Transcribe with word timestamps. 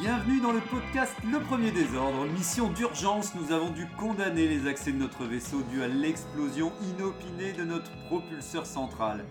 Bienvenue 0.00 0.40
dans 0.40 0.50
le 0.50 0.60
podcast 0.60 1.14
Le 1.30 1.38
Premier 1.38 1.70
Désordre. 1.70 2.26
Mission 2.26 2.68
d'urgence, 2.68 3.32
nous 3.36 3.52
avons 3.52 3.70
dû 3.70 3.86
condamner 3.96 4.48
les 4.48 4.66
accès 4.66 4.90
de 4.90 4.98
notre 4.98 5.24
vaisseau 5.24 5.62
dû 5.70 5.82
à 5.82 5.88
l'explosion 5.88 6.72
inopinée 6.82 7.52
de 7.52 7.64
notre 7.64 7.92
propulseur 8.06 8.66
central, 8.66 9.24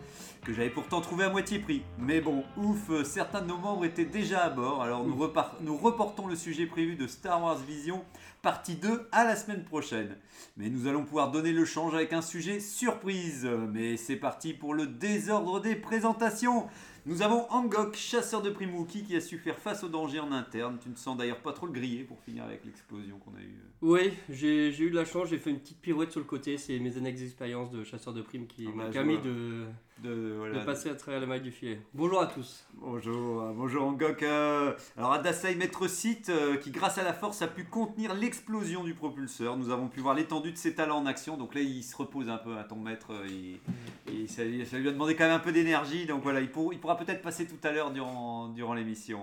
que 0.45 0.53
j'avais 0.53 0.69
pourtant 0.69 1.01
trouvé 1.01 1.25
à 1.25 1.29
moitié 1.29 1.59
prix. 1.59 1.83
Mais 1.99 2.21
bon, 2.21 2.45
ouf, 2.55 2.89
euh, 2.89 3.03
certains 3.03 3.41
de 3.41 3.47
nos 3.47 3.57
membres 3.57 3.83
étaient 3.83 4.05
déjà 4.05 4.45
à 4.45 4.49
bord, 4.49 4.81
alors 4.81 5.03
nous, 5.03 5.17
nous 5.61 5.77
reportons 5.77 6.27
le 6.27 6.35
sujet 6.37 6.65
prévu 6.65 6.95
de 6.95 7.07
Star 7.07 7.43
Wars 7.43 7.57
Vision, 7.57 8.05
partie 8.41 8.75
2, 8.75 9.09
à 9.11 9.25
la 9.25 9.35
semaine 9.35 9.65
prochaine. 9.65 10.15
Mais 10.55 10.69
nous 10.69 10.87
allons 10.87 11.03
pouvoir 11.03 11.31
donner 11.31 11.51
le 11.51 11.65
change 11.65 11.93
avec 11.93 12.13
un 12.13 12.21
sujet 12.21 12.59
surprise. 12.59 13.47
Mais 13.73 13.97
c'est 13.97 14.15
parti 14.15 14.53
pour 14.53 14.73
le 14.73 14.87
désordre 14.87 15.59
des 15.59 15.75
présentations. 15.75 16.67
Nous 17.05 17.21
avons 17.21 17.45
Angok, 17.51 17.95
chasseur 17.95 18.41
de 18.41 18.49
primes 18.49 18.75
Wookie, 18.75 19.03
qui 19.03 19.15
a 19.17 19.19
su 19.19 19.37
faire 19.37 19.59
face 19.59 19.83
au 19.83 19.89
danger 19.89 20.21
en 20.21 20.31
interne. 20.31 20.77
Tu 20.81 20.87
ne 20.87 20.95
sens 20.95 21.17
d'ailleurs 21.17 21.41
pas 21.41 21.51
trop 21.51 21.65
le 21.65 21.73
griller 21.73 22.03
pour 22.03 22.21
finir 22.21 22.45
avec 22.45 22.63
l'explosion 22.63 23.19
qu'on 23.19 23.35
a 23.35 23.41
eue. 23.41 23.59
Oui, 23.81 24.13
j'ai 24.29 24.69
eu 24.79 24.89
de 24.89 24.95
la 24.95 25.03
chance, 25.03 25.27
j'ai 25.27 25.37
fait 25.37 25.49
une 25.49 25.59
petite 25.59 25.81
pirouette 25.81 26.11
sur 26.11 26.21
le 26.21 26.25
côté, 26.25 26.57
c'est 26.57 26.79
mes 26.79 26.95
années 26.95 27.11
d'expérience 27.11 27.71
de 27.71 27.83
chasseur 27.83 28.13
de 28.13 28.21
primes 28.21 28.47
qui 28.47 28.65
Ah 28.67 28.71
bah, 28.75 28.83
m'ont 28.83 28.87
je 28.87 28.93
permis 28.93 29.17
de, 29.17 29.65
De, 30.01 30.33
voilà. 30.37 30.59
de 30.59 30.65
passer 30.65 30.89
à 30.89 30.95
travers 30.95 31.21
la 31.21 31.27
maille 31.27 31.41
du 31.41 31.51
filet. 31.51 31.79
Bonjour 31.93 32.19
à 32.19 32.25
tous. 32.27 32.65
Bonjour, 32.73 33.41
euh, 33.41 33.53
bonjour 33.55 33.85
Angok. 33.85 34.21
euh, 34.23 34.73
alors 34.97 35.13
Adasai 35.13 35.55
Maître 35.55 35.87
Sith, 35.87 36.27
euh, 36.29 36.57
qui 36.57 36.71
grâce 36.71 36.97
à 36.97 37.03
la 37.03 37.13
force 37.13 37.41
a 37.41 37.47
pu 37.47 37.63
contenir 37.63 38.13
l'explosion 38.13 38.83
du 38.83 38.95
propulseur. 38.95 39.55
Nous 39.55 39.69
avons 39.69 39.87
pu 39.87 40.01
voir 40.01 40.15
l'étendue 40.15 40.51
de 40.51 40.57
ses 40.57 40.73
talents 40.75 40.97
en 40.97 41.05
action. 41.05 41.37
Donc 41.37 41.55
là, 41.55 41.61
il 41.61 41.83
se 41.83 41.95
repose 41.95 42.27
un 42.29 42.37
peu 42.37 42.57
à 42.57 42.63
ton 42.63 42.75
maître. 42.75 43.11
il- 43.27 44.27
ça, 44.27 44.43
ça 44.69 44.77
lui 44.77 44.89
a 44.89 44.91
demandé 44.91 45.15
quand 45.15 45.23
même 45.25 45.33
un 45.35 45.39
peu 45.39 45.51
d'énergie. 45.53 46.05
Donc 46.05 46.21
voilà, 46.23 46.41
il, 46.41 46.51
pour- 46.51 46.73
il 46.73 46.79
pourra 46.79 46.97
peut-être 46.97 47.21
passer 47.21 47.45
tout 47.47 47.59
à 47.65 47.71
l'heure 47.71 47.91
durant, 47.91 48.49
durant 48.49 48.73
l'émission. 48.73 49.21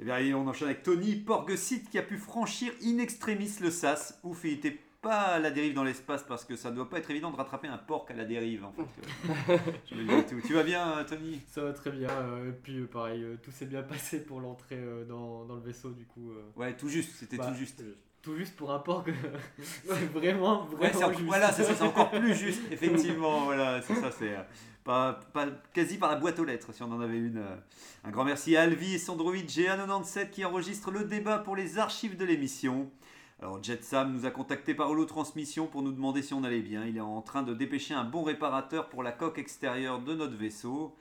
Et 0.00 0.04
bien, 0.04 0.18
et 0.18 0.32
on 0.34 0.46
enchaîne 0.48 0.68
avec 0.68 0.82
Tony 0.82 1.16
Porgesit 1.16 1.84
qui 1.90 1.98
a 1.98 2.02
pu 2.02 2.16
franchir 2.18 2.72
in 2.84 2.98
extremis 2.98 3.52
le 3.60 3.70
SAS. 3.70 4.18
Ouf, 4.24 4.40
il 4.44 4.54
était 4.54 4.78
pas 5.04 5.18
à 5.20 5.38
la 5.38 5.50
dérive 5.52 5.74
dans 5.74 5.84
l'espace 5.84 6.24
parce 6.24 6.44
que 6.44 6.56
ça 6.56 6.70
ne 6.70 6.74
doit 6.76 6.90
pas 6.90 6.98
être 6.98 7.10
évident 7.10 7.30
de 7.30 7.36
rattraper 7.36 7.68
un 7.68 7.78
porc 7.78 8.06
à 8.10 8.14
la 8.14 8.24
dérive 8.24 8.64
en 8.64 8.72
fait. 8.72 9.60
Je 9.90 9.94
tout. 10.28 10.40
Tu 10.46 10.54
vas 10.54 10.64
bien, 10.64 10.98
euh, 10.98 11.04
Tony? 11.04 11.40
Ça 11.46 11.62
va 11.62 11.72
très 11.72 11.90
bien, 11.92 12.08
euh, 12.10 12.48
et 12.48 12.52
puis 12.52 12.78
euh, 12.80 12.86
pareil, 12.86 13.24
tout 13.42 13.52
s'est 13.52 13.66
bien 13.66 13.82
passé 13.94 14.20
pour 14.24 14.40
l'entrée 14.40 14.80
dans, 15.08 15.44
dans 15.44 15.54
le 15.54 15.60
vaisseau 15.62 15.90
du 15.90 16.04
coup. 16.06 16.32
Ouais, 16.56 16.74
tout 16.76 16.88
juste, 16.88 17.12
c'était 17.16 17.36
bah, 17.36 17.46
tout 17.52 17.54
juste. 17.58 17.80
euh, 17.82 17.94
Tout 18.22 18.34
juste 18.36 18.56
pour 18.56 18.72
un 18.72 18.78
que 19.04 19.12
c'est 19.62 19.88
vraiment, 20.12 20.64
Ouais, 20.66 20.76
vraiment 20.88 20.98
c'est 20.98 21.04
en- 21.04 21.12
juste. 21.12 21.24
voilà, 21.24 21.52
c'est 21.52 21.62
ça, 21.64 21.74
c'est 21.74 21.84
encore 21.84 22.10
plus 22.10 22.34
juste, 22.34 22.62
effectivement. 22.72 23.44
Voilà, 23.44 23.80
c'est 23.82 23.94
ça, 23.94 24.10
c'est 24.10 24.34
pas, 24.82 25.20
pas- 25.32 25.48
quasi 25.72 25.96
par 25.98 26.10
la 26.10 26.16
boîte 26.16 26.38
aux 26.38 26.44
lettres, 26.44 26.72
si 26.74 26.82
on 26.82 26.90
en 26.92 27.00
avait 27.00 27.18
une. 27.18 27.42
Un 28.04 28.10
grand 28.10 28.24
merci 28.24 28.56
à 28.56 28.62
Alvi 28.62 28.94
et 28.94 28.98
son 28.98 29.16
droïde 29.16 29.46
GA97 29.48 30.30
qui 30.30 30.44
enregistre 30.44 30.90
le 30.90 31.04
débat 31.04 31.38
pour 31.38 31.56
les 31.56 31.78
archives 31.78 32.16
de 32.16 32.24
l'émission. 32.24 32.90
Alors 33.44 33.62
JetSam 33.62 34.10
nous 34.10 34.24
a 34.24 34.30
contacté 34.30 34.72
par 34.72 34.88
holo-transmission 34.88 35.66
pour 35.66 35.82
nous 35.82 35.92
demander 35.92 36.22
si 36.22 36.32
on 36.32 36.44
allait 36.44 36.62
bien. 36.62 36.86
Il 36.86 36.96
est 36.96 37.00
en 37.00 37.20
train 37.20 37.42
de 37.42 37.52
dépêcher 37.52 37.92
un 37.92 38.02
bon 38.02 38.22
réparateur 38.22 38.88
pour 38.88 39.02
la 39.02 39.12
coque 39.12 39.38
extérieure 39.38 40.00
de 40.00 40.14
notre 40.14 40.34
vaisseau. 40.34 40.96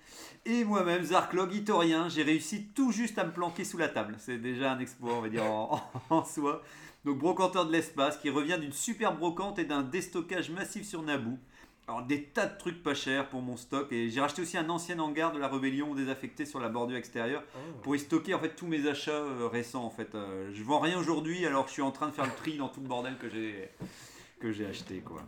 Et 0.45 0.65
moi-même, 0.65 1.03
Zarklog, 1.03 1.53
Itorien, 1.53 2.09
j'ai 2.09 2.21
réussi 2.21 2.65
tout 2.75 2.91
juste 2.91 3.17
à 3.17 3.23
me 3.23 3.31
planquer 3.31 3.63
sous 3.63 3.77
la 3.77 3.87
table. 3.87 4.15
C'est 4.19 4.39
déjà 4.39 4.73
un 4.73 4.79
exploit, 4.79 5.13
on 5.13 5.21
va 5.21 5.29
dire, 5.29 5.45
en, 5.45 6.25
soi. 6.25 6.61
Donc 7.05 7.19
brocanteur 7.19 7.65
de 7.65 7.71
l'espace 7.71 8.17
qui 8.17 8.29
revient 8.29 8.57
d'une 8.59 8.73
super 8.73 9.15
brocante 9.15 9.57
et 9.57 9.63
d'un 9.63 9.81
déstockage 9.81 10.49
massif 10.49 10.85
sur 10.85 11.01
Naboo. 11.01 11.37
Alors 11.87 12.03
des 12.03 12.23
tas 12.23 12.45
de 12.45 12.57
trucs 12.57 12.81
pas 12.81 12.93
chers 12.93 13.27
pour 13.27 13.41
mon 13.41 13.57
stock 13.57 13.91
et 13.91 14.09
j'ai 14.09 14.21
racheté 14.21 14.41
aussi 14.41 14.57
un 14.57 14.69
ancien 14.69 14.97
hangar 14.99 15.33
de 15.33 15.39
la 15.39 15.49
rébellion 15.49 15.93
désaffecté 15.93 16.45
sur 16.45 16.61
la 16.61 16.69
bordure 16.69 16.95
extérieure 16.97 17.43
Oh. 17.55 17.79
pour 17.83 17.95
y 17.95 17.99
stocker 17.99 18.33
en 18.33 18.39
fait 18.39 18.55
tous 18.55 18.67
mes 18.67 18.87
achats 18.87 19.11
euh, 19.11 19.47
récents 19.47 19.83
en 19.83 19.89
fait. 19.89 20.15
Euh, 20.15 20.49
je 20.53 20.63
vends 20.63 20.79
rien 20.79 20.97
aujourd'hui 20.97 21.45
alors 21.45 21.67
je 21.67 21.73
suis 21.73 21.81
en 21.81 21.91
train 21.91 22.07
de 22.07 22.13
faire 22.13 22.25
le 22.25 22.31
tri 22.31 22.57
dans 22.57 22.69
tout 22.69 22.79
le 22.79 22.87
bordel 22.87 23.17
que 23.17 23.29
j'ai 23.29 23.69
que 24.39 24.51
j'ai 24.53 24.65
acheté 24.65 24.99
quoi. 24.99 25.23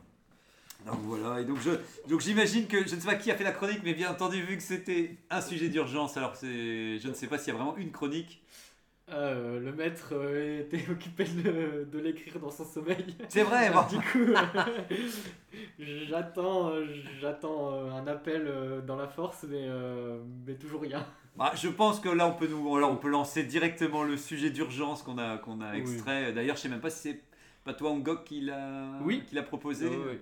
Donc 0.85 0.99
voilà, 1.01 1.41
et 1.41 1.45
donc 1.45 1.57
je 1.59 1.71
donc 2.07 2.21
j'imagine 2.21 2.67
que 2.67 2.87
je 2.87 2.95
ne 2.95 2.99
sais 3.01 3.07
pas 3.07 3.15
qui 3.15 3.31
a 3.31 3.35
fait 3.35 3.43
la 3.43 3.51
chronique, 3.51 3.81
mais 3.83 3.93
bien 3.93 4.11
entendu 4.11 4.41
vu 4.41 4.55
que 4.55 4.63
c'était 4.63 5.17
un 5.31 5.41
sujet 5.41 5.67
d'urgence, 5.67 6.15
alors 6.15 6.35
c'est 6.35 6.99
je 6.99 7.07
ne 7.07 7.13
sais 7.13 7.27
pas 7.27 7.37
s'il 7.37 7.53
y 7.53 7.55
a 7.55 7.59
vraiment 7.59 7.75
une 7.75 7.91
chronique. 7.91 8.41
Ah, 9.07 9.17
euh, 9.17 9.59
le 9.59 9.71
maître 9.71 10.09
euh, 10.13 10.61
était 10.61 10.83
occupé 10.91 11.25
de, 11.25 11.83
de 11.91 11.99
l'écrire 11.99 12.39
dans 12.39 12.49
son 12.49 12.65
sommeil. 12.65 13.15
C'est 13.29 13.43
vrai, 13.43 13.67
Alors, 13.67 13.87
bon. 13.91 13.97
du 13.97 14.03
coup, 14.03 14.33
j'attends, 15.79 16.69
euh, 16.71 16.85
j'attends 17.21 17.73
euh, 17.73 17.91
un 17.91 18.07
appel 18.07 18.51
dans 18.87 18.95
la 18.95 19.07
force, 19.07 19.45
mais, 19.49 19.67
mais 20.47 20.55
toujours 20.55 20.81
rien. 20.81 21.05
Bah, 21.37 21.51
je 21.55 21.67
pense 21.67 21.99
que 21.99 22.07
là 22.07 22.27
on 22.27 22.31
peut 22.31 22.47
nous 22.47 22.77
alors, 22.77 22.91
on 22.91 22.95
peut 22.95 23.09
lancer 23.09 23.43
directement 23.43 24.03
le 24.03 24.15
sujet 24.15 24.49
d'urgence 24.51 25.03
qu'on 25.03 25.17
a 25.17 25.37
qu'on 25.37 25.59
a 25.59 25.73
Oui. 25.73 25.79
extrait. 25.79 26.31
D'ailleurs, 26.31 26.55
je 26.55 26.61
sais 26.61 26.69
même 26.69 26.79
pas 26.79 26.89
si 26.89 27.09
c'est 27.09 27.21
pas 27.65 27.73
toi 27.73 27.89
Angok 27.91 28.23
qui 28.23 28.39
l'a 28.41 28.87
Oui. 29.03 29.21
qui 29.27 29.35
l'a 29.35 29.43
proposé. 29.43 29.87
Ouais. 29.89 30.21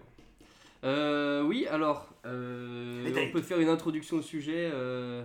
Euh, 0.83 1.43
oui, 1.43 1.67
alors, 1.67 2.09
euh, 2.25 3.07
on 3.15 3.31
peut 3.31 3.41
faire 3.43 3.59
une 3.59 3.69
introduction 3.69 4.17
au 4.17 4.21
sujet 4.23 4.69
euh, 4.73 5.23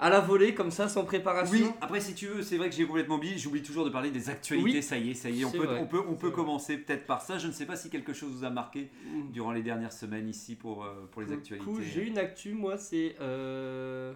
à 0.00 0.10
la 0.10 0.20
volée, 0.20 0.54
comme 0.54 0.70
ça, 0.70 0.88
sans 0.88 1.04
préparation. 1.04 1.56
Oui, 1.66 1.70
après 1.80 2.00
si 2.00 2.14
tu 2.14 2.26
veux, 2.26 2.42
c'est 2.42 2.56
vrai 2.56 2.70
que 2.70 2.74
j'ai 2.76 2.86
complètement 2.86 3.16
oublié, 3.16 3.36
j'oublie 3.36 3.62
toujours 3.62 3.84
de 3.84 3.90
parler 3.90 4.10
des 4.12 4.30
actualités, 4.30 4.76
Oui. 4.78 4.82
ça 4.82 4.96
y 4.96 5.10
est, 5.10 5.14
ça 5.14 5.28
y 5.28 5.40
est, 5.42 5.44
on 5.44 5.50
peut, 5.50 5.66
on 5.80 5.86
peut, 5.86 6.02
on 6.08 6.14
peut 6.14 6.30
commencer 6.30 6.78
peut-être 6.78 7.04
par 7.06 7.20
ça. 7.20 7.38
Je 7.38 7.48
ne 7.48 7.52
sais 7.52 7.66
pas 7.66 7.74
si 7.76 7.90
quelque 7.90 8.12
chose 8.12 8.30
vous 8.32 8.44
a 8.44 8.50
marqué 8.50 8.90
Mm. 9.12 9.32
durant 9.32 9.50
les 9.52 9.62
dernières 9.62 9.92
semaines 9.92 10.28
ici 10.28 10.54
pour, 10.54 10.84
euh, 10.84 11.08
pour 11.10 11.22
les 11.22 11.28
le 11.28 11.34
actualités. 11.34 11.68
coup, 11.68 11.80
J'ai 11.80 12.06
une 12.06 12.18
actu, 12.18 12.52
moi, 12.52 12.78
c'est 12.78 13.16
euh, 13.20 14.14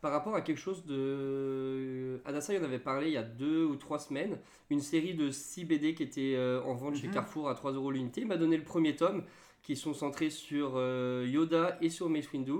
par 0.00 0.10
rapport 0.12 0.34
à 0.34 0.40
quelque 0.40 0.58
chose 0.60 0.84
de. 0.86 2.20
Adassa, 2.24 2.54
il 2.54 2.60
en 2.60 2.64
avait 2.64 2.78
parlé 2.78 3.06
il 3.08 3.12
y 3.12 3.16
a 3.16 3.22
deux 3.22 3.64
ou 3.64 3.76
trois 3.76 3.98
semaines. 3.98 4.38
Une 4.70 4.80
série 4.80 5.14
de 5.14 5.30
6 5.30 5.64
BD 5.64 5.94
qui 5.94 6.02
était 6.02 6.34
euh, 6.36 6.62
en 6.64 6.74
vente 6.74 6.96
chez 6.96 7.06
Mhm. 7.08 7.14
Carrefour 7.14 7.48
à 7.48 7.54
3 7.54 7.72
euros 7.72 7.90
l'unité. 7.90 8.22
Il 8.22 8.26
m'a 8.26 8.36
donné 8.36 8.56
le 8.56 8.64
premier 8.64 8.96
tome, 8.96 9.22
qui 9.62 9.76
sont 9.76 9.94
centrés 9.94 10.30
sur 10.30 10.72
euh, 10.76 11.26
Yoda 11.28 11.76
et 11.80 11.90
sur 11.90 12.08
Mace 12.08 12.32
Windu. 12.32 12.52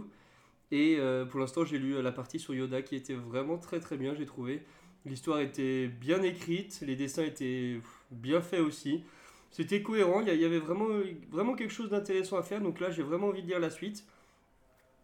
Et 0.73 0.97
euh, 0.99 1.25
pour 1.25 1.41
l'instant, 1.41 1.65
j'ai 1.65 1.79
lu 1.79 1.95
euh, 1.97 2.03
la 2.03 2.13
partie 2.13 2.39
sur 2.39 2.55
Yoda 2.55 2.83
qui 2.83 2.97
était 2.97 3.15
vraiment 3.15 3.59
très 3.59 3.81
très 3.81 3.97
bien, 3.97 4.15
j'ai 4.15 4.27
trouvé. 4.27 4.63
L'histoire 5.05 5.41
était 5.41 5.89
bien 5.89 6.23
écrite, 6.23 6.81
les 6.87 6.95
dessins 6.97 7.25
étaient 7.25 7.81
bien 8.11 8.41
faits 8.41 8.61
aussi. 8.61 9.03
C'était 9.51 9.83
cohérent, 9.83 10.21
il 10.21 10.29
y 10.29 10.31
a- 10.31 10.35
il 10.35 10.41
y 10.41 10.45
avait 10.45 10.59
vraiment, 10.59 10.89
vraiment 11.31 11.55
quelque 11.55 11.73
chose 11.73 11.91
d'intéressant 11.91 12.37
à 12.39 12.43
faire. 12.43 12.61
Donc 12.61 12.79
là, 12.81 12.91
j'ai 12.91 13.03
vraiment 13.03 13.29
envie 13.29 13.43
de 13.43 13.49
lire 13.49 13.59
la 13.61 13.71
suite. 13.71 14.05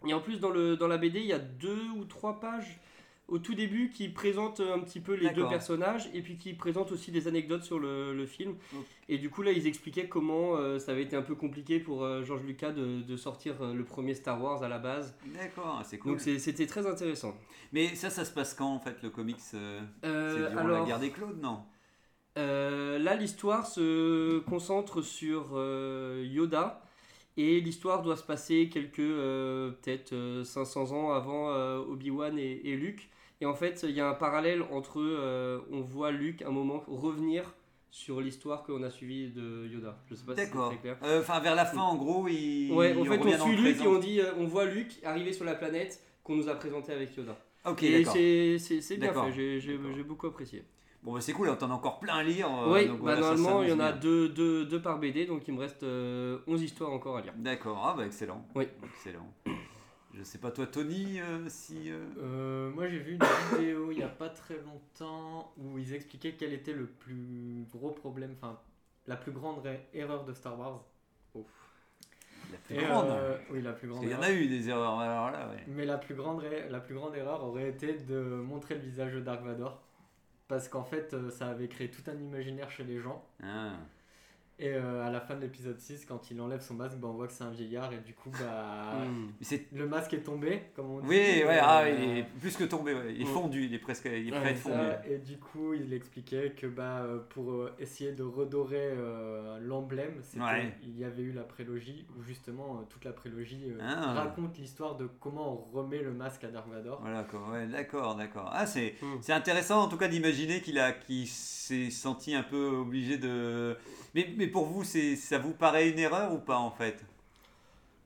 Et 0.07 0.15
en 0.15 0.21
plus, 0.21 0.41
dans, 0.41 0.51
le, 0.51 0.77
dans 0.77 0.89
la 0.89 0.99
BD, 0.99 1.21
il 1.21 1.27
y 1.27 1.33
a 1.33 1.39
deux 1.39 1.89
ou 1.97 2.05
trois 2.05 2.39
pages 2.41 2.79
au 3.29 3.39
tout 3.39 3.55
début 3.55 3.91
qui 3.91 4.09
présentent 4.09 4.61
un 4.61 4.79
petit 4.79 5.01
peu 5.01 5.15
les 5.15 5.31
deux 5.31 5.47
personnages 5.49 6.09
et 6.15 6.23
puis 6.23 6.37
qui 6.37 6.55
présentent 6.55 6.93
aussi 6.93 7.11
des 7.11 7.27
anecdotes 7.27 7.65
sur 7.65 7.79
le, 7.79 8.15
le 8.15 8.27
film. 8.27 8.55
Et 9.09 9.19
du 9.19 9.31
coup, 9.31 9.43
là, 9.43 9.53
ils 9.53 9.67
expliquaient 9.67 10.09
comment 10.09 10.57
euh, 10.57 10.79
ça 10.79 10.93
avait 10.93 11.03
été 11.03 11.17
un 11.17 11.23
peu 11.23 11.35
compliqué 11.35 11.81
pour 11.81 12.05
euh, 12.05 12.23
George 12.23 12.43
Lucas 12.45 12.73
de, 12.73 13.03
de 13.03 13.17
sortir 13.17 13.61
euh, 13.61 13.75
le 13.75 13.85
premier 13.85 14.15
Star 14.15 14.43
Wars 14.43 14.63
à 14.63 14.69
la 14.69 14.79
base. 14.79 15.17
D'accord, 15.35 15.83
c'est 15.85 15.99
cool. 15.99 16.13
Donc 16.13 16.21
c'était 16.21 16.67
très 16.67 16.87
intéressant. 16.87 17.37
Mais 17.73 17.95
ça, 17.95 18.11
ça 18.11 18.25
se 18.25 18.33
passe 18.33 18.55
quand 18.55 18.73
en 18.73 18.79
fait 18.79 19.03
le 19.03 19.11
comics 19.11 19.37
euh, 19.55 19.81
C'est 20.03 20.51
durant 20.51 20.65
alors, 20.65 20.81
la 20.81 20.87
guerre 20.87 21.01
des 21.01 21.11
Claudes, 21.11 21.41
non? 21.41 21.61
là, 22.37 23.15
l'histoire 23.15 23.67
se 23.67 24.41
concentre 24.41 25.03
sur 25.03 25.57
Yoda. 26.23 26.83
Et 27.37 27.61
l'histoire 27.61 28.03
doit 28.03 28.17
se 28.17 28.23
passer 28.23 28.69
quelques, 28.71 28.99
euh, 28.99 29.71
peut-être 29.83 30.13
euh, 30.15 30.43
500 30.45 30.93
ans 30.93 31.13
avant 31.13 31.51
euh, 31.51 31.79
Obi-Wan 31.79 32.39
et, 32.39 32.61
et 32.65 32.77
Luke. 32.77 33.11
Et 33.41 33.47
en 33.47 33.55
fait, 33.55 33.85
il 33.87 33.91
y 33.95 34.01
a 34.01 34.09
un 34.09 34.15
parallèle 34.15 34.63
entre, 34.73 35.01
euh, 35.01 35.61
on 35.71 35.81
voit 35.83 36.11
Luke 36.11 36.43
un 36.43 36.51
moment 36.51 36.83
revenir 36.87 37.55
sur 37.91 38.21
l'histoire 38.21 38.63
qu'on 38.63 38.83
a 38.83 38.91
suivie 38.91 39.31
de 39.31 39.67
Yoda. 39.67 39.99
Je 40.11 40.15
sais 40.15 40.25
pas 40.25 40.35
si 40.35 40.43
c'est 40.45 40.51
très 40.51 40.77
clair. 40.79 40.97
Euh, 41.03 41.21
Enfin, 41.21 41.41
vers 41.41 41.55
la 41.55 41.65
fin, 41.67 41.81
en 41.81 41.97
gros, 41.97 42.27
il. 42.29 42.73
Ouais, 42.73 42.95
en 42.95 43.03
il 43.05 43.09
fait, 43.09 43.19
on 43.19 43.45
suit 43.47 43.57
Luke 43.57 43.81
et 43.83 43.87
on, 43.87 43.99
dit, 43.99 44.21
euh, 44.21 44.33
on 44.39 44.45
voit 44.47 44.65
Luke 44.65 44.99
arriver 45.05 45.33
sur 45.33 45.45
la 45.45 45.55
planète 45.55 46.03
qu'on 46.25 46.37
nous 46.37 46.49
a 46.49 46.55
présenté 46.55 46.93
avec 46.93 47.15
Yoda. 47.17 47.37
Ok, 47.67 47.83
et 47.83 48.05
c'est 48.59 48.97
bien 48.99 49.13
fait, 49.13 49.33
j'ai- 49.61 50.03
beaucoup 50.03 50.27
apprécié. 50.27 50.65
Bon, 51.03 51.13
bah, 51.13 51.21
c'est 51.21 51.33
cool, 51.33 51.55
t'en 51.57 51.71
as 51.71 51.75
encore 51.75 52.01
plein 52.01 52.15
à 52.15 52.23
lire. 52.23 52.49
oui, 52.69 52.87
donc 52.89 52.97
bah, 52.99 53.15
voilà, 53.15 53.21
normalement, 53.21 53.63
il 53.63 53.69
y 53.69 53.73
en 53.73 53.79
a 53.81 53.93
bien. 53.93 54.01
deux, 54.01 54.29
deux, 54.29 54.65
deux 54.65 54.83
par 54.83 54.99
BD, 54.99 55.25
donc 55.27 55.47
il 55.47 55.55
me 55.55 55.61
reste 55.61 55.83
euh, 55.85 56.39
11 56.49 56.63
histoires 56.63 56.91
encore 56.93 57.17
à 57.19 57.21
lire. 57.23 57.33
D'accord, 57.37 57.81
ah 57.87 57.95
bah 57.97 58.07
excellent. 58.07 58.45
Oui. 58.57 58.65
Excellent. 58.85 59.33
Je 60.17 60.23
sais 60.25 60.39
pas, 60.39 60.51
toi, 60.51 60.67
Tony, 60.67 61.21
euh, 61.21 61.47
si. 61.49 61.91
euh, 61.91 61.99
Euh, 62.19 62.71
moi 62.71 62.89
j'ai 62.89 62.99
vu 62.99 63.15
une 63.15 63.21
vidéo 63.59 63.91
il 63.93 63.99
n'y 63.99 64.03
a 64.03 64.09
pas 64.09 64.31
très 64.31 64.57
longtemps 64.59 65.53
où 65.59 65.79
ils 65.79 65.93
expliquaient 65.93 66.33
quel 66.39 66.53
était 66.55 66.73
le 66.73 66.87
plus 66.87 67.67
gros 67.71 67.91
problème, 67.91 68.33
enfin 68.41 68.59
la 69.07 69.17
plus 69.17 69.31
grande 69.33 69.63
erreur 69.93 70.25
de 70.25 70.33
Star 70.33 70.59
Wars. 70.59 70.83
La 72.53 72.59
plus 72.59 72.77
Et, 72.77 72.79
grande. 72.79 73.11
euh, 73.11 73.37
oui, 73.51 73.61
la 73.61 73.73
plus 73.73 73.89
Parce 73.89 73.99
grande. 74.01 74.09
qu'il 74.09 74.17
y 74.17 74.19
en 74.19 74.23
a 74.23 74.31
eu 74.33 74.47
des 74.49 74.69
erreurs. 74.69 74.99
Alors 75.01 75.31
là, 75.33 75.49
ouais. 75.49 75.65
Mais 75.67 75.85
la 75.85 75.99
plus, 75.99 76.15
grande, 76.15 76.43
la 76.71 76.81
plus 76.81 76.95
grande 76.95 77.15
erreur 77.17 77.43
aurait 77.45 77.69
été 77.69 77.95
de 77.95 78.19
montrer 78.21 78.77
le 78.77 78.81
visage 78.83 79.13
de 79.15 79.21
Dark 79.21 79.43
Vador. 79.45 79.83
Parce 80.49 80.69
qu'en 80.69 80.85
fait, 80.85 81.15
ça 81.31 81.49
avait 81.49 81.67
créé 81.69 81.91
tout 81.91 82.09
un 82.09 82.15
imaginaire 82.17 82.71
chez 82.71 82.85
les 82.85 83.01
gens. 83.01 83.25
Ah. 83.43 83.73
Et 84.59 84.71
euh, 84.73 85.07
à 85.07 85.11
la 85.11 85.21
fin 85.21 85.35
de 85.37 85.43
l'épisode 85.43 85.79
6, 85.79 86.07
quand 86.07 86.31
il 86.31 86.41
enlève 86.41 86.63
son 86.63 86.73
masque, 86.73 86.97
bah, 86.97 87.09
on 87.11 87.13
voit 87.13 87.27
que 87.27 87.35
c'est 87.35 87.45
un 87.45 87.51
vieillard. 87.51 87.93
Et 87.93 87.99
du 87.99 88.15
coup, 88.15 88.31
bah, 88.31 88.95
Hmm. 89.05 89.27
Le 89.73 89.87
masque 89.87 90.15
est 90.15 90.23
tombé, 90.23 90.63
comme 90.75 90.91
on 90.93 91.01
dit. 91.01 91.07
Oui, 91.09 91.15
ouais, 91.17 91.45
euh, 91.47 91.61
ah, 91.63 91.87
il 91.91 92.19
est 92.19 92.23
plus 92.41 92.57
que 92.57 92.65
tombé. 92.65 92.95
ouais. 92.95 93.15
Il 93.15 93.23
est 93.23 93.27
fondu. 93.27 93.65
Il 93.67 93.75
est 93.75 93.79
presque. 93.79 94.07
Il 94.07 94.29
est 94.29 94.33
Ouais, 94.33 94.39
prêt 94.39 94.49
à 94.49 94.51
être 94.53 94.59
ça, 94.63 94.71
fondu. 94.71 95.13
et 95.15 95.19
du 95.19 95.37
coup, 95.39 95.75
il 95.75 95.93
expliquait 95.93 96.55
que 96.57 96.67
bah, 96.67 97.03
euh, 97.03 97.19
pour 97.29 97.53
euh, 97.53 97.75
essayer 97.79 98.13
de 98.13 98.23
redorer 98.23 98.79
euh, 98.81 99.59
l'emblème, 99.61 100.23
Ouais. 100.39 100.73
il 100.83 100.99
y 100.99 101.05
avait 101.05 101.23
eu 101.23 101.33
la 101.33 101.43
prélogie 101.43 102.07
où 102.19 102.23
justement 102.23 102.79
euh, 102.81 102.85
toute 102.89 103.05
la 103.05 103.13
prélogie 103.13 103.65
euh, 103.69 103.79
Ah. 103.83 104.15
raconte 104.15 104.57
l'histoire 104.57 104.97
de 104.97 105.07
comment 105.21 105.53
on 105.53 105.77
remet 105.79 105.99
le 105.99 106.13
masque 106.15 106.45
à 106.45 106.49
Dark 106.49 106.67
Vador. 106.71 107.01
Voilà, 107.03 107.67
d'accord, 107.67 108.15
d'accord. 108.15 108.51
Ah, 108.55 108.65
c'est 108.65 108.95
Mm. 109.03 109.17
c'est 109.21 109.33
intéressant 109.35 109.83
en 109.83 109.89
tout 109.89 109.99
cas 109.99 110.09
d'imaginer 110.09 110.63
qu'il 110.63 110.79
a, 110.79 110.93
qu'il 110.93 111.27
s'est 111.29 111.91
senti 111.91 112.35
un 112.35 112.43
peu 112.43 112.69
obligé 112.69 113.19
de. 113.19 113.77
Mais, 114.15 114.29
mais 114.37 114.46
pour 114.47 114.67
vous, 114.67 114.85
ça 114.85 115.39
vous 115.39 115.53
paraît 115.53 115.91
une 115.91 115.99
erreur 115.99 116.33
ou 116.33 116.39
pas 116.39 116.59
en 116.59 116.71
fait? 116.71 117.05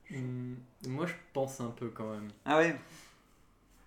Hmm, 0.09 0.55
moi, 0.87 1.05
je 1.05 1.13
pense 1.33 1.61
un 1.61 1.69
peu 1.71 1.89
quand 1.89 2.09
même. 2.11 2.27
Ah 2.45 2.57
ouais? 2.57 2.75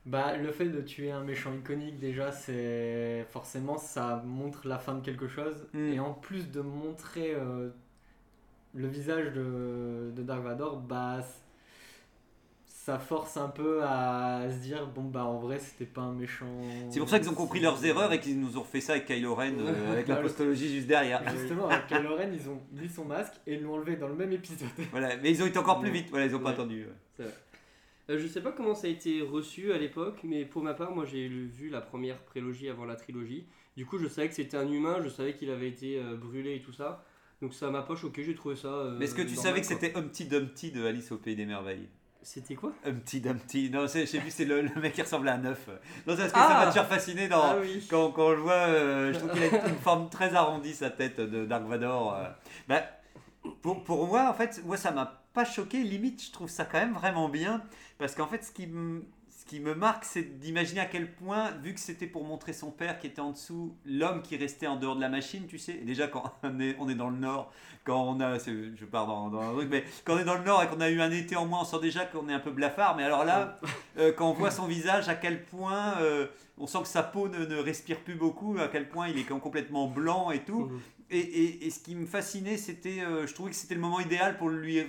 Bah, 0.07 0.37
le 0.37 0.53
fait 0.53 0.69
de 0.69 0.83
tuer 0.83 1.11
un 1.11 1.23
méchant 1.23 1.55
iconique, 1.55 1.99
déjà, 1.99 2.31
c'est 2.31 3.27
forcément 3.31 3.79
ça 3.79 4.23
montre 4.27 4.69
la 4.69 4.79
fin 4.79 4.95
de 4.95 5.01
quelque 5.01 5.29
chose. 5.29 5.67
Mm. 5.73 5.93
Et 5.93 6.01
en 6.01 6.13
plus 6.13 6.51
de 6.51 6.61
montrer 6.61 7.35
euh, 7.35 7.71
le 8.75 8.87
visage 8.87 9.33
de, 9.33 10.13
de 10.15 10.23
Dark 10.23 10.43
Vador, 10.43 10.81
bah, 10.81 11.21
ça 12.85 12.99
force 12.99 13.39
un 13.39 13.49
peu 13.49 13.83
à 13.83 14.43
se 14.51 14.57
dire 14.57 14.87
bon, 14.95 15.05
bah, 15.05 15.25
en 15.25 15.39
vrai, 15.39 15.59
c'était 15.59 15.87
pas 15.87 16.03
un 16.03 16.13
méchant. 16.13 16.45
C'est 16.91 17.01
pour 17.01 17.09
ça 17.09 17.19
qu'ils 17.19 17.31
ont 17.31 17.35
compris 17.35 17.61
leurs 17.61 17.83
erreurs 17.87 18.13
et 18.13 18.21
qu'ils 18.21 18.39
nous 18.39 18.59
ont 18.59 18.61
refait 18.61 18.83
ça 18.83 18.93
avec 18.93 19.07
Kylo 19.07 19.35
Ren, 19.35 19.55
euh, 19.59 19.93
avec 19.93 20.07
la 20.07 20.17
postologie 20.17 20.69
juste 20.69 20.87
derrière. 20.87 21.23
Justement, 21.31 21.69
avec 21.69 21.87
Kylo 21.87 22.15
Ren, 22.15 22.31
ils 22.35 22.47
ont 22.51 22.61
mis 22.73 22.91
son 22.91 23.07
masque 23.07 23.33
et 23.47 23.57
l'ont 23.59 23.75
enlevé 23.77 23.97
dans 23.97 24.09
le 24.09 24.15
même 24.15 24.33
épisode. 24.33 24.69
Voilà, 24.91 25.17
mais 25.17 25.31
ils 25.31 25.43
ont 25.43 25.47
été 25.47 25.59
encore 25.59 25.81
plus 25.81 25.91
vite. 25.91 26.09
Voilà, 26.11 26.27
ils 26.27 26.37
ont 26.37 26.41
pas 26.41 26.49
Ouais. 26.49 26.53
attendu. 26.55 26.87
ouais. 27.21 27.25
Euh, 28.11 28.19
je 28.19 28.27
sais 28.27 28.43
pas 28.43 28.53
comment 28.53 28.75
ça 28.75 28.87
a 28.87 28.91
été 28.91 29.23
reçu 29.23 29.73
à 29.73 29.79
l'époque, 29.79 30.19
mais 30.23 30.45
pour 30.45 30.63
ma 30.63 30.75
part, 30.75 30.95
moi 30.95 31.07
j'ai 31.07 31.27
vu 31.27 31.71
la 31.71 31.81
première 31.81 32.19
prélogie 32.19 32.69
avant 32.69 32.85
la 32.85 32.97
trilogie. 32.97 33.47
Du 33.79 33.87
coup, 33.87 33.97
je 33.97 34.09
savais 34.09 34.29
que 34.29 34.35
c'était 34.35 34.59
un 34.59 34.71
humain, 34.71 34.99
je 35.03 35.09
savais 35.09 35.33
qu'il 35.35 35.49
avait 35.51 35.69
été 35.69 35.99
euh, 35.99 36.15
brûlé 36.17 36.57
et 36.57 36.61
tout 36.61 36.75
ça. 36.75 37.03
Donc 37.41 37.55
ça 37.55 37.71
m'a 37.71 37.81
pas 37.81 37.97
choqué, 37.97 38.23
j'ai 38.23 38.35
trouvé 38.35 38.57
ça. 38.57 38.69
euh, 38.69 38.97
Mais 38.99 39.07
est-ce 39.07 39.15
que 39.15 39.23
tu 39.23 39.29
normal, 39.29 39.43
savais 39.45 39.61
que 39.63 39.67
c'était 39.67 39.97
Humpty 39.97 40.27
Dumpty 40.27 40.71
de 40.71 40.85
Alice 40.85 41.11
au 41.13 41.17
Pays 41.17 41.35
des 41.35 41.47
Merveilles? 41.47 41.89
C'était 42.25 42.55
quoi? 42.55 42.73
Humpty 42.87 43.21
Dumpty. 43.21 43.71
Non, 43.71 43.83
je 43.83 44.05
sais 44.07 44.19
plus, 44.19 44.31
c'est 44.31 44.45
le, 44.47 44.63
le 44.63 44.81
mec 44.81 44.95
qui 44.95 45.03
ressemble 45.03 45.29
à 45.29 45.35
un 45.35 45.45
œuf. 45.45 45.69
Non, 46.07 46.17
c'est 46.17 46.23
parce 46.23 46.33
que 46.33 46.39
Ah 46.39 46.49
ça 46.49 46.55
m'a 46.55 46.67
toujours 46.73 46.87
fasciné 46.87 47.29
dans. 47.29 47.43
Ah 47.43 47.57
oui 47.61 47.87
Quand, 47.89 48.11
quand 48.13 48.31
je 48.35 48.41
vois, 48.41 48.53
euh, 48.55 49.13
je 49.13 49.19
trouve 49.19 49.31
qu'il 49.33 49.43
a 49.45 49.69
une 49.69 49.77
forme 49.79 50.09
très 50.09 50.35
arrondie, 50.35 50.73
sa 50.73 50.91
tête 50.91 51.21
de 51.21 51.45
Dark 51.45 51.65
Vador. 51.67 52.15
euh. 52.17 52.25
Bah, 52.67 52.83
pour, 53.63 53.85
pour 53.85 54.07
moi, 54.07 54.29
en 54.29 54.35
fait, 54.35 54.63
moi, 54.65 54.77
ça 54.79 54.91
m'a 54.91 55.23
pas 55.35 55.45
choqué. 55.45 55.83
Limite, 55.83 56.25
je 56.25 56.33
trouve 56.33 56.49
ça 56.49 56.65
quand 56.65 56.79
même 56.79 56.95
vraiment 56.95 57.29
bien. 57.29 57.63
Parce 57.99 58.15
qu'en 58.15 58.27
fait, 58.27 58.43
ce 58.43 58.51
qui 58.53 58.67
qui 59.55 59.61
me 59.61 59.75
marque, 59.75 60.05
c'est 60.05 60.39
d'imaginer 60.41 60.81
à 60.81 60.87
quel 60.87 61.13
point, 61.13 61.53
vu 61.63 61.75
que 61.75 61.81
c'était 61.81 62.07
pour 62.09 62.25
montrer 62.25 62.53
son 62.53 62.71
père 62.73 62.99
qui 62.99 63.07
était 63.07 63.21
en 63.21 63.31
dessous, 63.31 63.77
l'homme 63.87 64.21
qui 64.23 64.37
restait 64.37 64.67
en 64.67 64.75
dehors 64.77 64.97
de 64.97 65.01
la 65.01 65.09
machine, 65.09 65.47
tu 65.47 65.59
sais, 65.59 65.75
déjà 65.75 66.09
quand 66.09 66.25
on 66.43 66.59
est, 66.59 66.75
on 66.81 66.89
est 66.89 66.95
dans 66.97 67.09
le 67.11 67.17
nord, 67.19 67.53
quand 67.85 68.03
on 68.03 68.19
a, 68.21 68.39
c'est- 68.41 68.75
je 68.77 68.85
pars 68.85 69.07
dans, 69.07 69.29
dans 69.31 69.41
un 69.41 69.53
truc, 69.53 69.69
mais 69.71 69.85
quand 70.05 70.15
on 70.15 70.19
est 70.19 70.25
dans 70.25 70.35
le 70.39 70.43
nord 70.45 70.63
et 70.63 70.67
qu'on 70.67 70.81
a 70.81 70.91
eu 70.91 71.01
un 71.01 71.11
été 71.13 71.37
en 71.37 71.47
moins, 71.47 71.61
on 71.61 71.65
sent 71.65 71.81
déjà 71.81 72.05
qu'on 72.05 72.29
est 72.29 72.33
un 72.33 72.41
peu 72.41 72.51
blafard, 72.51 72.97
mais 72.97 73.05
alors 73.05 73.25
là, 73.25 73.59
euh, 73.99 74.13
quand 74.13 74.29
on 74.31 74.33
voit 74.33 74.51
son 74.51 74.67
visage, 74.67 75.09
à 75.09 75.15
quel 75.15 75.45
point 75.45 75.99
euh, 76.01 76.27
on 76.59 76.67
sent 76.67 76.79
que 76.83 76.89
sa 76.89 77.03
peau 77.05 77.29
ne, 77.29 77.45
ne 77.47 77.57
respire 77.57 78.01
plus 78.01 78.15
beaucoup, 78.17 78.57
à 78.59 78.67
quel 78.69 78.89
point 78.89 79.09
il 79.09 79.19
est 79.19 79.25
complètement 79.25 79.87
blanc 79.87 80.31
et 80.33 80.41
tout. 80.45 80.69
Et, 81.11 81.19
et- 81.21 81.67
et 81.67 81.71
ce 81.71 81.79
qui 81.81 81.95
me 81.95 82.07
fascinait, 82.07 82.57
c'était, 82.57 83.03
euh, 83.03 83.27
je 83.27 83.35
trouvais 83.35 83.51
que 83.51 83.57
c'était 83.57 83.75
le 83.77 83.81
moment 83.81 84.01
idéal 84.01 84.37
pour 84.37 84.49
lui, 84.49 84.81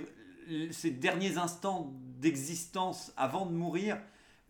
ses 0.72 0.90
derniers 0.90 1.38
instants 1.38 1.92
d'existence 2.18 3.12
avant 3.16 3.46
de 3.46 3.52
mourir, 3.52 3.98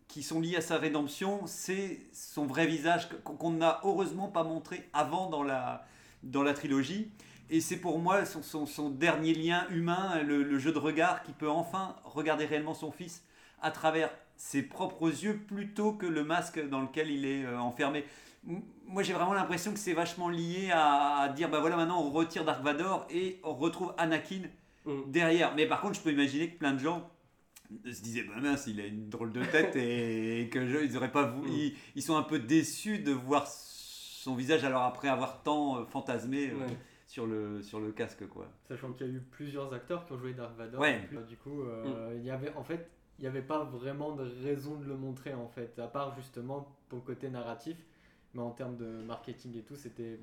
qui 0.09 0.23
sont 0.23 0.41
liés 0.41 0.57
à 0.57 0.61
sa 0.61 0.79
rédemption, 0.79 1.41
c'est 1.47 2.01
son 2.13 2.47
vrai 2.47 2.67
visage 2.67 3.09
qu'on 3.25 3.51
n'a 3.51 3.81
heureusement 3.85 4.29
pas 4.29 4.45
montré 4.45 4.89
avant 4.93 5.29
dans 5.29 5.43
la, 5.43 5.85
dans 6.23 6.43
la 6.43 6.55
trilogie. 6.55 7.11
Et 7.51 7.61
c'est 7.61 7.77
pour 7.77 7.99
moi 7.99 8.25
son, 8.25 8.43
son- 8.43 8.67
son 8.67 8.91
dernier 8.91 9.35
lien 9.35 9.67
humain, 9.71 10.23
le, 10.23 10.43
le 10.43 10.59
jeu 10.59 10.73
de 10.73 10.79
regard 10.79 11.23
qui 11.23 11.33
peut 11.33 11.51
enfin 11.51 11.95
regarder 12.05 12.45
réellement 12.47 12.75
son 12.75 12.91
fils 12.91 13.23
à 13.63 13.71
travers 13.71 14.11
ses 14.37 14.63
propres 14.63 15.09
yeux 15.25 15.39
plutôt 15.47 15.93
que 15.93 16.07
le 16.07 16.25
masque 16.25 16.67
dans 16.69 16.81
lequel 16.83 17.11
il 17.11 17.25
est 17.25 17.45
euh, 17.45 17.59
enfermé. 17.59 18.05
Moi 18.87 19.03
j'ai 19.03 19.13
vraiment 19.13 19.33
l'impression 19.33 19.73
que 19.73 19.79
c'est 19.79 19.93
vachement 19.93 20.29
lié 20.29 20.71
à, 20.73 21.19
à 21.21 21.29
dire 21.31 21.49
bah 21.49 21.59
voilà 21.61 21.77
maintenant 21.77 22.01
on 22.01 22.11
retire 22.11 22.45
Dark 22.45 22.63
Vador 22.63 23.07
et 23.11 23.41
on 23.45 23.55
retrouve 23.55 23.95
Anakin 23.99 24.43
Mm. 24.85 25.11
derrière. 25.11 25.53
Mais 25.57 25.67
par 25.67 25.81
contre 25.81 25.95
je 25.97 26.01
peux 26.01 26.13
imaginer 26.13 26.49
que 26.51 26.59
plein 26.59 26.73
de 26.73 26.79
gens 26.79 27.11
se 27.85 28.03
disaient 28.03 28.25
bah 28.25 28.41
mince 28.41 28.67
il 28.67 28.81
a 28.81 28.87
une 28.87 29.09
drôle 29.09 29.33
de 29.33 29.45
tête 29.45 29.75
et 29.77 30.49
que 30.53 30.67
je- 30.69 30.85
ils 30.85 30.97
auraient 30.97 31.13
pas 31.13 31.25
voulu- 31.27 31.51
Mm. 31.51 31.55
ils, 31.55 31.75
ils 31.97 32.03
sont 32.03 32.17
un 32.17 32.23
peu 32.23 32.39
déçus 32.39 32.99
de 32.99 33.13
voir 33.13 33.47
son 33.47 34.35
visage 34.35 34.65
alors 34.65 34.83
après 34.83 35.09
avoir 35.09 35.43
tant 35.43 35.79
euh, 35.81 35.85
fantasmé 35.85 36.51
euh, 36.51 36.59
Ouais. 36.59 36.77
sur 37.07 37.27
le 37.27 37.63
sur 37.63 37.81
le 37.81 37.93
casque 37.93 38.27
quoi. 38.29 38.47
Sachant 38.69 38.93
qu'il 38.93 39.07
y 39.07 39.11
a 39.11 39.13
eu 39.13 39.21
plusieurs 39.21 39.73
acteurs 39.73 40.05
qui 40.07 40.13
ont 40.13 40.19
joué 40.19 40.35
Dark 40.35 40.57
Vador. 40.57 40.81
Ouais. 40.81 41.01
en 41.05 41.07
plus. 41.07 41.27
Du 41.29 41.37
coup, 41.37 41.63
euh, 41.63 42.15
il 42.17 42.25
y 42.25 42.31
avait 42.31 42.53
en 42.55 42.65
fait, 42.65 42.89
il 43.19 43.23
n'y 43.23 43.29
avait 43.29 43.43
pas 43.43 43.63
vraiment 43.65 44.13
de 44.17 44.25
raison 44.43 44.77
de 44.77 44.85
le 44.85 44.97
montrer 44.97 45.33
en 45.35 45.49
fait, 45.49 45.79
à 45.79 45.87
part 45.87 46.15
justement 46.17 46.77
pour 46.89 46.99
le 46.99 47.05
côté 47.05 47.31
narratif. 47.31 47.77
Mais 48.35 48.43
en 48.43 48.51
termes 48.51 48.77
de 48.77 48.87
marketing 49.07 49.57
et 49.57 49.63
tout, 49.63 49.77
c'était 49.77 50.19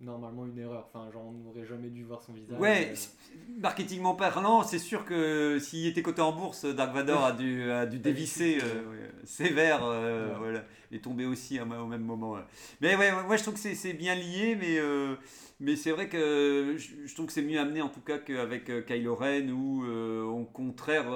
normalement 0.00 0.44
une 0.46 0.58
erreur. 0.58 0.88
Enfin, 0.92 1.10
genre, 1.10 1.26
on 1.26 1.32
n'aurait 1.32 1.64
jamais 1.66 1.88
dû 1.88 2.04
voir 2.04 2.20
son 2.22 2.32
visage. 2.32 2.58
Ouais, 2.60 2.92
euh, 2.92 3.36
marketingment 3.60 4.14
parlant, 4.14 4.62
c'est 4.62 4.78
sûr 4.78 5.04
que 5.04 5.58
s'il 5.58 5.86
était 5.86 6.02
coté 6.02 6.20
en 6.22 6.32
bourse, 6.32 6.64
Dark 6.66 6.94
Vador 6.94 7.24
a 7.24 7.32
dû, 7.32 7.70
a 7.70 7.86
dû 7.86 7.98
dévisser 8.00 8.58
euh, 8.62 9.08
sévère 9.24 9.80
euh, 9.84 10.28
Ouais. 10.32 10.38
voilà, 10.38 10.64
et 10.92 11.00
tomber 11.00 11.24
aussi 11.26 11.58
à- 11.58 11.64
au 11.64 11.86
même 11.86 12.02
moment. 12.04 12.32
ouais. 12.32 12.40
Mais 12.80 12.94
ouais, 12.96 13.10
ouais, 13.28 13.38
je 13.38 13.42
trouve 13.42 13.54
que 13.54 13.60
c'est- 13.74 13.92
bien 13.94 14.14
lié, 14.14 14.56
mais, 14.60 14.78
euh, 14.78 15.14
mais 15.60 15.76
c'est 15.76 15.90
vrai 15.92 16.08
que 16.08 16.74
je, 16.76 17.06
je 17.06 17.14
trouve 17.14 17.26
que 17.26 17.32
c'est 17.32 17.42
mieux 17.42 17.58
amené 17.58 17.80
en 17.82 17.88
tout 17.88 18.00
cas 18.02 18.18
qu'avec 18.18 18.68
euh, 18.70 18.82
Kylo 18.82 19.14
Ren 19.14 19.50
où 19.50 19.84
au 19.84 20.44
contraire. 20.44 21.06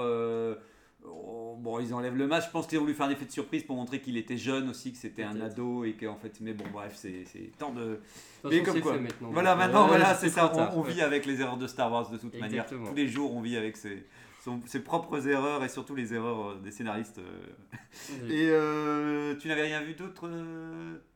Oh, 1.06 1.56
Bon, 1.60 1.78
ils 1.80 1.92
enlèvent 1.92 2.16
le 2.16 2.26
masque. 2.26 2.46
Je 2.48 2.52
pense 2.52 2.66
qu'ils 2.66 2.78
ont 2.78 2.82
voulu 2.82 2.94
faire 2.94 3.06
un 3.06 3.10
effet 3.10 3.26
de 3.26 3.30
surprise 3.30 3.62
pour 3.64 3.76
montrer 3.76 4.00
qu'il 4.00 4.16
était 4.16 4.36
jeune 4.38 4.70
aussi, 4.70 4.92
que 4.92 4.98
c'était 4.98 5.22
un 5.24 5.38
ado 5.40 5.84
et 5.84 5.92
qu'en 5.92 6.16
fait, 6.16 6.32
mais 6.40 6.54
bon, 6.54 6.64
bref, 6.72 6.92
c'est 6.96 7.24
c'est 7.26 7.50
tant 7.58 7.72
de, 7.72 8.00
toute 8.42 8.50
mais 8.50 8.58
façon, 8.60 8.72
comme 8.72 8.82
quoi. 8.82 8.98
maintenant. 8.98 9.30
voilà, 9.30 9.54
maintenant, 9.56 9.86
voilà, 9.86 10.14
c'est 10.14 10.28
ça. 10.30 10.48
tard, 10.48 10.72
On, 10.74 10.80
on 10.80 10.84
ouais. 10.84 10.92
vit 10.92 11.02
avec 11.02 11.26
les 11.26 11.40
erreurs 11.40 11.58
de 11.58 11.66
Star 11.66 11.90
Wars 11.92 12.10
de 12.10 12.16
toute 12.16 12.38
manière. 12.40 12.66
Tous 12.66 12.94
les 12.94 13.06
jours, 13.08 13.34
on 13.36 13.42
vit 13.42 13.56
avec 13.58 13.76
ses, 13.76 14.06
son- 14.42 14.60
ses 14.66 14.80
propres 14.82 15.26
erreurs 15.28 15.62
et 15.62 15.68
surtout 15.68 15.94
les 15.94 16.14
erreurs 16.14 16.50
euh, 16.52 16.60
des 16.64 16.70
scénaristes. 16.70 17.18
euh. 17.18 18.28
Et 18.30 18.48
euh, 18.50 19.34
tu 19.36 19.48
n'avais 19.48 19.62
rien 19.64 19.82
vu 19.82 19.92
d'autre 19.94 20.28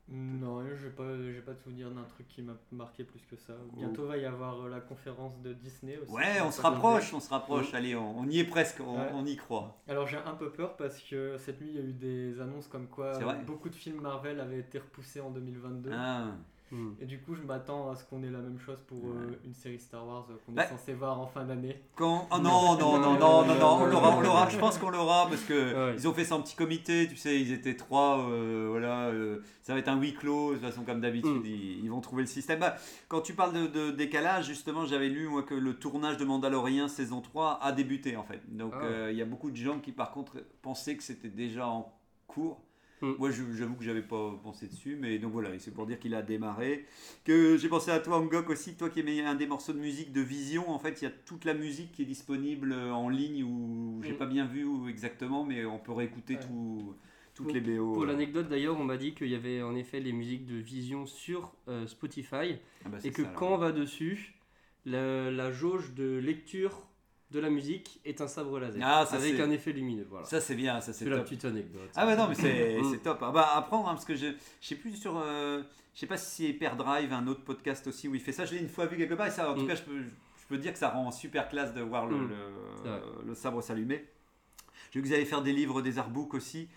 Non, 0.07 0.63
j'ai 0.77 0.91
pas, 0.91 1.17
j'ai 1.33 1.41
pas 1.41 1.53
de 1.53 1.59
souvenir 1.61 1.91
d'un 1.91 2.03
truc 2.05 2.29
qui 2.29 2.43
m'a 2.43 2.53
marqué 2.73 3.05
plus 3.05 3.25
que 3.25 3.37
ça. 3.37 3.55
Bientôt 3.75 4.07
va 4.07 4.19
y 4.19 4.27
avoir 4.27 4.61
euh, 4.61 4.69
la 4.69 4.81
conférence 4.81 5.41
de 5.41 5.55
Disney 5.55 5.97
aussi. 5.97 6.13
Ouais, 6.13 6.41
on 6.45 6.51
se 6.51 6.61
rapproche, 6.61 7.15
on 7.15 7.21
se 7.21 7.31
rapproche. 7.31 7.73
Allez, 7.73 7.97
on, 7.97 8.19
on 8.19 8.29
y 8.29 8.39
est 8.41 8.45
presque, 8.45 8.81
on, 8.81 8.99
Ouais. 8.99 9.11
on 9.15 9.25
y 9.25 9.35
croit. 9.37 9.81
Alors 9.89 10.07
j'ai 10.07 10.19
un 10.19 10.35
peu 10.35 10.51
peur 10.51 10.77
parce 10.77 11.01
que 11.01 11.39
cette 11.39 11.59
nuit 11.61 11.71
il 11.71 11.77
y 11.77 11.79
a 11.79 11.85
eu 11.89 11.93
des 11.95 12.41
annonces 12.41 12.69
comme 12.69 12.87
quoi 12.87 13.13
beaucoup 13.47 13.71
de 13.71 13.75
films 13.75 14.01
Marvel 14.03 14.41
avaient 14.41 14.59
été 14.61 14.79
repoussés 14.79 15.21
en 15.23 15.31
2022. 15.31 15.91
Ah. 15.93 16.27
Hmm. 16.75 16.95
Et 17.01 17.07
du 17.07 17.21
coup, 17.21 17.35
je 17.37 17.43
m'attends 17.43 17.89
à 17.91 17.95
ce 17.95 18.03
qu'on 18.05 18.23
ait 18.25 18.31
la 18.31 18.41
même 18.41 18.59
chose 18.59 18.79
pour 18.89 18.99
euh, 18.99 19.39
une 19.45 19.55
série 19.55 19.79
Star 19.79 20.05
Wars 20.07 20.27
euh, 20.31 20.35
qu'on 20.45 20.53
Bah. 20.53 20.65
est 20.65 20.69
censé 20.69 20.93
voir 20.93 21.21
en 21.21 21.27
fin 21.29 21.45
d'année. 21.45 21.81
Quand... 21.95 22.27
Oh 22.33 22.39
non, 22.39 22.77
non, 22.77 22.99
non, 22.99 22.99
non, 23.01 23.19
non, 23.19 23.45
non, 23.55 23.79
on 23.81 23.87
l'aura, 23.87 24.17
on 24.17 24.21
l'aura. 24.21 24.49
Je 24.51 24.59
pense 24.59 24.79
qu'on 24.79 24.91
l'aura 24.91 25.29
parce 25.29 25.43
que 25.45 25.55
Ouais. 25.91 25.95
ils 25.97 26.09
ont 26.09 26.13
fait 26.13 26.25
ça 26.25 26.35
en 26.35 26.43
petit 26.43 26.57
comité. 26.57 27.07
Tu 27.09 27.17
sais, 27.17 27.41
ils 27.41 27.53
étaient 27.53 27.77
trois. 27.77 28.19
euh, 28.29 28.67
voilà, 28.71 29.07
euh, 29.11 29.39
ça 29.63 29.73
va 29.73 29.79
être 29.79 29.89
un 29.89 30.01
huis 30.01 30.15
clos. 30.15 30.51
De 30.51 30.59
toute 30.59 30.65
façon, 30.67 30.83
comme 30.83 31.01
d'habitude, 31.01 31.43
Mm. 31.43 31.47
ils, 31.47 31.85
ils 31.85 31.91
vont 31.91 32.01
trouver 32.01 32.23
le 32.25 32.29
système. 32.29 32.59
Bah, 32.59 32.75
quand 33.07 33.21
tu 33.21 33.35
parles 33.35 33.53
de, 33.55 33.67
de 33.69 33.91
décalage, 33.93 34.47
justement, 34.47 34.85
j'avais 34.85 35.09
lu 35.09 35.29
moi 35.29 35.45
que 35.45 35.55
le 35.55 35.75
tournage 35.75 36.17
de 36.17 36.25
Mandalorian 36.25 36.89
saison 36.89 37.21
3 37.21 37.61
a 37.63 37.71
débuté 37.71 38.17
en 38.17 38.25
fait. 38.25 38.41
Donc, 38.49 38.73
Ah. 38.75 38.83
euh, 38.85 39.09
il 39.13 39.17
y 39.17 39.23
a 39.23 39.27
beaucoup 39.27 39.51
de 39.53 39.57
gens 39.57 39.79
qui, 39.79 39.93
par 39.93 40.11
contre, 40.11 40.39
pensaient 40.63 40.97
que 40.97 41.05
c'était 41.05 41.29
déjà 41.29 41.69
en 41.69 41.93
cours. 42.27 42.61
Mm. 43.05 43.17
Moi, 43.19 43.31
je- 43.31 43.53
j'avoue 43.55 43.75
que 43.75 43.85
j'avais 43.85 44.03
pas 44.03 44.39
pensé 44.43 44.67
dessus, 44.67 44.97
mais 45.01 45.19
donc 45.19 45.33
voilà, 45.33 45.51
c'est 45.59 45.73
pour 45.73 45.87
dire 45.87 45.99
qu'il 45.99 46.15
a 46.15 46.23
démarré. 46.23 46.87
Que 47.25 47.57
j'ai 47.57 47.69
pensé 47.69 47.91
à 47.91 48.01
toi, 48.01 48.19
Angok 48.19 48.49
aussi, 48.51 48.75
toi 48.77 48.89
qui 48.91 49.01
aimais 49.01 49.21
un 49.23 49.35
des 49.35 49.47
morceaux 49.47 49.73
de 49.73 49.79
musique 49.79 50.13
de 50.13 50.21
Vision. 50.21 50.71
En 50.71 50.79
fait, 50.79 51.01
il 51.03 51.05
y 51.05 51.09
a 51.09 51.11
toute 51.11 51.45
la 51.45 51.55
musique 51.55 51.93
qui 51.93 52.03
est 52.03 52.07
disponible 52.07 52.73
en 52.73 53.09
ligne 53.09 53.45
ou 53.45 54.01
j'ai 54.03 54.13
Mm. 54.13 54.17
pas 54.19 54.27
bien 54.27 54.47
vu 54.47 54.65
où 54.65 54.89
exactement, 54.89 55.45
mais 55.45 55.65
on 55.65 55.79
peut 55.79 55.93
réécouter 55.93 56.35
Ouais. 56.35 56.41
tout- 56.41 56.95
toutes 57.35 57.53
les 57.53 57.61
BO. 57.61 57.93
Pour 57.93 58.05
euh. 58.05 58.07
l'anecdote 58.07 58.49
d'ailleurs, 58.49 58.79
on 58.79 58.85
m'a 58.85 58.97
dit 58.97 59.13
qu'il 59.13 59.29
y 59.29 59.35
avait 59.35 59.61
en 59.63 59.75
effet 59.75 59.99
les 60.01 60.13
musiques 60.13 60.47
de 60.47 60.55
Vision 60.57 61.05
sur 61.05 61.53
euh, 61.69 61.87
Spotify 61.87 62.57
Ah 62.85 62.89
bah, 62.91 62.99
et 63.03 63.11
que 63.11 63.25
ça, 63.25 63.33
quand 63.35 63.55
on 63.55 63.59
va 63.59 63.73
dessus, 63.73 64.35
la, 64.87 65.31
la 65.33 65.51
jauge 65.51 65.95
de 65.95 66.17
lecture 66.19 66.83
de 67.35 67.41
la 67.41 67.51
musique 67.51 68.01
est 68.05 68.21
un 68.21 68.29
sabre 68.29 68.59
laser. 68.61 68.81
Ah, 68.83 69.05
ça, 69.05 69.17
avec 69.17 69.39
un 69.41 69.51
effet 69.51 69.73
lumineux. 69.73 70.07
Voilà. 70.09 70.25
Ça 70.25 70.41
c'est 70.41 70.55
bien, 70.55 70.81
ça 70.81 70.93
c'est 70.93 71.05
la 71.05 71.19
petite 71.21 71.45
anecdote. 71.45 71.91
Ah 71.97 72.07
bah 72.07 72.17
non 72.17 72.29
mais 72.29 72.35
c'est 72.35 72.81
Mm. 72.81 72.99
top. 73.03 73.19
Ah 73.23 73.31
bah 73.33 73.51
apprendre 73.57 73.89
hein, 73.89 73.95
parce 73.95 74.05
que 74.05 74.15
je 74.15 74.27
je 74.61 74.67
sais 74.67 74.77
plus 74.77 74.95
sur 74.97 75.19
euh, 75.19 75.63
je 75.95 76.01
sais 76.01 76.07
pas 76.07 76.17
si 76.17 76.31
c'est 76.45 76.49
Hyperdrive 76.51 77.13
un 77.13 77.27
autre 77.27 77.43
podcast 77.43 77.87
aussi 77.89 78.09
où 78.09 78.15
il 78.15 78.21
fait 78.21 78.33
ça. 78.33 78.45
Je 78.47 78.55
l'ai 78.55 78.61
une 78.61 78.69
fois 78.69 78.87
vu 78.87 78.97
quelque 78.97 79.15
part 79.15 79.27
et 79.27 79.31
ça 79.31 79.51
en 79.51 79.55
tout 79.55 79.63
Mm. 79.63 79.67
cas 79.69 79.75
je 79.75 79.83
peux 79.83 80.01
je 80.01 80.47
peux 80.49 80.59
dire 80.59 80.73
que 80.73 80.79
ça 80.79 80.91
rend 80.91 81.11
super 81.11 81.49
classe 81.49 81.75
de 81.75 81.81
voir 81.83 82.07
le, 82.07 82.17
Mm. 82.17 82.31
le, 83.27 83.35
sabre 83.35 83.63
s'allumer. 83.63 84.05
J'ai 84.93 85.01
vu 85.01 85.03
que 85.03 85.09
vous 85.09 85.15
allez 85.15 85.25
faire 85.25 85.43
des 85.43 85.53
livres 85.53 85.83
des 85.83 85.99
artbooks 85.99 86.35
aussi. 86.35 86.69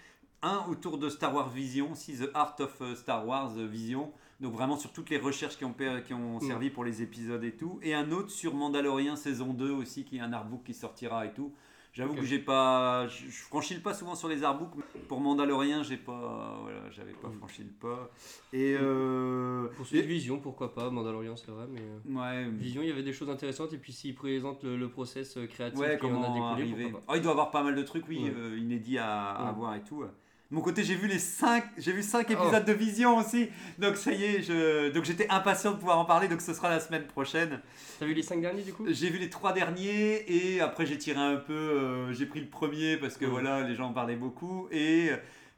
Un 0.42 0.64
autour 0.70 0.98
de 0.98 1.10
Star 1.10 1.34
Wars 1.36 1.50
Vision, 1.50 1.94
si 1.96 2.16
The 2.18 2.30
Art 2.34 2.56
of 2.60 2.82
euh, 2.82 2.96
Star 2.96 3.28
Wars 3.28 3.54
euh, 3.58 3.66
Vision. 3.68 4.12
Donc 4.40 4.54
vraiment 4.54 4.78
sur 4.78 4.92
toutes 4.92 5.10
les 5.10 5.18
recherches 5.18 5.58
qui 5.58 5.66
ont, 5.66 5.74
per- 5.74 6.02
qui 6.06 6.14
ont 6.14 6.38
Mm. 6.38 6.42
servi 6.42 6.70
pour 6.70 6.84
les 6.84 7.02
épisodes 7.02 7.44
et 7.44 7.54
tout. 7.54 7.80
Et 7.82 7.94
un 7.96 8.12
autre 8.12 8.30
sur 8.30 8.54
Mandalorian 8.54 9.16
saison 9.16 9.54
2 9.54 9.72
aussi, 9.72 10.04
qui 10.04 10.18
est 10.18 10.22
un 10.22 10.32
artbook 10.34 10.64
qui 10.64 10.74
sortira 10.76 11.26
et 11.26 11.34
tout. 11.34 11.52
J'avoue 11.94 12.14
Ok. 12.14 12.20
que 12.20 12.26
j'ai 12.26 12.38
pas, 12.38 13.08
je, 13.08 13.26
je 13.26 13.42
franchis 13.42 13.74
le 13.74 13.80
pas 13.80 13.96
souvent 13.96 14.14
sur 14.14 14.28
les 14.28 14.44
artbooks. 14.44 14.76
mais 14.76 15.02
Pour 15.08 15.20
Mandalorian, 15.20 15.82
j'ai 15.82 15.98
pas, 15.98 16.60
voilà, 16.62 16.92
j'avais 16.92 17.14
pas 17.14 17.30
Mm. 17.30 17.38
franchi 17.40 17.64
le 17.64 17.70
pas. 17.72 18.12
Et 18.54 18.76
euh, 18.80 19.68
Pour 19.76 19.86
de 19.92 19.98
Vision, 20.02 20.38
pourquoi 20.40 20.76
pas 20.76 20.92
Mandalorian, 20.92 21.36
c'est 21.36 21.50
vrai, 21.50 21.66
mais. 21.72 21.82
euh, 21.82 22.44
ouais, 22.46 22.50
Vision, 22.52 22.84
il 22.84 22.90
y 22.90 22.92
avait 22.92 23.02
des 23.02 23.14
choses 23.14 23.32
intéressantes, 23.32 23.74
et 23.74 23.78
puis 23.80 23.92
s'il 23.94 24.14
présente 24.14 24.64
le, 24.64 24.78
le 24.78 24.90
process 24.90 25.38
euh, 25.38 25.48
créatif 25.48 25.80
ouais, 25.80 25.98
qui 26.00 26.06
en 26.06 26.10
a 26.10 26.12
comment 26.28 26.34
découlé, 26.52 26.62
arriver. 26.72 26.84
pourquoi 26.84 27.00
pas. 27.08 27.14
Oh, 27.14 27.16
il 27.16 27.22
doit 27.24 27.32
avoir 27.32 27.50
pas 27.50 27.64
mal 27.64 27.74
de 27.74 27.82
trucs, 27.82 28.08
oui, 28.08 28.20
Ouais. 28.26 28.34
euh, 28.36 28.60
inédits 28.60 29.00
à, 29.00 29.52
voir 29.58 29.74
et 29.74 29.82
tout. 29.82 30.04
Mon 30.50 30.62
côté, 30.62 30.82
j'ai 30.84 30.96
vu 30.96 31.08
les 31.08 31.20
5 31.20 31.64
j'ai 31.78 31.92
vu 31.92 32.02
cinq 32.02 32.28
Oh. 32.30 32.34
épisodes 32.34 32.64
de 32.64 32.72
Vision 32.74 33.18
aussi. 33.18 33.50
Donc 33.80 33.98
ça 33.98 34.14
y 34.14 34.24
est, 34.24 34.42
je, 34.42 34.90
donc 34.94 35.04
j'étais 35.04 35.28
impatient 35.30 35.72
de 35.72 35.78
pouvoir 35.78 36.00
en 36.00 36.06
parler. 36.06 36.30
Donc 36.30 36.40
ce 36.42 36.54
sera 36.54 36.70
la 36.70 36.80
semaine 36.80 37.04
prochaine. 37.06 37.60
T'as 38.00 38.06
vu 38.06 38.14
les 38.14 38.22
5 38.24 38.40
derniers 38.40 38.62
du 38.64 38.72
coup? 38.74 38.86
J'ai 38.90 39.10
vu 39.10 39.18
les 39.18 39.30
trois 39.30 39.52
derniers 39.52 40.24
et 40.32 40.62
après 40.62 40.86
j'ai 40.86 40.98
tiré 40.98 41.20
un 41.20 41.36
peu. 41.36 41.52
euh, 41.54 42.14
j'ai 42.14 42.26
pris 42.26 42.40
le 42.40 42.48
premier 42.48 42.96
parce 42.96 43.18
que 43.18 43.26
voilà, 43.26 43.68
les 43.68 43.76
gens 43.76 43.90
en 43.90 43.94
parlaient 43.94 44.16
beaucoup 44.16 44.70
et 44.72 45.10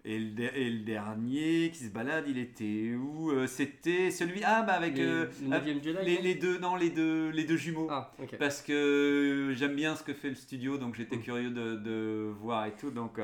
et 0.05 0.17
le, 0.17 0.58
et 0.58 0.69
le 0.69 0.79
dernier 0.79 1.72
qui 1.74 1.84
se 1.84 1.89
balade, 1.89 2.24
il 2.27 2.38
était 2.39 2.93
où? 2.96 3.31
Euh, 3.31 3.46
C'était 3.48 4.10
celui 4.12 4.41
ah 4.46 4.63
bah 4.63 4.74
avec 4.74 4.96
Les- 4.96 5.03
euh, 5.03 5.25
le 5.48 5.53
avec 5.53 5.75
9ème 5.75 5.84
Jedi 5.84 6.17
les, 6.24 6.36
deux 6.36 6.58
non 6.58 6.75
les 6.77 6.89
deux 6.89 7.29
les 7.29 7.43
deux 7.43 7.58
jumeaux. 7.58 7.88
Ah, 7.91 8.10
ok. 8.19 8.38
Parce 8.39 8.62
que 8.63 9.53
j'aime 9.55 9.75
bien 9.75 9.96
ce 9.96 10.01
que 10.03 10.13
fait 10.13 10.29
le 10.29 10.36
studio, 10.36 10.77
donc 10.77 10.96
j'étais 10.96 11.17
curieux 11.17 11.51
de, 11.51 11.75
de 11.75 12.31
voir 12.41 12.65
et 12.65 12.72
tout. 12.72 12.89
Donc, 12.91 13.19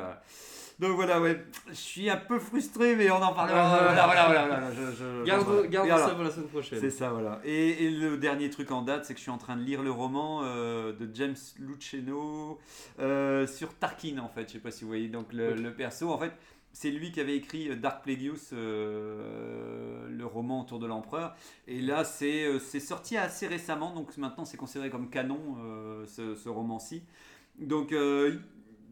donc 0.80 0.96
voilà, 0.96 1.22
ouais. 1.22 1.46
Je 1.70 1.74
suis 1.74 2.10
un 2.10 2.18
peu 2.18 2.38
frustré, 2.40 2.96
mais 2.96 3.10
on 3.12 3.16
en 3.22 3.34
parlera. 3.34 3.78
Voilà, 3.78 4.06
voilà, 4.06 4.26
voilà, 4.26 4.48
voilà, 4.48 4.72
je- 4.74 4.96
je- 4.96 5.24
Garde, 5.26 5.46
voilà. 5.48 5.68
garde 5.68 6.02
ça 6.02 6.10
pour 6.16 6.24
la 6.24 6.32
semaine 6.32 6.48
prochaine. 6.50 6.80
C'est 6.80 6.90
ça, 6.90 7.10
voilà. 7.10 7.40
Et, 7.46 7.86
et 7.86 7.90
le 7.92 8.18
dernier 8.18 8.50
truc 8.50 8.72
en 8.72 8.82
date, 8.82 9.06
c'est 9.06 9.14
que 9.14 9.20
je 9.20 9.24
suis 9.24 9.32
en 9.32 9.38
train 9.38 9.56
de 9.56 9.64
lire 9.64 9.82
le 9.84 9.92
roman 9.92 10.42
euh, 10.44 10.92
de 10.94 11.10
James 11.14 11.36
Luceno 11.60 12.60
euh, 13.00 13.48
sur 13.48 13.74
Tarkin, 13.76 14.18
en 14.20 14.28
fait. 14.30 14.48
Je 14.48 14.54
sais 14.54 14.60
pas 14.60 14.72
si 14.72 14.84
vous 14.84 14.90
voyez. 14.90 15.08
Donc 15.08 15.32
le, 15.34 15.54
le 15.56 15.74
perso, 15.74 16.10
en 16.12 16.18
fait, 16.18 16.32
c'est 16.74 16.92
lui 16.92 17.12
qui 17.14 17.22
avait 17.22 17.38
écrit 17.38 17.70
euh, 17.70 17.76
Dark 17.78 18.04
Plagueis, 18.04 18.34
euh, 18.52 20.08
le 20.10 20.26
roman 20.26 20.62
autour 20.62 20.80
de 20.80 20.88
l'empereur. 20.88 21.36
Et 21.68 21.82
là, 21.82 22.04
c'est 22.04 22.44
euh, 22.46 22.60
c'est 22.60 22.80
sorti 22.80 23.18
assez 23.18 23.48
récemment, 23.48 23.94
donc 23.94 24.16
maintenant 24.18 24.46
c'est 24.46 24.58
considéré 24.58 24.90
comme 24.90 25.10
canon, 25.10 25.40
euh, 25.64 26.06
ce, 26.06 26.36
ce 26.36 26.50
roman-ci. 26.50 27.04
Donc 27.60 27.94
euh, 27.94 28.36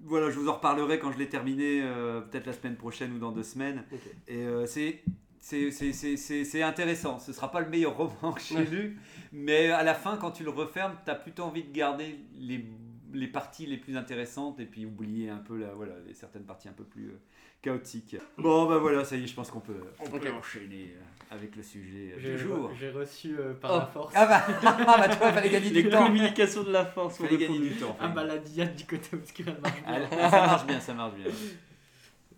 voilà, 0.06 0.30
je 0.30 0.38
vous 0.40 0.48
en 0.50 0.54
reparlerai 0.54 1.00
quand 1.00 1.12
je 1.12 1.18
l'ai 1.18 1.30
terminé, 1.30 1.82
euh, 1.82 2.22
peut-être 2.22 2.46
la 2.46 2.54
semaine 2.54 2.76
prochaine 2.76 3.14
ou 3.14 3.20
dans 3.20 3.32
deux 3.32 3.44
semaines. 3.44 3.84
Et 4.28 4.38
euh, 4.46 4.66
c'est 4.66 5.04
c'est- 5.40 6.62
intéressant. 6.64 7.20
Ce 7.20 7.34
sera 7.34 7.52
pas 7.52 7.60
le 7.60 7.70
meilleur 7.70 7.98
roman 7.98 8.32
que 8.34 8.42
j'ai 8.42 8.64
lu, 8.66 8.98
mais 9.32 9.70
à 9.72 9.84
la 9.84 9.94
fin, 9.94 10.18
quand 10.18 10.32
tu 10.32 10.44
le 10.44 10.50
refermes, 10.50 10.96
tu 11.04 11.12
as 11.12 11.16
plutôt 11.16 11.44
envie 11.44 11.64
de 11.64 11.72
garder 11.72 12.16
les, 12.36 12.66
les 13.14 13.28
parties 13.28 13.66
les 13.66 13.78
plus 13.78 13.96
intéressantes 13.98 14.60
et 14.60 14.66
puis 14.66 14.86
oublier 14.86 15.30
un 15.30 15.38
peu 15.38 15.58
la, 15.58 15.68
voilà, 15.74 15.94
les 16.06 16.14
certaines 16.14 16.44
parties 16.46 16.68
un 16.68 16.74
peu 16.74 16.84
plus 16.84 17.10
euh, 17.10 17.20
chaotiques. 17.62 18.18
Bon, 18.38 18.66
bah 18.68 18.78
voilà, 18.80 19.06
ça 19.06 19.16
y 19.16 19.24
est, 19.24 19.28
je 19.28 19.34
pense 19.36 19.50
qu'on 19.52 19.60
peut, 19.62 19.82
on 20.00 20.10
peut 20.10 20.18
Ok. 20.18 20.34
enchaîner 20.38 20.96
euh, 20.98 21.34
avec 21.36 21.56
le 21.56 21.64
sujet 21.64 22.14
euh, 22.14 22.20
J'ai 22.20 22.32
du 22.34 22.38
jour. 22.40 22.72
j'ai 22.78 22.90
reçu 22.92 23.36
euh, 23.40 23.54
par 23.54 23.72
Oh. 23.72 23.78
la 23.80 23.86
force 23.86 24.14
Ah 24.16 24.26
bah, 24.26 24.44
ah 24.66 24.96
bah 25.08 25.16
toi, 25.16 25.32
fallait 25.32 25.50
gagner 25.50 25.70
Les 25.70 25.84
du 25.84 25.90
temps. 25.90 26.06
communications 26.06 26.64
de 26.64 26.72
la 26.72 26.86
force 26.86 27.18
Fallait 27.18 27.38
gagner 27.38 27.60
du 27.60 27.76
temps. 27.76 27.96
un 28.00 28.10
baladillade 28.10 28.76
du 28.76 28.86
côté 28.86 29.10
obscur, 29.16 29.46
elle 29.48 29.62
marche 29.62 29.84
bien. 29.84 30.08
Ah, 30.20 30.30
ça 30.32 30.42
marche 30.48 30.66
bien, 30.66 30.80
ça 30.80 30.94
marche 30.94 31.14
bien. 31.16 31.26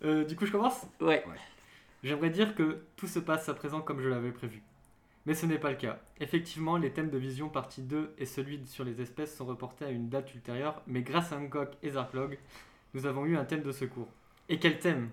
Euh, 0.04 0.24
du 0.24 0.36
coup, 0.36 0.46
je 0.46 0.52
commence? 0.52 0.86
Ouais. 1.00 1.24
J'aimerais 2.02 2.30
dire 2.30 2.54
que 2.54 2.82
tout 2.96 3.06
se 3.06 3.18
passe 3.18 3.48
à 3.48 3.54
présent 3.54 3.80
comme 3.80 4.00
je 4.00 4.08
l'avais 4.08 4.30
prévu. 4.30 4.62
Mais 5.26 5.34
ce 5.34 5.44
n'est 5.44 5.58
pas 5.58 5.70
le 5.70 5.76
cas. 5.76 5.98
Effectivement, 6.20 6.76
les 6.76 6.92
thèmes 6.92 7.10
de 7.10 7.18
Vision 7.18 7.48
partie 7.48 7.82
2 7.82 8.14
et 8.16 8.26
celui 8.26 8.64
sur 8.66 8.84
les 8.84 9.00
espèces 9.00 9.36
sont 9.36 9.44
reportés 9.44 9.84
à 9.84 9.90
une 9.90 10.08
date 10.08 10.32
ultérieure, 10.34 10.80
mais 10.86 11.02
grâce 11.02 11.32
à 11.32 11.38
Hancock 11.38 11.76
et 11.82 11.90
Zarklog, 11.90 12.38
nous 12.94 13.06
avons 13.06 13.26
eu 13.26 13.36
un 13.36 13.44
thème 13.44 13.62
de 13.62 13.72
secours. 13.72 14.08
Et 14.48 14.60
quel 14.60 14.78
thème? 14.78 15.10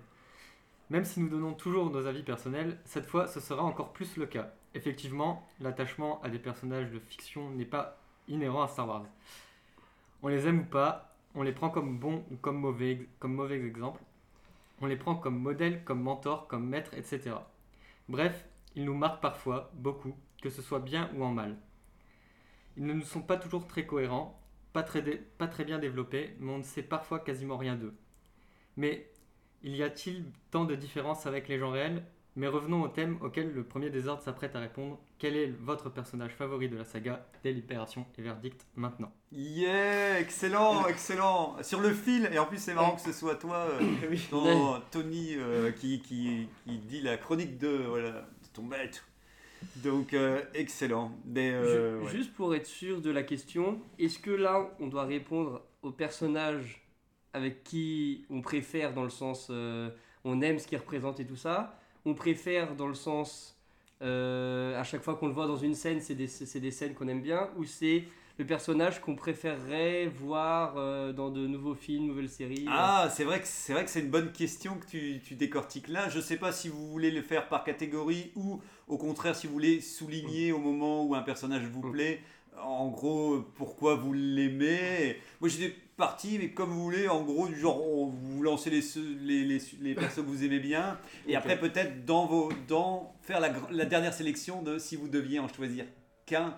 Même 0.88 1.04
si 1.04 1.18
nous 1.18 1.28
donnons 1.28 1.54
toujours 1.54 1.90
nos 1.90 2.06
avis 2.06 2.22
personnels, 2.22 2.78
cette 2.84 3.06
fois 3.06 3.26
ce 3.26 3.40
sera 3.40 3.64
encore 3.64 3.92
plus 3.92 4.16
le 4.16 4.26
cas. 4.26 4.52
Effectivement, 4.74 5.48
l'attachement 5.60 6.22
à 6.22 6.28
des 6.28 6.38
personnages 6.38 6.90
de 6.90 7.00
fiction 7.00 7.50
n'est 7.50 7.64
pas 7.64 7.98
inhérent 8.28 8.62
à 8.62 8.68
Star 8.68 8.86
Wars. 8.86 9.06
On 10.22 10.28
les 10.28 10.46
aime 10.46 10.60
ou 10.60 10.64
pas, 10.64 11.12
on 11.34 11.42
les 11.42 11.52
prend 11.52 11.70
comme 11.70 11.98
bons 11.98 12.24
ou 12.30 12.36
comme 12.36 12.58
mauvais, 12.58 13.08
comme 13.18 13.34
mauvais 13.34 13.60
exemples, 13.60 14.00
on 14.80 14.86
les 14.86 14.96
prend 14.96 15.16
comme 15.16 15.38
modèle, 15.38 15.82
comme 15.84 16.02
mentor, 16.02 16.46
comme 16.46 16.68
maître, 16.68 16.94
etc. 16.94 17.36
Bref, 18.08 18.44
ils 18.76 18.84
nous 18.84 18.94
marquent 18.94 19.22
parfois, 19.22 19.70
beaucoup, 19.74 20.14
que 20.42 20.50
ce 20.50 20.62
soit 20.62 20.80
bien 20.80 21.10
ou 21.16 21.24
en 21.24 21.30
mal. 21.32 21.56
Ils 22.76 22.84
ne 22.86 22.92
nous 22.92 23.02
sont 23.04 23.22
pas 23.22 23.36
toujours 23.36 23.66
très 23.66 23.86
cohérents, 23.86 24.40
pas 24.72 24.82
très, 24.82 25.02
dé- 25.02 25.20
pas 25.38 25.46
très 25.48 25.64
bien 25.64 25.78
développés, 25.78 26.36
mais 26.40 26.52
on 26.52 26.58
ne 26.58 26.62
sait 26.64 26.82
parfois 26.82 27.20
quasiment 27.20 27.56
rien 27.56 27.76
d'eux. 27.76 27.94
Mais 28.76 29.10
il 29.62 29.76
y 29.76 29.82
a-t-il 29.82 30.24
tant 30.50 30.64
de 30.64 30.74
différences 30.74 31.26
avec 31.26 31.48
les 31.48 31.58
gens 31.58 31.70
réels? 31.70 32.04
Mais 32.36 32.48
revenons 32.48 32.82
au 32.82 32.88
thème 32.88 33.16
auquel 33.20 33.52
le 33.52 33.62
premier 33.62 33.90
désordre 33.90 34.20
s'apprête 34.20 34.56
à 34.56 34.58
répondre. 34.58 34.98
Quel 35.20 35.36
est 35.36 35.46
votre 35.46 35.88
personnage 35.88 36.32
favori 36.32 36.68
de 36.68 36.76
la 36.76 36.84
saga? 36.84 37.24
Délibération 37.44 38.06
et 38.18 38.22
verdict 38.22 38.66
maintenant 38.74 39.12
Yeah, 39.30 40.18
excellent, 40.18 40.84
excellent. 40.88 41.56
Sur 41.62 41.80
le 41.80 41.94
fil, 41.94 42.28
et 42.32 42.38
en 42.40 42.46
plus 42.46 42.58
c'est 42.58 42.74
marrant 42.74 42.96
que 42.96 43.02
ce 43.02 43.12
soit 43.12 43.36
toi, 43.36 43.68
euh, 43.80 44.16
ton- 44.30 44.80
Tony, 44.90 45.36
euh, 45.36 45.70
qui, 45.70 46.00
qui, 46.00 46.48
qui 46.66 46.78
dit 46.78 47.02
la 47.02 47.16
chronique 47.16 47.56
de, 47.58 47.68
voilà, 47.68 48.26
Donc, 49.76 50.12
euh, 50.12 50.42
excellent. 50.54 51.12
Mais, 51.24 51.52
euh, 51.52 52.00
ouais. 52.00 52.10
Juste 52.10 52.32
pour 52.34 52.54
être 52.54 52.66
sûr 52.66 53.00
de 53.00 53.10
la 53.10 53.22
question, 53.22 53.80
est-ce 53.98 54.18
que 54.18 54.30
là 54.30 54.70
on 54.80 54.86
doit 54.88 55.04
répondre 55.04 55.62
au 55.82 55.90
personnage 55.90 56.82
avec 57.32 57.64
qui 57.64 58.24
on 58.30 58.40
préfère 58.40 58.94
dans 58.94 59.04
le 59.04 59.10
sens 59.10 59.48
euh, 59.50 59.90
on 60.24 60.40
aime 60.40 60.58
ce 60.58 60.66
qu'il 60.66 60.78
représente 60.78 61.20
et 61.20 61.26
tout 61.26 61.36
ça? 61.36 61.78
On 62.04 62.14
préfère 62.14 62.76
dans 62.76 62.88
le 62.88 62.94
sens 62.94 63.50
à 64.00 64.84
chaque 64.84 65.00
fois 65.02 65.14
qu'on 65.14 65.28
le 65.28 65.32
voit 65.32 65.46
dans 65.46 65.56
une 65.56 65.74
scène, 65.74 66.02
c'est 66.02 66.14
des, 66.14 66.26
c'est 66.26 66.60
des 66.60 66.70
scènes 66.70 66.92
qu'on 66.92 67.08
aime 67.08 67.22
bien 67.22 67.48
Ou 67.56 67.64
c'est 67.64 68.04
le 68.38 68.44
personnage 68.46 69.00
qu'on 69.00 69.14
préférerait 69.14 70.06
voir 70.06 70.74
euh, 70.76 71.12
dans 71.12 71.30
de 71.30 71.46
nouveaux 71.46 71.74
films, 71.76 72.06
nouvelles 72.06 72.28
séries 72.28 72.66
Ah, 72.68 73.08
c'est 73.14 73.24
vrai 73.24 73.40
que 73.40 73.46
c'est 73.46 73.72
vrai 73.72 73.84
que 73.84 73.90
c'est 73.90 74.00
une 74.00 74.10
bonne 74.10 74.32
question 74.32 74.74
que 74.78 74.86
tu, 74.86 75.20
tu 75.24 75.34
décortiques 75.36 75.88
là. 75.88 76.08
Je 76.08 76.20
sais 76.20 76.36
pas 76.36 76.50
si 76.52 76.68
vous 76.68 76.90
voulez 76.90 77.10
le 77.12 77.22
faire 77.22 77.48
par 77.48 77.62
catégorie 77.62 78.32
ou 78.34 78.60
au 78.88 78.98
contraire 78.98 79.36
si 79.36 79.46
vous 79.46 79.52
voulez 79.52 79.80
souligner 79.80 80.50
au 80.52 80.58
moment 80.58 81.04
où 81.04 81.14
un 81.14 81.22
personnage 81.22 81.62
vous 81.66 81.86
Mm. 81.86 81.92
plaît. 81.92 82.20
En 82.62 82.88
gros, 82.88 83.40
pourquoi 83.56 83.96
vous 83.96 84.12
l'aimez. 84.12 85.16
Moi 85.40 85.48
j'étais 85.48 85.74
parti, 85.96 86.38
mais 86.40 86.50
comme 86.50 86.70
vous 86.70 86.84
voulez, 86.84 87.08
en 87.08 87.22
gros, 87.22 87.48
du 87.48 87.58
genre 87.58 87.84
on- 87.84 88.06
vous 88.06 88.42
lancez 88.42 88.70
les, 88.70 88.80
les, 89.24 89.44
les, 89.44 89.60
les 89.80 89.94
persos 89.94 90.16
que 90.16 90.20
vous 90.28 90.44
aimez 90.44 90.60
bien. 90.60 90.98
Et 91.26 91.34
après 91.36 91.58
peut-être 91.58 92.04
dans 92.04 92.26
vos 92.26 92.52
dans 92.68 93.14
faire 93.22 93.40
la, 93.40 93.52
la 93.70 93.84
dernière 93.84 94.12
sélection 94.14 94.62
de 94.62 94.78
si 94.78 94.94
vous 94.96 95.08
deviez 95.08 95.38
en 95.40 95.48
choisir 95.48 95.84
qu'un, 96.26 96.56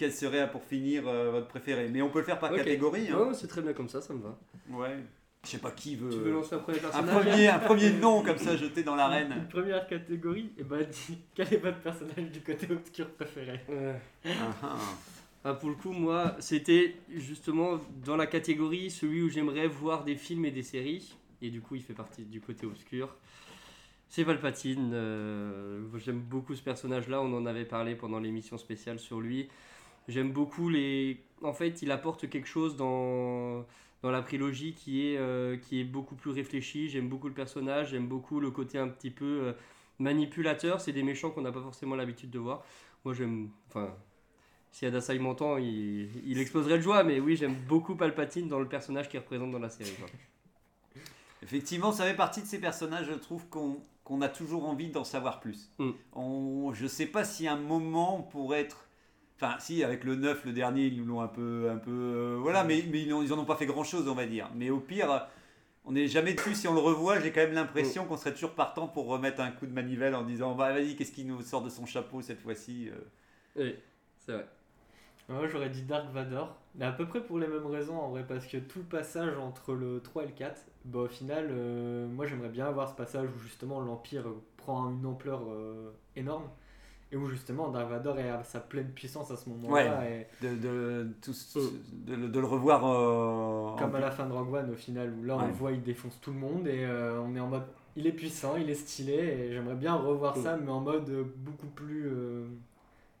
quel 0.00 0.12
serait 0.12 0.50
pour 0.50 0.64
finir 0.64 1.06
euh, 1.06 1.30
votre 1.30 1.46
préféré. 1.46 1.88
Mais 1.90 2.00
on 2.00 2.08
peut 2.08 2.20
le 2.20 2.24
faire 2.24 2.38
par 2.38 2.54
catégorie. 2.54 3.08
hein. 3.10 3.16
Non, 3.18 3.34
c'est 3.34 3.46
très 3.48 3.60
bien 3.60 3.74
comme 3.74 3.88
ça, 3.90 4.00
ça 4.00 4.14
me 4.14 4.22
va. 4.22 4.38
Ouais. 4.70 4.96
Je 5.44 5.50
sais 5.50 5.58
pas 5.58 5.70
qui 5.70 5.94
veut. 5.96 6.08
Tu 6.10 6.16
veux 6.18 6.32
lancer 6.32 6.54
un 6.54 6.58
premier 6.58 6.78
Un 6.78 6.80
personnage 6.80 7.14
premier, 7.24 7.48
un 7.48 7.58
premier 7.58 7.90
nom 7.90 8.22
comme 8.22 8.38
ça 8.38 8.56
jeté 8.56 8.82
dans 8.82 8.96
l'arène. 8.96 9.32
Une 9.36 9.48
première 9.48 9.86
catégorie, 9.86 10.52
et 10.58 10.64
bah 10.64 10.82
dis, 10.82 11.18
quel 11.34 11.52
est 11.52 11.58
votre 11.58 11.80
personnage 11.80 12.30
du 12.32 12.40
côté 12.40 12.66
obscur 12.70 13.10
préféré? 13.10 13.60
Euh, 13.70 13.94
Ah, 14.24 14.54
ah. 14.62 14.76
Ah, 15.44 15.54
pour 15.54 15.68
le 15.70 15.74
coup, 15.76 15.92
moi, 15.92 16.36
c'était 16.40 16.96
justement 17.10 17.78
dans 18.04 18.16
la 18.16 18.26
catégorie 18.26 18.90
celui 18.90 19.22
où 19.22 19.28
j'aimerais 19.30 19.66
voir 19.68 20.04
des 20.04 20.16
films 20.16 20.44
et 20.46 20.50
des 20.50 20.62
séries. 20.62 21.14
Et 21.42 21.50
du 21.50 21.60
coup, 21.62 21.74
il 21.74 21.82
fait 21.82 21.94
partie 21.94 22.24
du 22.24 22.40
côté 22.42 22.66
obscur. 22.66 23.16
C'est 24.10 24.24
Palpatine. 24.24 24.90
euh, 24.92 25.80
J'aime 25.96 26.20
beaucoup 26.20 26.54
ce 26.54 26.62
personnage-là. 26.62 27.22
On 27.22 27.32
en 27.34 27.46
avait 27.46 27.64
parlé 27.64 27.94
pendant 27.94 28.18
l'émission 28.18 28.58
spéciale 28.58 28.98
sur 28.98 29.20
lui. 29.20 29.48
J'aime 30.08 30.32
beaucoup 30.32 30.68
les. 30.68 31.22
En 31.42 31.52
fait, 31.52 31.82
il 31.82 31.90
apporte 31.90 32.28
quelque 32.28 32.48
chose 32.48 32.76
dans, 32.76 33.64
dans 34.02 34.10
la 34.10 34.22
prélogie 34.22 34.74
qui 34.74 35.06
est, 35.06 35.16
euh, 35.18 35.56
qui 35.56 35.80
est 35.80 35.84
beaucoup 35.84 36.14
plus 36.14 36.30
réfléchi. 36.30 36.88
J'aime 36.88 37.08
beaucoup 37.08 37.28
le 37.28 37.34
personnage. 37.34 37.90
J'aime 37.90 38.08
beaucoup 38.08 38.40
le 38.40 38.50
côté 38.50 38.78
un 38.78 38.88
petit 38.88 39.10
peu 39.10 39.24
euh, 39.24 39.52
manipulateur. 39.98 40.80
C'est 40.80 40.92
des 40.92 41.02
méchants 41.02 41.30
qu'on 41.30 41.42
n'a 41.42 41.52
pas 41.52 41.62
forcément 41.62 41.96
l'habitude 41.96 42.30
de 42.30 42.38
voir. 42.38 42.64
Moi, 43.04 43.14
j'aime. 43.14 43.50
Enfin, 43.68 43.94
si 44.72 44.86
Adasai 44.86 45.18
m'entend, 45.18 45.56
il, 45.56 46.08
il 46.26 46.38
exploserait 46.38 46.78
de 46.78 46.82
joie, 46.82 47.02
mais 47.02 47.20
oui, 47.20 47.36
j'aime 47.36 47.54
beaucoup 47.68 47.96
Palpatine 47.96 48.48
dans 48.48 48.60
le 48.60 48.68
personnage 48.68 49.08
qu'il 49.08 49.18
représente 49.18 49.50
dans 49.50 49.58
la 49.58 49.70
série. 49.70 49.94
quoi. 49.98 50.08
Effectivement, 51.42 51.90
ça 51.90 52.04
fait 52.04 52.14
partie 52.14 52.42
de 52.42 52.46
ces 52.46 52.60
personnages, 52.60 53.06
je 53.06 53.14
trouve, 53.14 53.48
qu'on 53.48 53.80
qu'on 54.10 54.22
a 54.22 54.28
toujours 54.28 54.68
envie 54.68 54.88
d'en 54.88 55.04
savoir 55.04 55.38
plus. 55.38 55.70
Mm. 55.78 55.90
On, 56.14 56.72
je 56.74 56.88
sais 56.88 57.06
pas 57.06 57.24
si 57.24 57.46
un 57.46 57.56
moment 57.56 58.22
pour 58.22 58.56
être. 58.56 58.88
Enfin, 59.42 59.56
si, 59.58 59.82
avec 59.82 60.04
le 60.04 60.16
9, 60.16 60.44
le 60.44 60.52
dernier, 60.52 60.84
ils 60.86 60.98
nous 60.98 61.06
l'ont 61.06 61.22
un 61.22 61.28
peu. 61.28 61.70
Un 61.70 61.78
peu 61.78 61.90
euh, 61.90 62.36
voilà, 62.38 62.62
mais, 62.62 62.84
mais 62.90 63.02
ils, 63.02 63.32
en 63.32 63.38
ont 63.38 63.46
pas 63.46 63.56
fait 63.56 63.64
grand 63.64 63.84
chose, 63.84 64.06
on 64.06 64.14
va 64.14 64.26
dire. 64.26 64.50
Mais 64.54 64.68
au 64.68 64.80
pire, 64.80 65.28
on 65.86 65.92
n'est 65.92 66.08
jamais 66.08 66.34
dessus. 66.34 66.54
Si 66.54 66.68
on 66.68 66.74
le 66.74 66.80
revoit, 66.80 67.20
j'ai 67.20 67.32
quand 67.32 67.40
même 67.40 67.54
l'impression 67.54 68.04
qu'on 68.04 68.18
serait 68.18 68.34
toujours 68.34 68.54
partant 68.54 68.86
pour 68.86 69.06
remettre 69.06 69.40
un 69.40 69.50
coup 69.50 69.66
de 69.66 69.72
manivelle 69.72 70.14
en 70.14 70.24
disant 70.24 70.54
bah, 70.54 70.72
vas-y, 70.72 70.94
qu'est-ce 70.94 71.12
qui 71.12 71.24
nous 71.24 71.40
sort 71.40 71.62
de 71.62 71.70
son 71.70 71.86
chapeau 71.86 72.20
cette 72.20 72.40
fois-ci 72.40 72.90
euh. 72.90 72.98
Oui, 73.56 73.74
c'est 74.18 74.32
vrai. 74.32 74.46
Moi 75.30 75.46
j'aurais 75.46 75.70
dit 75.70 75.82
Dark 75.82 76.10
Vador, 76.12 76.56
mais 76.74 76.84
à 76.84 76.92
peu 76.92 77.06
près 77.06 77.22
pour 77.22 77.38
les 77.38 77.46
mêmes 77.46 77.66
raisons 77.66 77.96
en 77.96 78.10
vrai, 78.10 78.26
parce 78.26 78.46
que 78.46 78.56
tout 78.56 78.80
le 78.80 78.84
passage 78.84 79.38
entre 79.38 79.74
le 79.74 80.00
3 80.00 80.24
et 80.24 80.26
le 80.26 80.32
4, 80.32 80.60
bah, 80.86 80.98
au 81.00 81.08
final, 81.08 81.48
euh, 81.50 82.08
moi 82.08 82.26
j'aimerais 82.26 82.48
bien 82.48 82.66
avoir 82.66 82.88
ce 82.88 82.94
passage 82.94 83.28
où 83.34 83.38
justement 83.38 83.80
l'Empire 83.80 84.24
prend 84.56 84.90
une 84.90 85.06
ampleur 85.06 85.42
euh, 85.48 85.92
énorme, 86.16 86.50
et 87.12 87.16
où 87.16 87.28
justement 87.28 87.68
Dark 87.70 87.88
Vador 87.90 88.18
est 88.18 88.28
à 88.28 88.42
sa 88.44 88.60
pleine 88.60 88.88
puissance 88.90 89.30
à 89.30 89.36
ce 89.36 89.48
moment-là, 89.48 90.08
et 90.08 90.26
de, 90.42 90.54
de, 90.56 91.08
tout- 91.22 91.32
de, 92.06 92.14
le- 92.14 92.28
de 92.28 92.40
le 92.40 92.46
revoir. 92.46 92.84
euh, 92.86 93.76
comme 93.78 93.90
en 93.92 93.94
à 93.98 94.00
la 94.00 94.10
fin 94.10 94.26
de 94.26 94.32
Rogue 94.32 94.54
One 94.54 94.70
au 94.70 94.76
final, 94.76 95.12
où 95.18 95.24
là 95.24 95.36
on 95.36 95.40
Ouais. 95.40 95.46
le 95.48 95.52
voit, 95.52 95.72
il 95.72 95.82
défonce 95.82 96.18
tout 96.20 96.30
le 96.32 96.38
monde, 96.38 96.66
et 96.68 96.84
euh, 96.84 97.20
on 97.20 97.34
est 97.34 97.40
en 97.40 97.48
mode, 97.48 97.64
il 97.96 98.06
est 98.06 98.12
puissant, 98.12 98.56
il 98.56 98.70
est 98.70 98.74
stylé, 98.74 99.12
et 99.14 99.52
j'aimerais 99.52 99.74
bien 99.74 99.94
revoir 99.94 100.38
Mm. 100.38 100.42
ça, 100.42 100.56
mais 100.56 100.70
en 100.70 100.80
mode 100.80 101.08
euh, 101.10 101.24
beaucoup 101.36 101.66
plus... 101.66 102.06
euh, 102.06 102.46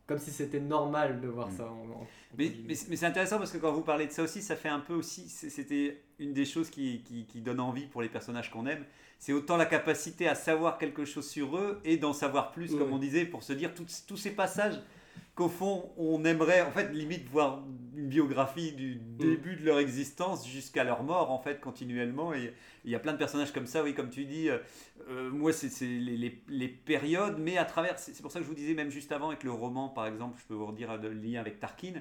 comme 0.06 0.18
si 0.18 0.30
c'était 0.32 0.58
normal 0.60 1.20
de 1.20 1.28
voir 1.28 1.48
Mm. 1.48 1.56
ça. 1.56 1.64
en- 1.70 2.00
en- 2.02 2.06
Mais, 2.38 2.52
mais, 2.66 2.74
mais 2.88 2.96
c'est 2.96 3.06
intéressant 3.06 3.38
parce 3.38 3.50
que 3.52 3.58
quand 3.58 3.72
vous 3.72 3.82
parlez 3.82 4.06
de 4.06 4.12
ça 4.12 4.22
aussi, 4.22 4.40
ça 4.42 4.54
fait 4.56 4.68
un 4.68 4.80
peu 4.80 4.94
aussi, 4.94 5.28
c'était 5.28 6.00
une 6.20 6.32
des 6.32 6.44
choses 6.44 6.70
qui, 6.70 7.02
qui, 7.02 7.24
qui 7.26 7.40
donne 7.40 7.58
envie 7.60 7.86
pour 7.86 8.02
les 8.02 8.08
personnages 8.08 8.50
qu'on 8.52 8.66
aime, 8.66 8.84
c'est 9.20 9.32
autant 9.32 9.56
la 9.56 9.66
capacité 9.66 10.26
à 10.26 10.34
savoir 10.34 10.76
quelque 10.78 11.04
chose 11.04 11.28
sur 11.28 11.56
eux 11.56 11.80
et 11.84 11.96
d'en 11.96 12.12
savoir 12.12 12.50
plus, 12.50 12.72
comme 12.78 12.92
on 12.94 12.98
disait, 12.98 13.24
pour 13.26 13.42
se 13.44 13.52
dire 13.52 13.72
tous, 13.74 14.04
tous 14.08 14.16
ces 14.16 14.30
passages 14.30 14.80
qu'au 15.36 15.48
fond 15.48 15.90
on 15.96 16.24
aimerait, 16.24 16.62
en 16.62 16.70
fait, 16.72 16.90
limite 16.92 17.28
voir 17.28 17.62
une 17.96 18.08
biographie 18.08 18.72
du 18.72 18.94
début 18.96 19.56
de 19.56 19.64
leur 19.64 19.78
existence 19.78 20.48
jusqu'à 20.48 20.84
leur 20.84 21.02
mort, 21.02 21.30
en 21.30 21.38
fait, 21.38 21.60
continuellement. 21.60 22.32
Et 22.34 22.52
il 22.84 22.90
y 22.90 22.94
a 22.94 22.98
plein 22.98 23.12
de 23.12 23.18
personnages 23.18 23.52
comme 23.52 23.66
ça, 23.66 23.82
oui, 23.82 23.94
comme 23.94 24.08
tu 24.10 24.24
dis. 24.24 24.48
euh, 24.48 24.58
euh, 25.08 25.30
moi, 25.30 25.52
c'est 25.52 25.68
les, 25.84 26.16
les- 26.16 26.42
les 26.48 26.68
périodes, 26.68 27.38
mais 27.38 27.58
à 27.58 27.64
travers, 27.64 27.98
c'est 27.98 28.20
pour 28.22 28.30
ça 28.32 28.38
que 28.38 28.44
je 28.44 28.48
vous 28.48 28.54
disais, 28.56 28.74
même 28.74 28.90
juste 28.90 29.12
avant, 29.12 29.28
avec 29.28 29.44
le 29.44 29.50
roman, 29.52 29.88
par 29.88 30.06
exemple, 30.06 30.38
je 30.40 30.46
peux 30.46 30.54
vous 30.54 30.66
redire 30.66 30.96
le 30.96 31.12
lien 31.12 31.40
avec 31.40 31.60
Tarkin. 31.60 31.92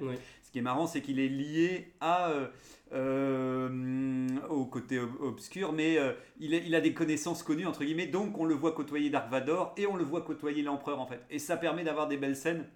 Ce 0.49 0.53
qui 0.53 0.57
est 0.57 0.63
marrant, 0.63 0.87
c'est 0.87 1.03
qu'il 1.03 1.19
est 1.19 1.27
lié 1.27 1.93
euh, 2.01 2.47
euh, 2.91 4.27
au 4.49 4.65
côté 4.65 4.97
ob- 4.97 5.21
obscur, 5.21 5.73
mais 5.73 5.99
euh, 5.99 6.13
il, 6.39 6.73
a, 6.73 6.81
des 6.81 6.91
connaissances 6.91 7.43
connues, 7.43 7.67
entre 7.67 7.83
guillemets, 7.83 8.07
donc 8.07 8.35
on 8.39 8.45
le 8.45 8.55
voit 8.55 8.71
côtoyer 8.71 9.11
Dark 9.11 9.29
Vador 9.29 9.75
et 9.77 9.85
on 9.85 9.95
le 9.95 10.03
voit 10.03 10.23
côtoyer 10.23 10.63
l'Empereur, 10.63 10.99
en 10.99 11.05
fait. 11.05 11.23
Et 11.29 11.37
ça 11.37 11.55
permet 11.55 11.83
d'avoir 11.83 12.07
des 12.07 12.17
belles 12.17 12.35
scènes 12.35 12.67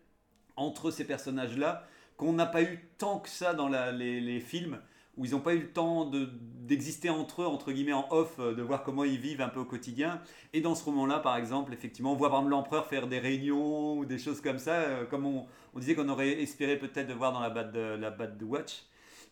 entre 0.55 0.91
ces 0.91 1.03
personnages-là 1.03 1.87
qu'on 2.15 2.33
n'a 2.33 2.45
pas 2.45 2.61
eu 2.61 2.77
tant 2.99 3.17
que 3.17 3.27
ça 3.27 3.55
dans 3.55 3.69
les 3.69 4.39
films, 4.39 4.79
où 5.17 5.25
ils 5.25 5.31
n'ont 5.31 5.39
pas 5.39 5.53
eu 5.53 5.59
le 5.59 5.71
temps 5.71 6.05
de- 6.05 6.29
d'exister 6.63 7.09
entre 7.09 7.41
eux, 7.43 7.45
entre 7.45 7.71
guillemets, 7.71 7.93
en 7.93 8.07
off, 8.09 8.35
euh, 8.39 8.55
de 8.55 8.61
voir 8.61 8.83
comment 8.83 9.03
ils 9.03 9.17
vivent 9.19 9.41
un 9.41 9.49
peu 9.49 9.59
au 9.59 9.65
quotidien. 9.65 10.21
Et 10.53 10.61
dans 10.61 10.75
ce 10.75 10.83
roman-là, 10.85 11.19
par 11.19 11.35
exemple, 11.37 11.73
effectivement, 11.73 12.13
on 12.13 12.15
voit 12.15 12.29
par 12.29 12.39
exemple 12.39 12.51
l'empereur 12.51 12.87
faire 12.87 13.07
des 13.07 13.19
réunions 13.19 13.97
ou 13.97 14.05
des 14.05 14.17
choses 14.17 14.41
comme 14.41 14.57
ça, 14.59 14.73
euh, 14.75 15.05
comme 15.05 15.25
on, 15.25 15.45
on 15.75 15.79
disait 15.79 15.93
qu'on 15.93 16.09
aurait 16.09 16.41
espéré 16.41 16.77
peut-être 16.77 17.07
de 17.07 17.13
voir 17.13 17.31
dans 17.33 17.41
la 17.41 17.49
Bad, 17.49 17.75
la 17.75 18.09
Bad 18.11 18.41
Watch. 18.43 18.83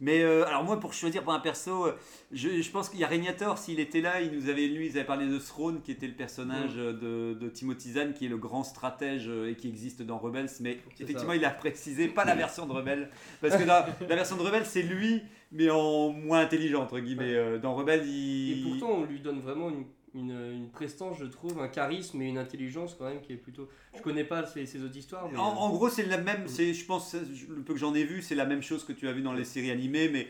Mais 0.03 0.23
euh, 0.23 0.47
alors 0.47 0.63
moi, 0.63 0.79
pour 0.79 0.93
choisir 0.93 1.23
pour 1.23 1.31
un 1.31 1.39
perso, 1.39 1.87
je, 2.31 2.61
je 2.61 2.71
pense 2.71 2.89
qu'il 2.89 2.99
y 2.99 3.03
a 3.03 3.07
Régnator, 3.07 3.59
s'il 3.59 3.79
était 3.79 4.01
là, 4.01 4.19
il 4.21 4.31
nous 4.31 4.49
avait, 4.49 4.65
lui, 4.67 4.87
ils 4.87 4.97
avaient 4.97 5.05
parlé 5.05 5.27
de 5.27 5.37
Throne, 5.37 5.81
qui 5.83 5.91
était 5.91 6.07
le 6.07 6.15
personnage 6.15 6.73
de, 6.73 7.37
de 7.39 7.49
Timothy 7.49 7.91
Zahn, 7.91 8.13
qui 8.13 8.25
est 8.25 8.29
le 8.29 8.37
grand 8.37 8.63
stratège 8.63 9.29
et 9.47 9.55
qui 9.55 9.67
existe 9.67 10.01
dans 10.01 10.17
Rebels. 10.17 10.49
Mais 10.59 10.79
effectivement, 10.99 11.33
ça. 11.33 11.35
il 11.35 11.45
a 11.45 11.51
précisé, 11.51 12.07
pas 12.07 12.25
la 12.25 12.33
version 12.33 12.65
de 12.65 12.71
Rebels. 12.73 13.11
Parce 13.41 13.55
que 13.55 13.63
dans 13.63 13.85
la 14.09 14.15
version 14.15 14.37
de 14.37 14.41
Rebels, 14.41 14.65
c'est 14.65 14.81
lui, 14.81 15.21
mais 15.51 15.69
en 15.69 16.09
moins 16.11 16.39
intelligent, 16.41 16.81
entre 16.83 16.99
guillemets. 16.99 17.33
Euh, 17.33 17.59
Dans 17.59 17.75
Rebels, 17.75 18.05
il... 18.07 18.59
Et 18.59 18.63
pourtant, 18.69 18.91
on 18.99 19.05
lui 19.05 19.19
donne 19.19 19.39
vraiment 19.39 19.69
une, 19.69 19.85
une, 20.13 20.31
une 20.53 20.69
prestance, 20.69 21.17
je 21.19 21.25
trouve, 21.25 21.59
un 21.61 21.67
charisme 21.67 22.21
et 22.21 22.27
une 22.29 22.37
intelligence 22.37 22.95
quand 22.97 23.05
même 23.05 23.21
qui 23.21 23.33
est 23.33 23.37
plutôt. 23.37 23.67
Je 23.95 24.01
connais 24.01 24.23
pas 24.23 24.45
ces, 24.45 24.65
ces 24.65 24.83
autres 24.83 24.97
histoires, 24.97 25.29
mais. 25.31 25.37
En, 25.37 25.43
en 25.43 25.69
gros, 25.69 25.89
c'est 25.89 26.05
la 26.05 26.17
même. 26.17 26.47
C'est, 26.47 26.73
je 26.73 26.85
pense, 26.85 27.13
le 27.15 27.61
peu 27.63 27.73
que 27.73 27.79
j'en 27.79 27.93
ai 27.95 28.03
vu, 28.03 28.21
c'est 28.21 28.35
la 28.35 28.45
même 28.45 28.61
chose 28.61 28.83
que 28.83 28.93
tu 28.93 29.07
as 29.07 29.11
vu 29.13 29.21
dans 29.21 29.33
les 29.33 29.45
séries 29.45 29.71
animées, 29.71 30.09
mais 30.09 30.27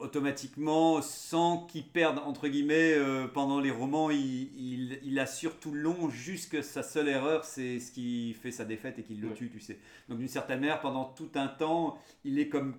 automatiquement, 0.00 1.02
sans 1.02 1.66
qu'il 1.66 1.84
perde 1.86 2.18
entre 2.24 2.48
guillemets 2.48 2.94
euh, 2.94 3.26
pendant 3.28 3.60
les 3.60 3.70
romans, 3.70 4.10
il, 4.10 4.48
il, 4.56 4.98
il 5.04 5.18
assure 5.18 5.58
tout 5.60 5.72
le 5.72 5.80
long. 5.82 6.08
Jusque 6.08 6.64
sa 6.64 6.82
seule 6.82 7.08
erreur, 7.08 7.44
c'est 7.44 7.78
ce 7.78 7.92
qui 7.92 8.32
fait 8.32 8.50
sa 8.50 8.64
défaite 8.64 8.98
et 8.98 9.02
qui 9.02 9.14
le 9.14 9.28
Ouais. 9.28 9.34
tue, 9.34 9.50
tu 9.50 9.60
sais. 9.60 9.78
Donc 10.08 10.18
d'une 10.18 10.28
certaine 10.28 10.60
manière, 10.60 10.80
pendant 10.80 11.04
tout 11.04 11.28
un 11.34 11.48
temps, 11.48 11.98
il 12.24 12.38
est 12.38 12.48
comme 12.48 12.76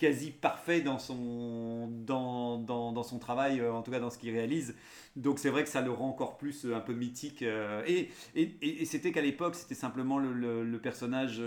quasi 0.00 0.32
parfait 0.32 0.80
dans 0.80 0.98
son, 0.98 1.88
dans, 2.06 2.58
dans, 2.58 2.92
dans 2.92 3.02
son 3.04 3.18
travail, 3.20 3.60
euh, 3.60 3.72
en 3.72 3.82
tout 3.82 3.92
cas 3.92 4.00
dans 4.00 4.10
ce 4.10 4.18
qu'il 4.18 4.32
réalise. 4.32 4.74
Donc 5.16 5.38
c'est 5.38 5.50
vrai 5.50 5.62
que 5.64 5.70
ça 5.70 5.82
le 5.82 5.92
rend 5.92 6.08
encore 6.10 6.38
plus 6.38 6.64
euh, 6.66 6.74
un 6.76 6.80
peu 6.80 6.94
mythique. 6.94 7.42
euh, 7.42 7.82
et 7.86 8.10
et, 8.34 8.56
et- 8.82 8.84
c'était 8.86 9.12
qu'à 9.12 9.22
l'époque, 9.22 9.54
c'était 9.56 9.74
simplement 9.76 10.18
le, 10.18 10.32
le- 10.32 10.64
le 10.64 10.78
personnage 10.80 11.40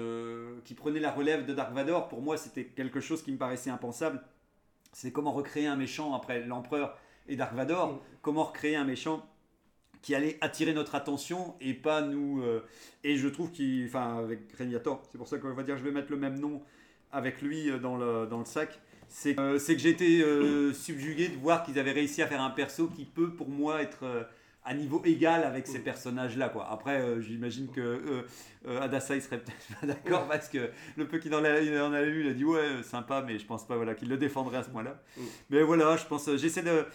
qui 0.66 0.76
prenait 0.76 1.00
la 1.02 1.12
relève 1.12 1.46
de 1.46 1.54
Dark 1.54 1.74
Vador. 1.74 2.08
Pour 2.10 2.22
moi, 2.22 2.38
c'était 2.38 2.66
quelque 2.66 3.00
chose 3.02 3.24
qui 3.24 3.32
me 3.32 3.38
paraissait 3.38 3.70
impensable. 3.72 4.22
C'est 4.94 5.12
comment 5.12 5.32
recréer 5.34 5.68
un 5.68 5.76
méchant 5.78 6.13
après 6.16 6.46
l'empereur 6.46 6.98
et 7.28 7.36
Dark 7.38 7.54
Vador. 7.56 7.94
Mm. 7.94 8.00
Comment 8.22 8.44
recréer 8.46 8.76
un 8.78 8.86
méchant 8.86 9.26
qui 10.02 10.16
allait 10.16 10.38
attirer 10.42 10.74
notre 10.74 10.96
attention 10.96 11.56
et 11.62 11.74
pas 11.74 12.02
nous. 12.02 12.44
et 13.04 13.18
je 13.18 13.28
trouve 13.28 13.52
qu'il. 13.52 13.86
Enfin, 13.88 14.20
avec 14.20 14.52
Régnator, 14.58 15.02
c'est 15.12 15.18
pour 15.18 15.28
ça 15.28 15.38
qu'on 15.38 15.54
va 15.54 15.63
dire 15.63 15.78
je 15.78 15.84
vais 15.84 15.92
mettre 15.92 16.12
le 16.12 16.18
même 16.18 16.39
nom 16.39 16.62
avec 17.13 17.41
lui 17.41 17.69
euh, 17.69 17.78
dans 17.80 17.95
le, 17.95 18.26
dans 18.28 18.39
le 18.39 18.45
sac. 18.45 18.80
C'est 19.08 19.39
euh, 19.39 19.60
que 19.60 19.88
été 19.88 20.21
euh, 20.23 20.73
subjugué 20.73 21.28
de 21.30 21.38
voir 21.38 21.63
qu'ils 21.63 21.78
avaient 21.80 21.91
réussi 21.91 22.21
à 22.23 22.28
faire 22.28 22.41
un 22.41 22.49
perso 22.49 22.88
qui 22.88 23.06
peut 23.06 23.30
pour 23.32 23.47
moi 23.47 23.82
être 23.82 24.04
euh, 24.04 24.23
à 24.65 24.73
niveau 24.73 25.02
égal 25.06 25.43
avec 25.43 25.67
ces 25.67 25.80
personnages-là. 25.80 26.49
quoi. 26.49 26.67
Après, 26.71 26.99
euh, 26.99 27.21
j'imagine 27.21 27.69
que 27.69 27.82
euh, 27.82 28.21
euh, 28.67 28.82
Adassa 28.82 29.15
il 29.15 29.21
serait 29.21 29.38
peut-être 29.39 29.80
pas 29.82 29.86
d'accord 29.88 30.28
parce 30.28 30.49
que 30.49 30.69
le 30.97 31.06
peu 31.08 31.19
qu'il 31.19 31.36
en 31.36 31.43
en 31.80 31.93
a 31.93 32.02
lu, 32.02 32.21
il 32.26 32.30
a 32.30 32.34
dit 32.34 32.43
ouais, 32.45 32.82
sympa, 32.82 33.23
mais 33.28 33.38
je 33.38 33.45
pense 33.45 33.67
pas 33.67 33.76
voilà, 33.76 33.93
qu'il 33.93 34.10
le 34.10 34.17
défendrait 34.17 34.58
à 34.58 34.63
ce 34.63 34.69
point-là. 34.69 34.99
Mais 35.52 35.62
voilà, 35.62 35.95
je 35.97 36.06
pense, 36.06 36.34
j'essaie 36.38 36.63
de. 36.63 36.86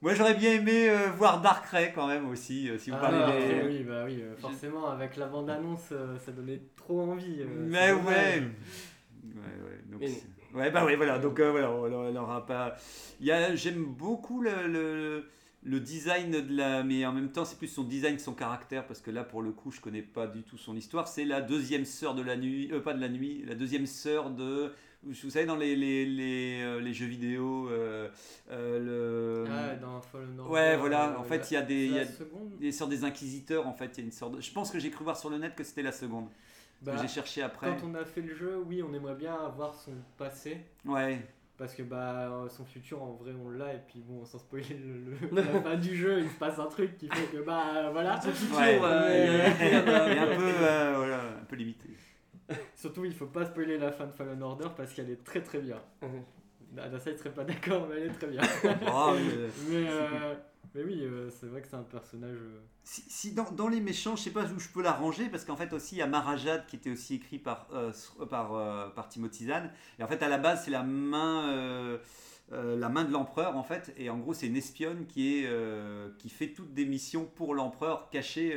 Moi 0.00 0.14
j'aurais 0.14 0.34
bien 0.34 0.52
aimé 0.52 0.88
euh, 0.88 1.10
voir 1.18 1.40
Dark 1.40 1.66
Ray 1.66 1.90
quand 1.92 2.06
même 2.06 2.28
aussi, 2.30 2.70
euh, 2.70 2.78
si 2.78 2.90
vous 2.90 2.96
Ah, 2.98 3.08
parlez 3.10 3.18
des. 3.18 3.66
oui, 3.66 3.82
bah 3.82 4.04
oui, 4.06 4.22
euh, 4.22 4.36
forcément, 4.36 4.88
avec 4.88 5.16
la 5.16 5.26
bande-annonce, 5.26 5.88
euh, 5.90 6.16
ça 6.24 6.30
donnait 6.30 6.62
trop 6.76 7.00
envie. 7.10 7.40
euh, 7.40 7.46
Mais 7.66 7.92
ouais. 7.92 8.42
Ouais, 9.24 9.40
ouais. 9.70 9.80
Donc, 9.90 10.00
Mais- 10.00 10.60
ouais, 10.60 10.70
bah 10.70 10.84
ouais, 10.84 10.96
voilà. 10.96 11.18
Donc 11.18 11.38
euh, 11.40 11.50
voilà, 11.50 11.70
on, 11.70 11.84
on 11.92 12.16
aura 12.16 12.46
pas. 12.46 12.76
Il 13.20 13.26
y 13.26 13.32
a, 13.32 13.54
j'aime 13.54 13.84
beaucoup 13.84 14.40
le, 14.42 14.66
le, 14.66 15.24
le 15.62 15.80
design 15.80 16.30
de 16.30 16.56
la, 16.56 16.82
mais 16.84 17.04
en 17.06 17.12
même 17.12 17.30
temps 17.32 17.44
c'est 17.44 17.58
plus 17.58 17.68
son 17.68 17.84
design, 17.84 18.18
son 18.18 18.34
caractère, 18.34 18.86
parce 18.86 19.00
que 19.00 19.10
là 19.10 19.24
pour 19.24 19.42
le 19.42 19.52
coup 19.52 19.70
je 19.70 19.80
connais 19.80 20.02
pas 20.02 20.26
du 20.26 20.42
tout 20.42 20.56
son 20.58 20.76
histoire. 20.76 21.08
C'est 21.08 21.24
la 21.24 21.40
deuxième 21.40 21.84
sœur 21.84 22.14
de 22.14 22.22
la 22.22 22.36
nuit, 22.36 22.70
euh, 22.72 22.80
pas 22.80 22.94
de 22.94 23.00
la 23.00 23.08
nuit, 23.08 23.44
la 23.46 23.54
deuxième 23.54 23.86
sœur 23.86 24.30
de. 24.30 24.72
Vous 25.04 25.30
savez 25.30 25.46
dans 25.46 25.54
les 25.54 25.76
les, 25.76 26.04
les, 26.04 26.60
euh, 26.60 26.80
les 26.80 26.92
jeux 26.92 27.06
vidéo, 27.06 27.68
euh, 27.70 28.08
euh, 28.50 29.44
le. 29.44 29.50
Ah, 29.50 29.76
dans 29.76 30.00
Fallen 30.00 30.38
Order, 30.40 30.52
Ouais, 30.52 30.76
voilà. 30.76 31.16
En 31.20 31.22
fait, 31.22 31.50
il 31.50 31.54
y 31.54 31.56
a 31.56 31.62
des, 31.62 31.86
il 31.86 31.92
y 31.94 31.98
a 32.00 32.04
seconde 32.04 32.56
des 32.58 32.72
sortes 32.72 32.90
des 32.90 33.04
inquisiteurs. 33.04 33.68
En 33.68 33.72
fait, 33.74 33.92
il 33.96 33.98
y 33.98 34.00
a 34.02 34.04
une 34.06 34.10
sorte. 34.12 34.34
De... 34.36 34.40
Je 34.40 34.50
pense 34.50 34.72
que 34.72 34.80
j'ai 34.80 34.90
cru 34.90 35.04
voir 35.04 35.16
sur 35.16 35.30
le 35.30 35.38
net 35.38 35.54
que 35.54 35.62
c'était 35.62 35.82
la 35.82 35.92
seconde. 35.92 36.26
Bah, 36.82 36.92
que 36.94 37.02
j'ai 37.02 37.08
cherché 37.08 37.42
après. 37.42 37.66
Quand 37.68 37.86
on 37.86 37.94
a 37.94 38.04
fait 38.04 38.20
le 38.20 38.34
jeu, 38.34 38.58
oui, 38.66 38.82
on 38.82 38.92
aimerait 38.94 39.14
bien 39.16 39.34
avoir 39.34 39.74
son 39.74 39.92
passé. 40.16 40.58
Ouais. 40.84 41.20
Parce 41.56 41.74
que 41.74 41.82
bah 41.82 42.28
euh, 42.30 42.48
son 42.48 42.64
futur 42.64 43.02
en 43.02 43.14
vrai 43.14 43.32
on 43.32 43.50
l'a 43.50 43.74
et 43.74 43.80
puis 43.88 43.98
bon 44.06 44.24
sans 44.24 44.38
spoiler 44.38 44.76
le, 44.78 45.10
le- 45.26 45.28
la 45.42 45.42
fin 45.60 45.74
du 45.74 45.96
jeu 45.96 46.20
il 46.20 46.28
se 46.30 46.36
passe 46.36 46.56
un 46.60 46.66
truc 46.66 46.96
qui 46.96 47.08
fait 47.08 47.36
que 47.36 47.42
bah 47.42 47.64
euh, 47.74 47.90
voilà 47.90 48.14
Ouais. 48.56 48.78
euh, 48.80 49.48
il 49.60 49.66
il 49.66 49.72
y 49.72 49.74
a- 49.74 50.14
Et 50.14 50.18
un 50.20 50.26
peu, 50.36 50.44
euh, 50.44 50.92
voilà, 50.98 51.16
un 51.40 51.44
peu 51.48 51.56
limité. 51.56 51.88
surtout 52.76 53.04
il 53.04 53.12
faut 53.12 53.26
pas 53.26 53.44
spoiler 53.44 53.76
la 53.76 53.90
fin 53.90 54.06
de 54.06 54.12
Fallen 54.12 54.40
Order 54.40 54.68
parce 54.76 54.94
qu'elle 54.94 55.10
est 55.10 55.24
très 55.24 55.42
très 55.42 55.58
bien 55.58 55.78
Adassa 56.78 57.10
il 57.10 57.18
serait 57.18 57.30
pas 57.34 57.42
d'accord 57.42 57.88
mais 57.90 58.02
elle 58.02 58.06
est 58.06 58.14
très 58.14 58.28
bien 58.28 58.40
Oh, 58.86 59.14
euh, 59.16 59.48
mais, 59.68 59.84
euh, 59.88 60.34
mais 60.74 60.82
oui 60.84 61.00
euh, 61.02 61.30
c'est 61.30 61.46
vrai 61.46 61.62
que 61.62 61.68
c'est 61.68 61.76
un 61.76 61.82
personnage 61.82 62.38
euh, 62.38 62.60
si, 62.84 63.32
dans, 63.32 63.50
dans 63.50 63.68
les 63.68 63.80
méchants, 63.80 64.16
je 64.16 64.22
sais 64.22 64.30
pas 64.30 64.44
où 64.44 64.58
je 64.58 64.68
peux 64.68 64.82
la 64.82 64.92
ranger, 64.92 65.28
parce 65.28 65.44
qu'en 65.44 65.56
fait 65.56 65.72
aussi 65.72 65.96
il 65.96 65.98
y 65.98 66.02
a 66.02 66.06
Marajad 66.06 66.66
qui 66.66 66.76
était 66.76 66.90
aussi 66.90 67.16
écrit 67.16 67.38
par, 67.38 67.68
euh, 67.72 67.92
par, 68.30 68.92
par 68.94 69.08
Timothy 69.08 69.46
Zahn. 69.46 69.70
Et 69.98 70.02
en 70.02 70.08
fait 70.08 70.22
à 70.22 70.28
la 70.28 70.38
base 70.38 70.64
c'est 70.64 70.70
la 70.70 70.82
main, 70.82 71.98
la 72.50 72.88
main 72.88 73.04
de 73.04 73.12
l'empereur 73.12 73.56
en 73.56 73.62
fait. 73.62 73.92
Et 73.98 74.08
en 74.08 74.16
gros, 74.16 74.32
c'est 74.32 74.46
une 74.46 74.56
espionne 74.56 75.06
qui, 75.06 75.44
est, 75.44 75.50
qui 76.18 76.30
fait 76.30 76.48
toutes 76.48 76.72
des 76.72 76.86
missions 76.86 77.26
pour 77.26 77.54
l'empereur 77.54 78.08
cachées 78.08 78.56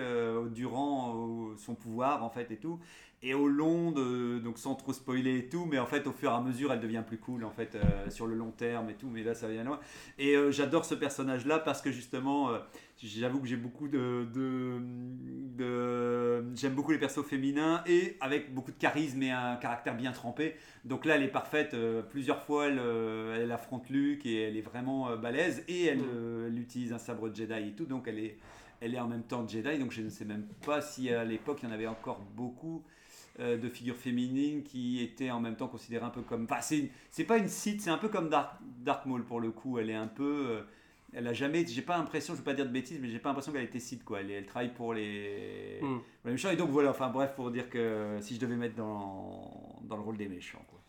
durant 0.52 1.56
son 1.58 1.76
pouvoir 1.76 2.24
en 2.24 2.30
fait 2.30 2.50
et 2.52 2.58
tout. 2.58 2.80
Et 3.24 3.36
au 3.36 3.48
long 3.48 3.92
de. 3.92 4.40
Donc 4.40 4.58
sans 4.58 4.74
trop 4.74 4.94
spoiler 4.94 5.38
et 5.38 5.48
tout, 5.48 5.66
mais 5.70 5.78
en 5.78 5.86
fait, 5.86 6.08
au 6.08 6.12
fur 6.12 6.32
et 6.32 6.34
à 6.34 6.42
mesure, 6.42 6.74
elle 6.74 6.80
devient 6.80 7.04
plus 7.06 7.20
cool 7.20 7.44
en 7.44 7.52
fait 7.52 7.76
euh, 7.76 8.10
sur 8.10 8.26
le 8.26 8.34
long 8.36 8.50
terme 8.50 8.90
et 8.90 8.96
tout. 8.96 9.10
Mais 9.12 9.22
là, 9.22 9.36
ça 9.36 9.48
vient 9.48 9.64
loin. 9.64 9.80
Et 10.18 10.36
euh, 10.36 10.50
j'adore 10.52 10.86
ce 10.86 10.96
personnage-là 10.96 11.60
parce 11.60 11.84
que 11.84 11.92
justement, 11.92 12.50
euh, 12.50 12.58
j'avoue 13.04 13.40
que 13.40 13.48
j'ai 13.48 13.58
beaucoup 13.58 13.88
de. 13.88 14.26
de, 14.34 14.80
de- 15.58 16.44
J'aime 16.56 16.74
beaucoup 16.74 16.92
les 16.92 16.98
persos 16.98 17.24
féminins 17.24 17.84
et 17.86 18.18
avec 18.22 18.54
beaucoup 18.54 18.72
de 18.72 18.78
charisme 18.78 19.22
et 19.24 19.32
un 19.32 19.56
caractère 19.56 19.96
bien 19.96 20.12
trempé. 20.12 20.56
Donc 20.86 21.06
là, 21.06 21.16
elle 21.16 21.24
est 21.24 21.28
parfaite. 21.28 21.76
plusieurs 22.10 22.42
fois, 22.42 22.68
elle, 22.68 22.82
elle 23.40 23.52
affronte 23.52 23.90
Luke 23.90 24.26
et 24.26 24.42
elle 24.44 24.58
est 24.58 24.62
vraiment 24.62 25.16
balèze. 25.18 25.64
Et 25.68 25.86
elle, 25.86 26.00
Mm. 26.00 26.48
elle 26.48 26.60
utilise 26.60 26.94
un 26.94 26.98
sabre 26.98 27.34
Jedi 27.34 27.54
et 27.70 27.72
tout. 27.74 27.86
Donc 27.86 28.08
elle 28.08 28.18
est, 28.20 28.38
elle 28.82 28.96
est 28.96 29.00
en 29.00 29.08
même 29.08 29.24
temps 29.24 29.48
Jedi. 29.48 29.78
Donc 29.78 29.92
je 29.92 30.02
ne 30.02 30.10
sais 30.10 30.26
même 30.26 30.48
pas 30.66 30.82
si 30.82 31.12
à 31.14 31.24
l'époque, 31.24 31.60
il 31.62 31.70
y 31.70 31.72
en 31.72 31.74
avait 31.76 31.88
encore 31.88 32.20
beaucoup 32.36 32.84
euh, 33.40 33.58
de 33.58 33.70
figures 33.70 33.96
féminines 33.96 34.64
qui 34.64 35.02
étaient 35.02 35.32
en 35.32 35.40
même 35.40 35.56
temps 35.56 35.68
considérées 35.68 36.06
un 36.06 36.10
peu 36.10 36.22
comme. 36.22 36.44
Enfin, 36.50 36.62
c'est, 36.62 37.24
pas 37.24 37.38
une 37.38 37.48
Sith, 37.48 37.82
c'est 37.82 37.90
un 37.90 37.98
peu 37.98 38.10
comme 38.10 38.30
Dark, 38.30 38.56
Dark 38.80 39.06
Maul 39.06 39.24
pour 39.24 39.40
le 39.40 39.52
coup. 39.52 39.80
Elle 39.80 39.90
est 39.90 39.96
un 39.96 40.08
peu. 40.08 40.46
euh, 40.50 40.62
elle 41.14 41.28
a 41.28 41.34
jamais. 41.34 41.66
J'ai 41.66 41.82
pas 41.82 41.98
l'impression, 41.98 42.34
je 42.34 42.40
veux 42.40 42.44
pas 42.44 42.54
dire 42.54 42.66
de 42.66 42.72
bêtises, 42.72 43.00
mais 43.02 43.10
j'ai 43.10 43.20
pas 43.20 43.30
l'impression 43.30 43.52
qu'elle 43.52 43.64
était 43.64 43.80
Sith 43.80 44.04
quoi. 44.04 44.22
Elle, 44.22 44.32
elle 44.32 44.46
travaille 44.46 44.74
pour 44.74 44.94
les. 44.94 45.80
Mm. 45.82 45.98
pour 45.98 46.26
les 46.26 46.32
méchants. 46.32 46.52
Et 46.52 46.58
donc 46.58 46.70
voilà, 46.70 46.90
enfin 46.92 47.10
bref, 47.10 47.34
pour 47.36 47.52
dire 47.52 47.70
que 47.70 48.18
si 48.22 48.36
je 48.36 48.40
devais 48.40 48.56
mettre 48.56 48.76
dans, 48.76 49.80
dans 49.84 49.96
le 49.96 50.02
rôle 50.04 50.18
des 50.18 50.28
méchants 50.28 50.64
quoi. 50.70 50.80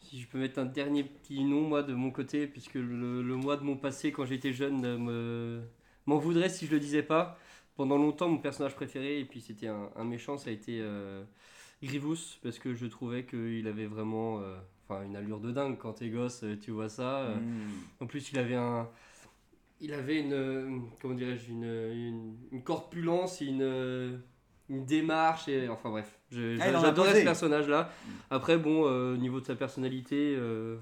Si 0.00 0.20
je 0.20 0.28
peux 0.28 0.38
mettre 0.38 0.58
un 0.58 0.66
dernier 0.66 1.02
petit 1.02 1.42
nom, 1.44 1.62
moi, 1.62 1.82
de 1.82 1.94
mon 1.94 2.10
côté, 2.10 2.46
puisque 2.46 2.74
le, 2.74 3.22
le 3.22 3.36
moi 3.36 3.56
de 3.56 3.62
mon 3.62 3.76
passé, 3.76 4.12
quand 4.12 4.26
j'étais 4.26 4.52
jeune, 4.52 4.84
euh, 4.84 4.98
me, 4.98 5.62
m'en 6.06 6.18
voudrait 6.18 6.50
si 6.50 6.66
je 6.66 6.72
le 6.72 6.78
disais 6.78 7.02
pas. 7.02 7.38
Pendant 7.76 7.96
longtemps, 7.98 8.28
mon 8.28 8.38
personnage 8.38 8.74
préféré, 8.74 9.18
et 9.20 9.24
puis 9.24 9.40
c'était 9.40 9.66
un, 9.66 9.90
un 9.96 10.04
méchant, 10.04 10.36
ça 10.38 10.50
a 10.50 10.52
été 10.52 10.78
euh, 10.80 11.24
Grievous, 11.82 12.38
parce 12.42 12.58
que 12.58 12.74
je 12.74 12.86
trouvais 12.86 13.24
qu'il 13.24 13.66
avait 13.66 13.86
vraiment 13.86 14.40
euh, 14.40 14.56
enfin, 14.88 15.02
une 15.04 15.16
allure 15.16 15.40
de 15.40 15.50
dingue. 15.50 15.76
Quand 15.78 15.94
t'es 15.94 16.08
gosse, 16.08 16.44
euh, 16.44 16.56
tu 16.56 16.70
vois 16.70 16.88
ça. 16.88 17.18
euh. 17.22 17.34
Mm. 17.36 17.70
En 18.00 18.06
plus, 18.06 18.30
il 18.32 18.38
avait 18.38 18.54
un. 18.54 18.88
Il 19.80 19.92
avait 19.92 20.20
une. 20.20 20.82
Comment 21.02 21.14
dirais-je 21.14 21.50
Une, 21.50 21.64
une, 21.64 22.36
une 22.52 22.62
corpulence 22.62 23.40
une, 23.40 24.20
une 24.70 24.86
démarche. 24.86 25.48
Et, 25.48 25.68
enfin 25.68 25.90
bref, 25.90 26.18
Ah, 26.32 26.80
j'adorais 26.80 27.18
ce 27.20 27.24
personnage-là. 27.24 27.90
Après, 28.30 28.56
bon, 28.56 28.86
euh, 28.86 29.14
au 29.14 29.16
niveau 29.16 29.40
de 29.40 29.46
sa 29.46 29.56
personnalité, 29.56 30.36
euh, 30.38 30.76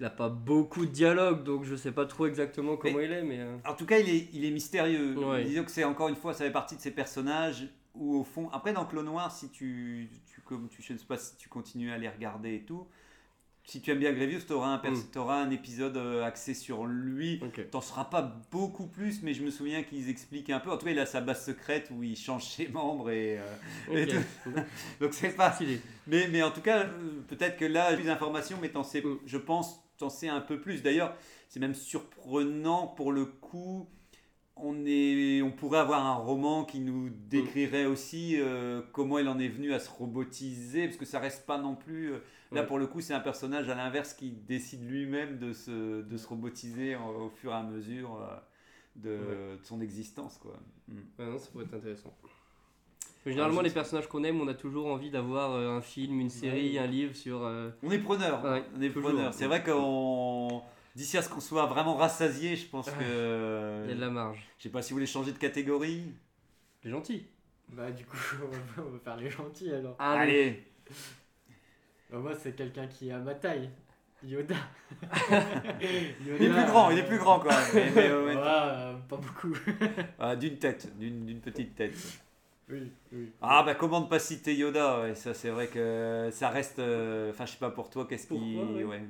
il 0.00 0.02
n'a 0.02 0.10
pas 0.10 0.28
beaucoup 0.28 0.86
de 0.86 0.90
dialogue, 0.90 1.44
donc 1.44 1.64
je 1.64 1.76
sais 1.76 1.92
pas 1.92 2.04
trop 2.06 2.26
exactement 2.26 2.76
comment 2.76 2.98
il 3.00 3.12
est, 3.12 3.22
mais. 3.22 3.38
euh, 3.40 3.56
En 3.64 3.74
tout 3.74 3.86
cas, 3.86 3.98
il 3.98 4.08
est, 4.08 4.28
il 4.32 4.44
est 4.44 4.50
mystérieux. 4.50 5.16
Ouais. 5.16 5.44
Disons 5.44 5.64
que 5.64 5.70
c'est 5.70 5.84
encore 5.84 6.08
une 6.08 6.16
fois, 6.16 6.34
ça 6.34 6.44
fait 6.44 6.50
partie 6.50 6.74
de 6.76 6.80
ces 6.80 6.90
personnages 6.90 7.68
où 7.94 8.16
au 8.16 8.24
fond, 8.24 8.48
après 8.52 8.72
dans 8.72 8.84
Clos 8.86 9.04
Noir, 9.04 9.30
si 9.30 9.50
tu, 9.50 10.08
tu 10.26 10.40
comme 10.40 10.68
tu, 10.68 10.82
je 10.82 10.92
ne 10.94 10.98
sais 10.98 11.06
pas 11.06 11.16
si 11.16 11.36
tu 11.36 11.48
continues 11.48 11.92
à 11.92 11.98
les 11.98 12.08
regarder 12.08 12.54
et 12.56 12.60
tout, 12.64 12.86
si 13.66 13.80
tu 13.80 13.90
aimes 13.92 14.00
bien 14.00 14.12
Grievous, 14.12 14.44
tu 14.46 14.52
auras 14.52 14.76
Mm. 14.78 15.28
un 15.30 15.50
épisode 15.50 15.96
euh, 15.96 16.22
axé 16.24 16.52
sur 16.54 16.84
lui. 16.86 17.40
ok. 17.42 17.70
T'en 17.70 17.80
seras 17.80 18.04
pas 18.04 18.36
beaucoup 18.50 18.88
plus, 18.88 19.22
mais 19.22 19.32
je 19.32 19.42
me 19.42 19.50
souviens 19.50 19.84
qu'ils 19.84 20.10
expliquent 20.10 20.50
un 20.50 20.60
peu. 20.60 20.70
En 20.70 20.76
tout 20.76 20.84
cas, 20.86 20.90
il 20.92 20.98
a 20.98 21.06
sa 21.06 21.20
base 21.22 21.46
secrète 21.46 21.88
où 21.94 22.02
il 22.02 22.16
change 22.16 22.44
ses 22.44 22.66
membres 22.68 23.10
et, 23.10 23.38
euh, 23.38 23.94
et. 24.06 24.06
Donc 25.00 25.14
c'est 25.14 25.30
pas. 25.36 25.56
Mais, 26.08 26.28
mais 26.28 26.42
en 26.42 26.50
tout 26.50 26.60
cas, 26.60 26.80
euh, 26.80 26.88
peut-être 27.28 27.56
que 27.56 27.64
là, 27.64 27.94
plus 27.94 28.04
d'informations, 28.04 28.58
mais 28.60 28.68
t'en 28.70 28.82
sais, 28.84 29.00
Mm. 29.00 29.18
je 29.24 29.38
pense, 29.38 29.80
un 30.28 30.40
peu 30.40 30.60
plus. 30.60 30.82
D'ailleurs, 30.82 31.14
c'est 31.48 31.60
même 31.60 31.74
surprenant 31.74 32.86
pour 32.86 33.12
le 33.12 33.24
coup. 33.26 33.88
On, 34.56 34.84
est, 34.86 35.42
on 35.42 35.50
pourrait 35.50 35.80
avoir 35.80 36.06
un 36.06 36.14
roman 36.14 36.64
qui 36.64 36.78
nous 36.78 37.10
décrirait 37.10 37.86
aussi 37.86 38.36
euh, 38.38 38.82
comment 38.92 39.18
il 39.18 39.26
en 39.28 39.40
est 39.40 39.48
venu 39.48 39.72
à 39.72 39.80
se 39.80 39.90
robotiser, 39.90 40.84
parce 40.86 40.96
que 40.96 41.04
ça 41.04 41.18
reste 41.18 41.44
pas 41.44 41.58
non 41.58 41.74
plus. 41.74 42.12
euh, 42.12 42.18
là, 42.52 42.60
Ouais. 42.60 42.66
pour 42.68 42.78
le 42.78 42.86
coup, 42.86 43.00
c'est 43.00 43.14
un 43.14 43.20
personnage 43.20 43.68
à 43.68 43.74
l'inverse 43.74 44.14
qui 44.14 44.30
décide 44.30 44.88
lui-même 44.88 45.38
de 45.38 45.52
se, 45.52 46.02
de 46.02 46.16
se 46.16 46.26
robotiser 46.28 46.94
au, 46.94 47.24
au 47.24 47.30
fur 47.30 47.50
et 47.50 47.54
à 47.56 47.64
mesure 47.64 48.20
euh, 48.22 48.36
de, 48.94 49.10
Ouais. 49.10 49.56
de 49.58 49.64
son 49.64 49.80
existence. 49.80 50.38
Quoi. 50.38 50.56
Mm. 50.86 50.94
Non, 51.18 51.38
ça 51.38 51.50
pourrait 51.50 51.64
être 51.64 51.74
intéressant. 51.74 52.14
Généralement, 53.26 53.60
je 53.60 53.64
les 53.66 53.70
personnages 53.72 54.06
qu'on 54.06 54.22
aime, 54.24 54.40
on 54.40 54.48
a 54.48 54.54
toujours 54.54 54.86
envie 54.88 55.10
d'avoir 55.10 55.52
euh, 55.52 55.76
un 55.78 55.80
film, 55.80 56.20
une 56.20 56.28
série, 56.30 56.72
Ouais. 56.74 56.78
un 56.78 56.86
livre 56.86 57.14
sur. 57.14 57.42
euh, 57.42 57.70
On 57.82 57.90
est 57.90 57.98
preneur. 57.98 58.44
Ouais, 58.44 58.62
on 58.76 58.82
est 58.82 58.90
toujours. 58.90 59.10
preneur. 59.12 59.32
C'est 59.32 59.46
vrai 59.46 59.62
qu'on. 59.62 60.62
D'ici 60.94 61.16
à 61.18 61.22
ce 61.22 61.28
qu'on 61.28 61.40
soit 61.40 61.66
vraiment 61.66 61.96
rassasié, 61.96 62.54
je 62.54 62.66
pense 62.66 62.88
Ah, 62.88 62.98
que. 62.98 63.82
Il 63.84 63.88
y 63.90 63.92
a 63.92 63.96
de 63.96 64.00
la 64.00 64.10
marge. 64.10 64.46
Je 64.58 64.64
sais 64.64 64.68
pas 64.68 64.82
si 64.82 64.90
vous 64.92 64.96
voulez 64.96 65.06
changer 65.06 65.32
de 65.32 65.38
catégorie. 65.38 66.12
Les 66.84 66.90
gentils. 66.90 67.26
Bah 67.70 67.90
du 67.90 68.04
coup, 68.04 68.16
on 68.78 68.82
va, 68.90 68.98
faire 68.98 69.16
les 69.16 69.30
gentils 69.30 69.72
alors. 69.72 69.96
Allez 69.98 70.62
Bah, 72.10 72.18
moi 72.18 72.34
c'est 72.34 72.54
quelqu'un 72.54 72.86
qui 72.86 73.08
est 73.08 73.12
à 73.12 73.18
ma 73.18 73.34
taille. 73.34 73.70
Yoda. 74.22 74.54
Il 75.80 76.28
est 76.30 76.48
plus 76.48 76.64
grand, 76.66 76.90
il 76.90 76.98
est 76.98 77.06
plus 77.06 77.18
grand 77.18 77.40
quand 77.40 77.50
même. 77.50 77.64
mais- 77.74 77.90
mais, 77.94 78.08
euh, 78.08 78.26
ouais. 78.26 78.34
Ouais, 78.36 78.42
euh, 78.44 78.94
pas 79.08 79.16
beaucoup. 79.16 79.54
Ah, 80.18 80.34
d'une 80.36 80.58
tête, 80.58 80.96
d'une 80.98 81.26
d'une 81.26 81.40
petite 81.40 81.74
tête. 81.74 81.94
Oui, 82.68 82.92
oui. 83.12 83.32
Ah 83.40 83.62
bah 83.62 83.74
comment 83.74 84.00
ne 84.00 84.06
pas 84.06 84.18
citer 84.18 84.54
Yoda 84.56 85.02
ouais, 85.02 85.14
Ça 85.14 85.34
c'est 85.34 85.50
vrai 85.50 85.68
que 85.68 86.30
ça 86.32 86.48
reste... 86.48 86.78
euh, 86.78 87.30
Enfin 87.30 87.46
je 87.46 87.52
sais 87.52 87.58
pas 87.58 87.70
pour 87.70 87.90
toi, 87.90 88.06
qu'est-ce 88.08 88.26
qui... 88.26 88.82
Ouais. 88.84 89.02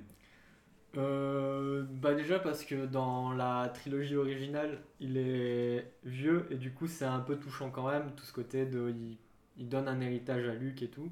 Euh, 0.97 1.83
bah 1.91 2.15
déjà 2.15 2.39
parce 2.39 2.65
que 2.65 2.87
dans 2.87 3.33
la 3.33 3.69
trilogie 3.75 4.15
originale, 4.17 4.79
il 5.01 5.17
est 5.17 5.91
vieux 6.05 6.47
et 6.51 6.55
du 6.57 6.73
coup 6.73 6.87
c'est 6.87 7.05
un 7.05 7.19
peu 7.21 7.37
touchant 7.37 7.71
quand 7.71 7.89
même, 7.91 8.13
tout 8.17 8.25
ce 8.25 8.33
côté 8.33 8.65
de... 8.67 8.91
Il, 8.97 9.19
il 9.57 9.69
donne 9.69 9.89
un 9.89 10.01
héritage 10.01 10.47
à 10.49 10.55
Luke 10.55 10.83
et 10.83 10.89
tout. 10.89 11.11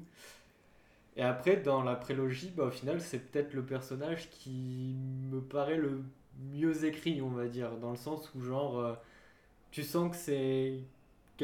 Et 1.15 1.21
après, 1.21 1.57
dans 1.57 1.83
la 1.83 1.95
prélogie, 1.95 2.51
bah, 2.55 2.65
au 2.65 2.71
final, 2.71 2.99
c'est 3.01 3.19
peut-être 3.19 3.53
le 3.53 3.63
personnage 3.63 4.29
qui 4.31 4.95
me 5.31 5.41
paraît 5.41 5.77
le 5.77 6.01
mieux 6.53 6.85
écrit, 6.85 7.21
on 7.21 7.29
va 7.29 7.47
dire, 7.47 7.77
dans 7.77 7.91
le 7.91 7.95
sens 7.97 8.31
où 8.35 8.41
genre, 8.41 8.79
euh, 8.79 8.93
tu 9.71 9.83
sens 9.83 10.11
que 10.11 10.17
c'est 10.17 10.79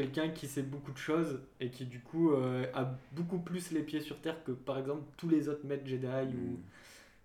quelqu'un 0.02 0.28
qui 0.30 0.46
sait 0.46 0.62
beaucoup 0.62 0.92
de 0.92 0.98
choses 0.98 1.40
et 1.60 1.68
qui 1.70 1.84
du 1.84 2.00
coup 2.00 2.32
euh, 2.32 2.64
a 2.74 2.90
beaucoup 3.12 3.38
plus 3.38 3.70
les 3.72 3.82
pieds 3.82 4.00
sur 4.00 4.18
terre 4.20 4.42
que 4.44 4.52
par 4.52 4.78
exemple 4.78 5.02
tous 5.16 5.28
les 5.28 5.48
autres 5.48 5.66
maîtres 5.66 5.86
Jedi 5.86 6.06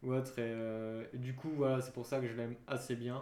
ou, 0.02 0.08
ou 0.08 0.14
autres. 0.14 0.38
Et, 0.40 0.42
euh, 0.44 1.04
et 1.14 1.18
du 1.18 1.34
coup, 1.34 1.50
voilà, 1.56 1.82
c'est 1.82 1.94
pour 1.94 2.06
ça 2.06 2.20
que 2.20 2.28
je 2.28 2.34
l'aime 2.36 2.56
assez 2.68 2.96
bien. 2.96 3.22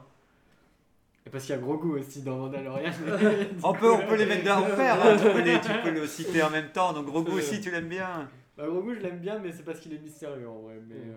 Et 1.25 1.29
parce 1.29 1.45
qu'il 1.45 1.55
y 1.55 1.57
a 1.57 1.61
Grogu 1.61 1.91
aussi 1.99 2.21
dans 2.21 2.37
Mandalorian. 2.37 2.91
On 3.63 3.73
peut, 3.73 3.91
on 3.93 4.05
peut 4.07 4.15
les 4.17 4.25
mettre 4.25 4.57
en 4.57 4.65
fer, 4.65 5.01
hein, 5.05 5.15
tu, 5.17 5.23
peux 5.31 5.41
les- 5.41 5.61
tu 5.61 5.69
peux 5.83 5.91
le 5.91 6.05
citer 6.05 6.43
en 6.43 6.49
même 6.49 6.69
temps. 6.73 6.91
Donc 6.91 7.05
Grogu 7.05 7.31
aussi 7.31 7.61
tu 7.61 7.71
l'aimes 7.71 7.87
bien. 7.87 8.29
Bah, 8.57 8.65
Grogu, 8.67 8.95
je 8.95 9.01
l'aime 9.01 9.19
bien, 9.19 9.39
mais 9.39 9.51
c'est 9.53 9.63
parce 9.63 9.79
qu'il 9.79 9.93
est 9.93 9.99
mystérieux 9.99 10.49
en 10.49 10.59
vrai. 10.59 10.81
Mais 10.87 10.95
Mm. 10.95 11.13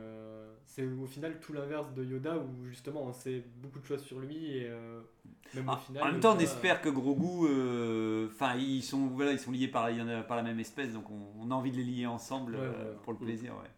Euh, 0.68 0.72
c'est 0.74 0.84
au 1.02 1.06
final 1.06 1.38
tout 1.40 1.52
l'inverse 1.52 1.92
de 1.94 2.04
Yoda 2.04 2.36
où 2.38 2.64
justement 2.66 3.04
on 3.04 3.12
sait 3.12 3.44
beaucoup 3.62 3.78
de 3.78 3.86
choses 3.86 4.02
sur 4.02 4.18
lui 4.20 4.56
et 4.58 4.66
euh, 4.68 5.00
même 5.54 5.68
au 5.68 5.72
Ah, 5.72 5.76
final. 5.78 6.02
en 6.02 6.06
même 6.12 6.20
temps, 6.20 6.30
on 6.30 6.32
Yoda, 6.34 6.44
espère 6.44 6.80
que 6.82 6.88
Grogu, 6.88 7.46
euh, 7.48 8.28
enfin, 8.28 8.56
ils 8.56 8.82
sont, 8.82 9.06
voilà, 9.08 9.32
ils 9.32 9.38
sont 9.38 9.52
liés 9.52 9.68
par, 9.68 9.90
il 9.90 9.98
y 9.98 10.02
en 10.02 10.08
a- 10.08 10.22
par 10.22 10.36
la 10.36 10.42
même 10.42 10.60
espèce, 10.60 10.92
donc 10.92 11.08
on, 11.10 11.32
on 11.40 11.50
a 11.50 11.54
envie 11.54 11.70
de 11.70 11.76
les 11.76 11.84
lier 11.84 12.06
ensemble 12.06 12.54
Ouais, 12.56 12.60
euh, 12.60 12.92
ouais. 12.92 12.98
pour 13.04 13.12
le 13.12 13.18
plaisir, 13.18 13.52
ouais. 13.54 13.70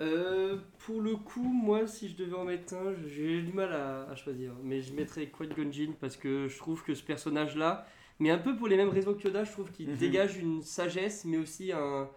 Euh, 0.00 0.56
pour 0.78 1.00
le 1.00 1.16
coup, 1.16 1.42
moi, 1.42 1.86
si 1.86 2.08
je 2.08 2.16
devais 2.16 2.34
en 2.34 2.44
mettre 2.44 2.74
un, 2.74 2.94
j'ai 3.06 3.42
du 3.42 3.52
mal 3.52 3.72
à, 3.72 4.08
à 4.10 4.16
choisir. 4.16 4.52
Mais 4.62 4.80
je 4.80 4.94
mettrais 4.94 5.26
Qui-Gon 5.30 5.70
Jinn 5.70 5.94
parce 6.00 6.16
que 6.16 6.48
je 6.48 6.58
trouve 6.58 6.82
que 6.82 6.94
ce 6.94 7.02
personnage-là, 7.04 7.86
mais 8.18 8.30
un 8.30 8.38
peu 8.38 8.56
pour 8.56 8.68
les 8.68 8.76
mêmes 8.76 8.88
raisons 8.88 9.14
que 9.14 9.22
Yoda, 9.22 9.44
je 9.44 9.52
trouve 9.52 9.70
qu'il 9.70 9.90
Mhm. 9.90 9.96
dégage 9.96 10.36
une 10.38 10.62
sagesse, 10.62 11.24
mais 11.24 11.36
aussi 11.38 11.72
un, 11.72 12.08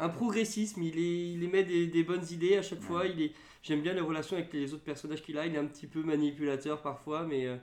un 0.00 0.08
progressisme. 0.08 0.82
Il, 0.82 0.98
est, 0.98 1.32
il 1.32 1.44
émet 1.44 1.62
des, 1.62 1.86
des 1.86 2.02
bonnes 2.02 2.24
idées 2.30 2.56
à 2.56 2.62
chaque 2.62 2.80
fois. 2.80 3.06
Il 3.06 3.22
est, 3.22 3.32
j'aime 3.62 3.82
bien 3.82 3.92
les 3.92 4.00
relations 4.00 4.36
avec 4.36 4.52
les 4.52 4.74
autres 4.74 4.82
personnages 4.82 5.22
qu'il 5.22 5.38
a. 5.38 5.46
Il 5.46 5.54
est 5.54 5.58
un 5.58 5.66
petit 5.66 5.86
peu 5.86 6.02
manipulateur 6.02 6.82
parfois, 6.82 7.24
mais, 7.24 7.46
euh, 7.46 7.56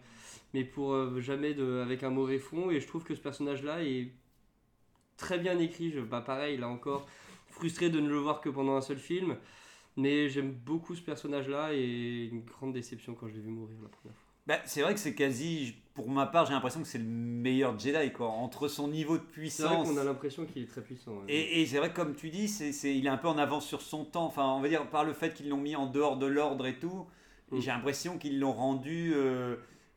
mais 0.53 0.63
pour 0.63 0.93
euh, 0.93 1.19
jamais 1.19 1.53
de, 1.53 1.81
avec 1.83 2.03
un 2.03 2.09
mauvais 2.11 2.39
fond. 2.39 2.71
Et 2.71 2.79
je 2.79 2.87
trouve 2.87 3.03
que 3.03 3.15
ce 3.15 3.21
personnage-là 3.21 3.83
est 3.83 4.11
très 5.17 5.39
bien 5.39 5.57
écrit. 5.59 5.91
Je, 5.91 5.99
bah, 5.99 6.21
pareil, 6.21 6.57
là 6.57 6.69
encore, 6.69 7.07
frustré 7.49 7.89
de 7.89 7.99
ne 7.99 8.07
le 8.07 8.17
voir 8.17 8.39
que 8.39 8.49
pendant 8.49 8.75
un 8.75 8.81
seul 8.81 8.97
film. 8.97 9.35
Mais 9.97 10.29
j'aime 10.29 10.51
beaucoup 10.51 10.95
ce 10.95 11.01
personnage-là 11.01 11.73
et 11.73 12.29
une 12.31 12.43
grande 12.43 12.71
déception 12.71 13.15
quand 13.15 13.27
je 13.27 13.33
l'ai 13.33 13.41
vu 13.41 13.49
mourir 13.49 13.77
la 13.81 13.89
première 13.89 14.15
fois. 14.15 14.26
Bah, 14.47 14.59
c'est 14.65 14.81
vrai 14.81 14.93
que 14.93 14.99
c'est 14.99 15.13
quasi, 15.13 15.75
pour 15.93 16.09
ma 16.09 16.25
part, 16.25 16.45
j'ai 16.45 16.53
l'impression 16.53 16.79
que 16.81 16.87
c'est 16.87 16.97
le 16.99 17.03
meilleur 17.03 17.77
Jedi, 17.77 18.11
quoi. 18.13 18.27
Entre 18.29 18.67
son 18.69 18.87
niveau 18.87 19.17
de 19.17 19.23
C'est 19.23 19.25
vrai 19.25 19.41
puissance. 19.41 19.87
qu'on 19.89 19.97
a 19.97 20.03
l'impression 20.05 20.45
qu'il 20.45 20.63
est 20.63 20.67
très 20.67 20.81
puissant. 20.81 21.11
ouais. 21.17 21.23
Et, 21.27 21.61
et 21.61 21.65
c'est 21.65 21.77
vrai 21.79 21.89
que 21.91 21.95
comme 21.95 22.15
tu 22.15 22.29
dis, 22.29 22.47
c'est, 22.47 22.71
c'est- 22.71 22.95
il 22.95 23.05
est 23.05 23.09
un 23.09 23.17
peu 23.17 23.27
en 23.27 23.37
avance 23.37 23.65
sur 23.67 23.81
son 23.81 24.05
temps. 24.05 24.25
Enfin, 24.25 24.45
on 24.53 24.61
va 24.61 24.69
dire 24.69 24.89
par 24.89 25.03
le 25.03 25.11
fait 25.13 25.33
qu'ils 25.33 25.49
l'ont 25.49 25.57
mis 25.57 25.75
en 25.75 25.85
dehors 25.85 26.17
de 26.17 26.25
l'ordre 26.25 26.65
et 26.65 26.79
tout. 26.79 27.05
et 27.51 27.55
Mm. 27.57 27.61
J'ai 27.61 27.71
l'impression 27.71 28.17
qu'ils 28.17 28.39
l'ont 28.39 28.53
rendu 28.53 29.11
euh, 29.15 29.55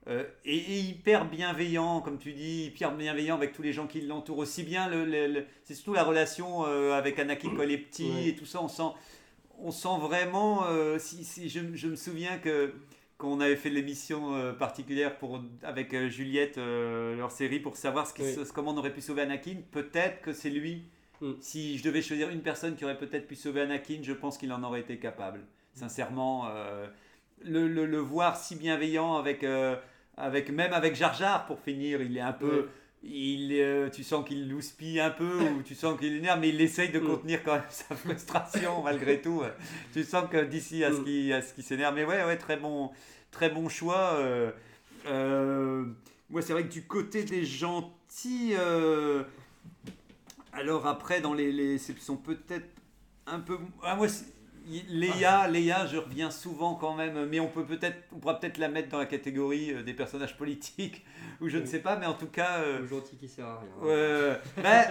euh, 0.09 0.25
et, 0.45 0.57
et 0.57 0.81
hyper 0.81 1.29
bienveillant, 1.31 2.01
comme 2.01 2.19
tu 2.19 2.33
dis, 2.33 2.65
hyper 2.67 2.97
bienveillant 2.97 3.37
avec 3.37 3.53
tous 3.53 3.63
les 3.63 3.73
gens 3.73 3.87
qui 3.87 4.01
l'entourent. 4.01 4.39
Aussi 4.39 4.65
bien, 4.65 4.89
le, 4.89 5.05
le- 5.05 5.29
le- 5.29 5.47
c'est 5.63 5.75
surtout 5.75 5.95
la 5.95 6.03
relation 6.05 6.65
euh, 6.67 6.93
avec 6.93 7.19
Anakin 7.21 7.51
quand 7.57 7.63
il 7.63 7.71
est 7.71 7.79
petit 7.79 8.11
Ouais. 8.11 8.29
et 8.29 8.35
tout 8.35 8.47
ça. 8.47 8.61
On 8.63 8.69
sent, 8.69 8.83
on 9.61 9.71
sent 9.71 9.99
vraiment. 10.01 10.65
si, 10.99 11.23
si 11.25 11.49
je, 11.49 11.61
je 11.75 11.87
me 11.89 11.95
souviens 11.97 12.39
que 12.39 12.73
qu'on 13.21 13.39
avait 13.41 13.57
fait 13.57 13.71
l'émission 13.71 14.35
euh, 14.35 14.53
particulière 14.53 15.17
pour, 15.19 15.41
avec 15.63 15.93
euh, 15.95 16.09
Juliette, 16.09 16.59
euh, 16.59 17.17
leur 17.17 17.31
série, 17.31 17.61
pour 17.61 17.77
savoir 17.77 18.07
ce 18.07 18.15
qui 18.15 18.23
Oui. 18.23 18.35
se- 18.35 18.53
comment 18.53 18.73
on 18.73 18.77
aurait 18.79 18.93
pu 18.93 19.01
sauver 19.03 19.23
Anakin, 19.23 19.57
peut-être 19.71 20.23
que 20.23 20.33
c'est 20.33 20.51
lui. 20.51 20.85
Mm. 21.21 21.33
Si 21.41 21.77
je 21.79 21.85
devais 21.85 22.01
choisir 22.03 22.31
une 22.31 22.41
personne 22.41 22.75
qui 22.77 22.85
aurait 22.85 22.97
peut-être 22.99 23.27
pu 23.29 23.37
sauver 23.37 23.61
Anakin, 23.61 23.99
je 24.03 24.13
pense 24.15 24.39
qu'il 24.39 24.53
en 24.53 24.63
aurait 24.63 24.81
été 24.81 24.97
capable. 24.99 25.41
Sincèrement, 25.75 26.49
euh, 26.49 26.87
le, 27.45 27.69
le- 27.69 27.87
le 27.87 27.99
voir 27.99 28.37
si 28.37 28.57
bienveillant 28.57 29.17
avec, 29.17 29.45
avec 30.17 30.51
même 30.51 30.73
avec 30.73 30.95
Jar 30.97 31.15
Jar 31.15 31.47
pour 31.47 31.61
finir, 31.61 32.01
il 32.03 32.17
est 32.17 32.21
un 32.21 32.33
peu. 32.33 32.69
Il, 33.03 33.53
euh, 33.55 33.89
tu 33.89 34.05
sens 34.05 34.27
qu'il 34.29 34.49
louspille 34.51 35.01
un 35.01 35.11
peu 35.11 35.41
ou 35.59 35.63
tu 35.63 35.75
sens 35.75 35.99
qu'il 35.99 36.13
est 36.13 36.19
énerve, 36.19 36.41
mais 36.41 36.51
il 36.51 36.61
essaye 36.61 36.91
de 36.91 37.01
Mm. 37.01 37.07
contenir 37.07 37.43
quand 37.43 37.55
même 37.55 37.65
sa 37.71 37.95
frustration 37.97 38.83
malgré 38.83 39.21
tout. 39.23 39.43
Tu 39.93 40.05
sens 40.05 40.29
que 40.31 40.45
d'ici 40.45 40.85
à 40.85 40.93
ce 40.93 40.99
Mm. 40.99 41.05
qui, 41.05 41.33
à 41.33 41.41
ce 41.43 41.55
qui 41.55 41.63
s'énerve. 41.63 41.95
Mais 41.95 42.05
ouais, 42.05 42.25
ouais, 42.25 42.37
très 42.37 42.57
bon, 42.59 42.91
très 43.31 43.49
bon 43.51 43.69
choix. 43.69 44.15
euh, 44.19 44.51
euh, 45.07 45.87
moi, 46.29 46.43
c'est 46.43 46.53
vrai 46.53 46.65
que 46.65 46.73
du 46.73 46.83
côté 46.83 47.25
des 47.25 47.45
gentils, 47.45 48.53
euh, 48.59 49.25
alors 50.53 50.87
après, 50.87 51.21
dans 51.21 51.33
les, 51.35 51.53
les 51.53 51.79
sont 51.79 52.17
peut-être 52.17 52.69
un 53.27 53.41
peu. 53.41 53.59
Ah, 53.83 53.97
moi, 53.97 54.09
Léa, 54.89 55.49
Léa, 55.49 55.87
je 55.87 55.97
reviens 55.97 56.31
souvent 56.31 56.75
quand 56.75 56.95
même, 56.95 57.27
mais 57.27 57.41
on 57.41 57.49
peut 57.49 57.65
peut-être, 57.65 57.97
on 58.13 58.19
pourra 58.19 58.39
peut-être 58.39 58.59
la 58.59 58.69
mettre 58.69 58.89
dans 58.89 58.99
la 58.99 59.07
catégorie 59.07 59.73
euh, 59.73 59.83
des 59.83 59.95
personnages 59.95 60.37
politiques 60.37 61.05
ou 61.41 61.49
je 61.49 61.59
ne 61.59 61.67
sais 61.67 61.81
pas, 61.81 61.97
mais 61.97 62.07
en 62.07 62.15
tout 62.15 62.27
cas. 62.29 62.59
euh, 62.61 62.87
gentil 62.87 63.17
qui 63.17 63.29
sert 63.29 63.47
à 63.47 63.61
rien. 63.61 64.39
Bah, 64.63 64.85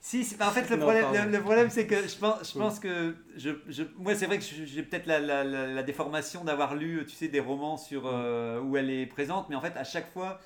si, 0.00 0.26
bah, 0.38 0.48
en 0.48 0.50
fait, 0.52 0.68
le 0.70 0.76
Non, 0.76 0.82
problème, 0.86 1.26
le, 1.30 1.36
le 1.38 1.42
problème, 1.42 1.70
c'est 1.70 1.86
que 1.86 2.06
je 2.08 2.16
pense, 2.16 2.52
je 2.52 2.58
pense 2.58 2.80
que 2.80 3.14
je, 3.36 3.50
je- 3.68 3.84
moi, 3.98 4.14
c'est 4.14 4.26
vrai 4.26 4.38
que 4.38 4.44
j'ai 4.44 4.82
peut-être 4.82 5.06
la, 5.06 5.20
la- 5.20 5.44
la- 5.44 5.66
la 5.66 5.82
déformation 5.82 6.44
d'avoir 6.44 6.74
lu, 6.74 7.04
tu 7.06 7.14
sais, 7.14 7.28
des 7.28 7.40
romans 7.40 7.76
sur 7.76 8.06
euh, 8.06 8.60
où 8.60 8.76
elle 8.76 8.90
est 8.90 9.06
présente, 9.06 9.48
mais 9.50 9.56
en 9.56 9.60
fait, 9.60 9.76
à 9.76 9.84
chaque 9.84 10.10
fois, 10.12 10.40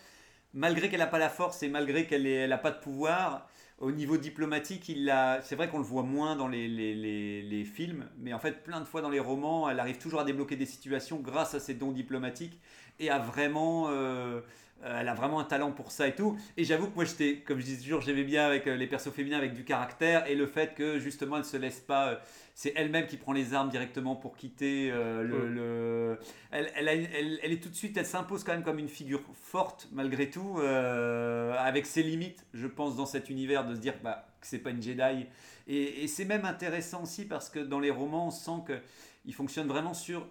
malgré 0.55 0.91
qu'elle 0.91 1.01
n'a 1.01 1.07
pas 1.09 1.19
la 1.19 1.31
force 1.31 1.63
et 1.65 1.69
malgré 1.69 2.07
qu'elle 2.07 2.49
n'a 2.49 2.59
pas 2.59 2.73
de 2.73 2.81
pouvoir, 2.81 3.50
au 3.81 3.91
niveau 3.93 4.19
diplomatique, 4.19 4.89
il 4.91 5.09
a, 5.09 5.41
c'est 5.43 5.57
vrai 5.57 5.69
qu'on 5.69 5.79
le 5.79 5.85
voit 5.85 6.03
moins 6.03 6.37
dans 6.37 6.49
les, 6.49 7.65
films, 7.65 8.07
mais 8.19 8.33
en 8.33 8.39
fait, 8.39 8.63
plein 8.63 8.81
de 8.81 8.85
fois 8.85 9.01
dans 9.01 9.09
les 9.09 9.21
romans, 9.21 9.69
elle 9.71 9.81
arrive 9.81 9.99
toujours 9.99 10.21
à 10.21 10.25
débloquer 10.25 10.57
des 10.57 10.67
situations 10.67 11.19
grâce 11.19 11.55
à 11.55 11.61
ses 11.61 11.75
dons 11.75 11.93
diplomatiques 11.93 12.61
et 12.99 13.11
à 13.11 13.19
vraiment. 13.19 13.89
euh, 13.89 14.41
euh, 14.85 15.07
a 15.07 15.25
un 15.25 15.45
talent 15.45 15.73
pour 15.73 15.93
ça 15.93 16.09
et 16.09 16.15
tout. 16.15 16.39
Et 16.57 16.65
j'avoue 16.65 16.87
que 16.87 16.95
moi, 16.95 17.05
j'étais, 17.05 17.39
comme 17.47 17.61
je 17.61 17.67
dis 17.67 17.79
toujours, 17.79 18.01
j'aimais 18.01 18.25
bien 18.25 18.47
avec 18.47 18.67
euh, 18.67 18.77
les 18.77 18.87
persos 18.87 19.13
féminins 19.13 19.37
avec 19.37 19.53
du 19.53 19.65
caractère 19.65 20.27
et 20.27 20.35
le 20.35 20.47
fait 20.47 20.75
que 20.75 20.99
justement, 20.99 21.37
elle 21.37 21.45
se 21.45 21.57
laisse 21.57 21.81
pas. 21.81 22.21
C'est 22.63 22.75
elle-même 22.77 23.07
qui 23.07 23.17
prend 23.17 23.33
les 23.33 23.55
armes 23.55 23.71
directement 23.71 24.17
pour 24.17 24.37
quitter 24.37 24.91
euh, 24.93 25.23
le. 25.23 26.19
Elle, 26.51 26.71
elle, 26.77 26.89
a 26.89 26.95
une- 26.95 27.09
elle- 27.15 27.41
elle 27.43 27.53
est 27.53 27.63
tout 27.63 27.71
de 27.71 27.75
suite, 27.75 27.97
elle 27.97 28.05
s'impose 28.05 28.45
quand 28.45 28.53
même 28.53 28.63
comme 28.63 28.79
une 28.79 28.91
figure 28.91 29.23
forte 29.33 29.89
malgré 29.93 30.29
tout, 30.29 30.59
euh, 30.59 31.55
avec 31.57 31.87
ses 31.87 32.03
limites, 32.03 32.45
je 32.53 32.67
pense, 32.67 32.97
dans 32.97 33.07
cet 33.07 33.31
univers 33.31 33.67
de 33.67 33.75
se 33.75 33.81
dire 33.81 33.95
bah, 34.05 34.27
que 34.43 34.47
c'est 34.47 34.59
pas 34.59 34.69
une 34.69 34.83
Jedi. 34.83 35.27
Et, 35.69 36.05
et 36.05 36.07
c'est 36.07 36.27
même 36.27 36.45
intéressant 36.45 37.05
aussi 37.05 37.25
parce 37.25 37.49
que 37.49 37.61
dans 37.61 37.81
les 37.81 37.91
romans, 37.91 38.27
on 38.27 38.31
sent 38.31 38.63
que 38.67 38.79
il 39.25 39.33
fonctionne 39.33 39.67
vraiment 39.67 39.95
sur 39.95 40.27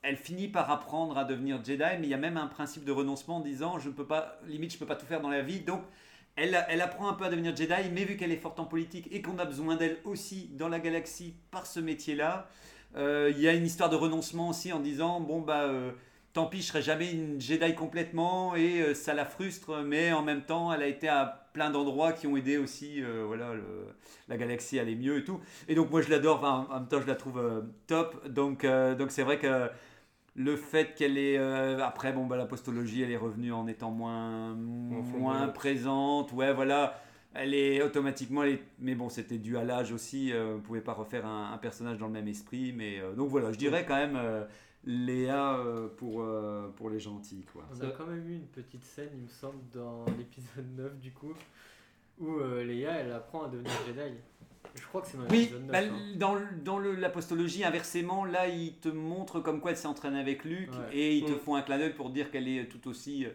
elle 0.00 0.16
finit 0.16 0.48
par 0.48 0.70
apprendre 0.70 1.18
à 1.18 1.24
devenir 1.24 1.62
Jedi, 1.62 1.82
mais 2.00 2.04
il 2.04 2.08
y 2.08 2.14
a 2.14 2.16
même 2.16 2.38
un 2.38 2.46
principe 2.46 2.86
de 2.86 2.92
renoncement 2.92 3.36
en 3.36 3.40
disant 3.40 3.78
je 3.78 3.90
ne 3.90 3.92
peux 3.94 4.06
pas, 4.06 4.40
limite, 4.46 4.72
je 4.72 4.78
peux 4.78 4.86
pas 4.86 4.96
tout 4.96 5.04
faire 5.04 5.20
dans 5.20 5.28
la 5.28 5.42
vie. 5.42 5.60
Donc, 5.60 5.82
elle, 6.36 6.80
apprend 6.82 7.08
un 7.08 7.14
peu 7.14 7.24
à 7.24 7.30
devenir 7.30 7.56
Jedi, 7.56 7.90
mais 7.92 8.04
vu 8.04 8.16
qu'elle 8.16 8.32
est 8.32 8.36
forte 8.36 8.60
en 8.60 8.66
politique 8.66 9.08
et 9.10 9.22
qu'on 9.22 9.38
a 9.38 9.44
besoin 9.44 9.76
d'elle 9.76 9.96
aussi 10.04 10.50
dans 10.52 10.68
la 10.68 10.78
galaxie 10.78 11.34
par 11.50 11.66
ce 11.66 11.80
métier-là, 11.80 12.46
euh, 12.96 13.32
il 13.34 13.40
y 13.40 13.48
a 13.48 13.54
une 13.54 13.64
histoire 13.64 13.90
de 13.90 13.96
renoncement 13.96 14.50
aussi 14.50 14.72
en 14.72 14.80
disant 14.80 15.20
bon 15.20 15.40
bah 15.40 15.62
euh, 15.62 15.90
tant 16.34 16.46
pis, 16.46 16.58
je 16.58 16.66
serai 16.66 16.82
jamais 16.82 17.10
une 17.10 17.40
Jedi 17.40 17.74
complètement 17.74 18.54
et 18.54 18.82
euh, 18.82 18.94
ça 18.94 19.14
la 19.14 19.24
frustre, 19.24 19.82
mais 19.82 20.12
en 20.12 20.22
même 20.22 20.42
temps, 20.42 20.72
elle 20.72 20.82
a 20.82 20.86
été 20.86 21.08
à 21.08 21.48
plein 21.54 21.70
d'endroits 21.70 22.12
qui 22.12 22.26
ont 22.26 22.36
aidé 22.36 22.58
aussi, 22.58 23.00
voilà, 23.26 23.52
la 24.28 24.36
galaxie 24.36 24.78
aller 24.78 24.94
mieux 24.94 25.18
et 25.18 25.24
tout. 25.24 25.40
Et 25.68 25.74
donc 25.74 25.90
moi 25.90 26.02
je 26.02 26.10
l'adore, 26.10 26.36
enfin, 26.36 26.66
en 26.70 26.80
même 26.80 26.88
temps 26.88 27.00
je 27.00 27.06
la 27.06 27.14
trouve 27.14 27.64
top. 27.86 28.28
Donc 28.28 28.66
donc 28.98 29.10
c'est 29.10 29.22
vrai 29.22 29.38
que 29.38 29.70
le 30.36 30.54
fait 30.56 30.94
qu'elle 30.94 31.16
est 31.18 31.38
euh, 31.38 31.82
après 31.82 32.12
bon 32.12 32.26
bah 32.26 32.36
l'apostologie 32.36 33.02
elle 33.02 33.10
est 33.10 33.16
revenue 33.16 33.52
en 33.52 33.66
étant 33.66 33.90
moins 33.90 34.54
moins 34.54 35.48
présente. 35.48 36.32
Ouais 36.32 36.52
voilà. 36.52 37.00
Elle 37.38 37.52
est 37.52 37.82
automatiquement, 37.82 38.44
elle 38.44 38.52
est- 38.54 38.62
mais 38.78 38.94
bon, 38.94 39.10
c'était 39.10 39.36
dû 39.36 39.58
à 39.58 39.64
l'âge 39.64 39.92
aussi. 39.92 40.32
euh, 40.32 40.56
on 40.56 40.60
pouvait 40.60 40.80
pas 40.80 40.94
refaire 40.94 41.26
un, 41.26 41.52
un 41.52 41.58
personnage 41.58 41.98
dans 41.98 42.06
le 42.06 42.12
même 42.14 42.28
esprit, 42.28 42.72
mais 42.72 42.98
euh, 42.98 43.12
donc 43.14 43.28
voilà, 43.28 43.52
je 43.52 43.58
dirais 43.58 43.84
quand 43.86 43.96
même 43.96 44.16
euh, 44.16 44.44
Léa 44.84 45.58
euh, 45.58 45.88
pour 45.98 46.22
euh, 46.22 46.68
pour 46.76 46.88
les 46.88 46.98
gentils 47.00 47.44
quoi. 47.52 47.64
On 47.78 47.84
a 47.84 47.90
quand 47.90 48.06
même 48.06 48.26
eu 48.30 48.36
une 48.36 48.46
petite 48.46 48.84
scène, 48.84 49.10
il 49.14 49.22
me 49.24 49.28
semble, 49.28 49.58
dans 49.74 50.04
l'épisode 50.18 50.76
9 50.78 50.98
du 50.98 51.12
coup, 51.12 51.34
où 52.20 52.38
euh, 52.38 52.64
Leia 52.64 52.92
elle 53.00 53.12
apprend 53.12 53.44
à 53.44 53.48
devenir 53.48 53.70
Jedi. 53.86 54.14
Je 54.74 54.82
crois 54.86 55.00
que 55.02 55.06
c'est 55.08 55.16
dans 55.16 55.24
Oui, 55.28 55.38
l'épisode 55.40 55.62
9. 55.66 55.70
bah, 55.72 55.78
hein. 55.82 56.16
dans, 56.16 56.34
le- 56.34 56.46
dans 56.64 56.78
le- 56.78 56.94
l'apostologie, 56.94 57.64
inversement, 57.64 58.24
là, 58.24 58.48
ils 58.48 58.74
te 58.78 58.88
montrent 58.88 59.40
comme 59.40 59.60
quoi 59.60 59.70
elle 59.70 59.76
s'est 59.76 59.86
entraînée 59.86 60.20
avec 60.20 60.44
Luke 60.44 60.70
Ouais. 60.72 60.96
et 60.96 61.16
ils 61.16 61.24
te 61.24 61.32
Mm. 61.32 61.38
font 61.38 61.54
un 61.54 61.62
clin 61.62 61.78
d'œil 61.78 61.94
pour 61.94 62.10
dire 62.10 62.30
qu'elle 62.30 62.48
est 62.48 62.66
tout 62.68 62.86
aussi 62.88 63.24
euh, 63.24 63.30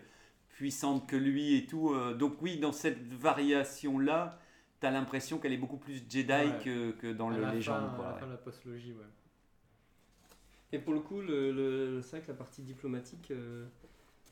puissante 0.50 1.08
que 1.10 1.15
lui 1.15 1.56
et 1.56 1.65
tout. 1.65 1.94
euh, 1.94 2.13
Donc, 2.13 2.41
oui, 2.41 2.58
dans 2.58 2.72
cette 2.72 3.02
variation-là, 3.13 4.39
tu 4.80 4.88
as 4.88 4.91
l'impression 4.91 5.38
qu'elle 5.39 5.54
est 5.54 5.58
beaucoup 5.58 5.78
plus 5.78 6.04
Jedi 6.10 6.32
Ouais. 6.32 6.60
que, 6.63 6.91
que 6.91 7.12
dans 7.13 7.30
À 7.30 7.36
le 7.36 7.41
la 7.41 7.54
légende. 7.54 7.89
fin, 7.91 7.96
quoi, 7.96 8.06
à 8.06 8.08
la 8.10 8.13
ouais. 8.15 8.20
fin 8.22 8.28
de 8.28 8.32
la 8.32 8.38
postologie, 8.38 8.94
ouais. 8.94 9.06
Et 10.74 10.80
pour 10.80 10.94
le 10.94 11.00
coup, 11.02 11.22
le, 11.22 11.52
le- 11.52 12.02
c'est 12.02 12.17
vrai 12.17 12.22
que 12.22 12.32
la 12.32 12.38
partie 12.38 12.62
diplomatique, 12.62 13.30
euh, 13.32 13.65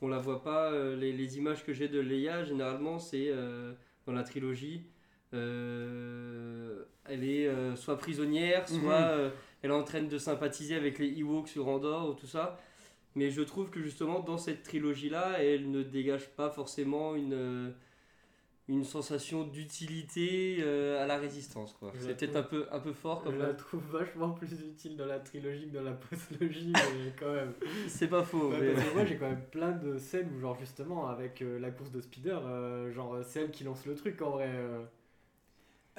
on 0.01 0.07
la 0.07 0.19
voit 0.19 0.41
pas. 0.43 0.71
euh, 0.71 0.95
les, 0.95 1.11
les 1.11 1.37
images 1.37 1.65
que 1.65 1.73
j'ai 1.73 1.87
de 1.89 1.99
Leia, 1.99 2.43
généralement, 2.45 2.97
c'est 2.99 3.27
euh, 3.29 3.73
dans 4.05 4.13
la 4.13 4.23
trilogie. 4.23 4.85
Euh, 5.33 6.83
elle 7.05 7.23
est 7.23 7.47
euh, 7.47 7.75
soit 7.75 7.97
prisonnière, 7.97 8.67
soit 8.67 8.99
Mhm. 8.99 9.07
euh, 9.19 9.29
elle 9.61 9.71
est 9.71 9.73
en 9.73 9.83
train 9.83 10.01
de 10.03 10.17
sympathiser 10.17 10.75
avec 10.75 10.99
les 10.99 11.19
Ewoks 11.19 11.47
sur 11.49 11.67
Andorre 11.67 12.09
ou 12.09 12.13
tout 12.13 12.27
ça. 12.27 12.59
Mais 13.15 13.29
je 13.31 13.41
trouve 13.41 13.69
que 13.69 13.81
justement, 13.81 14.19
dans 14.19 14.37
cette 14.37 14.63
trilogie-là, 14.63 15.41
elle 15.41 15.71
ne 15.71 15.81
dégage 15.83 16.29
pas 16.29 16.49
forcément 16.51 17.15
une, 17.15 17.73
une 18.67 18.83
sensation 18.83 19.43
d'utilité 19.45 20.61
à 20.63 21.07
la 21.07 21.17
résistance. 21.17 21.73
quoi. 21.73 21.91
Je 21.95 22.01
C'est 22.01 22.15
peut-être 22.15 22.35
un 22.35 22.43
peu, 22.43 22.67
un 22.71 22.79
peu 22.79 22.93
fort 22.93 23.23
Je 23.25 23.31
comme 23.31 23.39
la 23.39 23.53
trouve 23.55 23.83
vachement 23.91 24.29
plus 24.29 24.51
utile 24.61 24.95
dans 24.95 25.07
la 25.07 25.19
trilogie 25.19 25.67
que 25.67 25.73
dans 25.73 25.81
la 25.83 25.93
postologie, 25.93 26.71
mais 26.73 27.11
quand 27.19 27.33
même. 27.33 27.53
C'est 27.87 28.07
pas 28.09 28.23
faux. 28.23 28.51
Ouais, 28.51 28.57
mais- 28.61 28.73
parce 28.73 28.87
que 28.89 28.93
moi 28.93 29.05
j'ai 29.05 29.17
quand 29.17 29.29
même 29.29 29.45
plein 29.51 29.71
de 29.71 29.97
scènes 29.97 30.29
où 30.35 30.39
genre 30.39 30.55
justement 30.59 31.09
avec 31.09 31.43
la 31.43 31.71
course 31.71 31.91
de 31.91 31.99
speeder, 32.01 32.41
euh, 32.45 32.91
genre 32.91 33.17
c'est 33.23 33.41
elle 33.41 33.51
qui 33.51 33.63
lance 33.63 33.85
le 33.87 33.95
truc 33.95 34.21
en 34.21 34.29
vrai. 34.29 34.51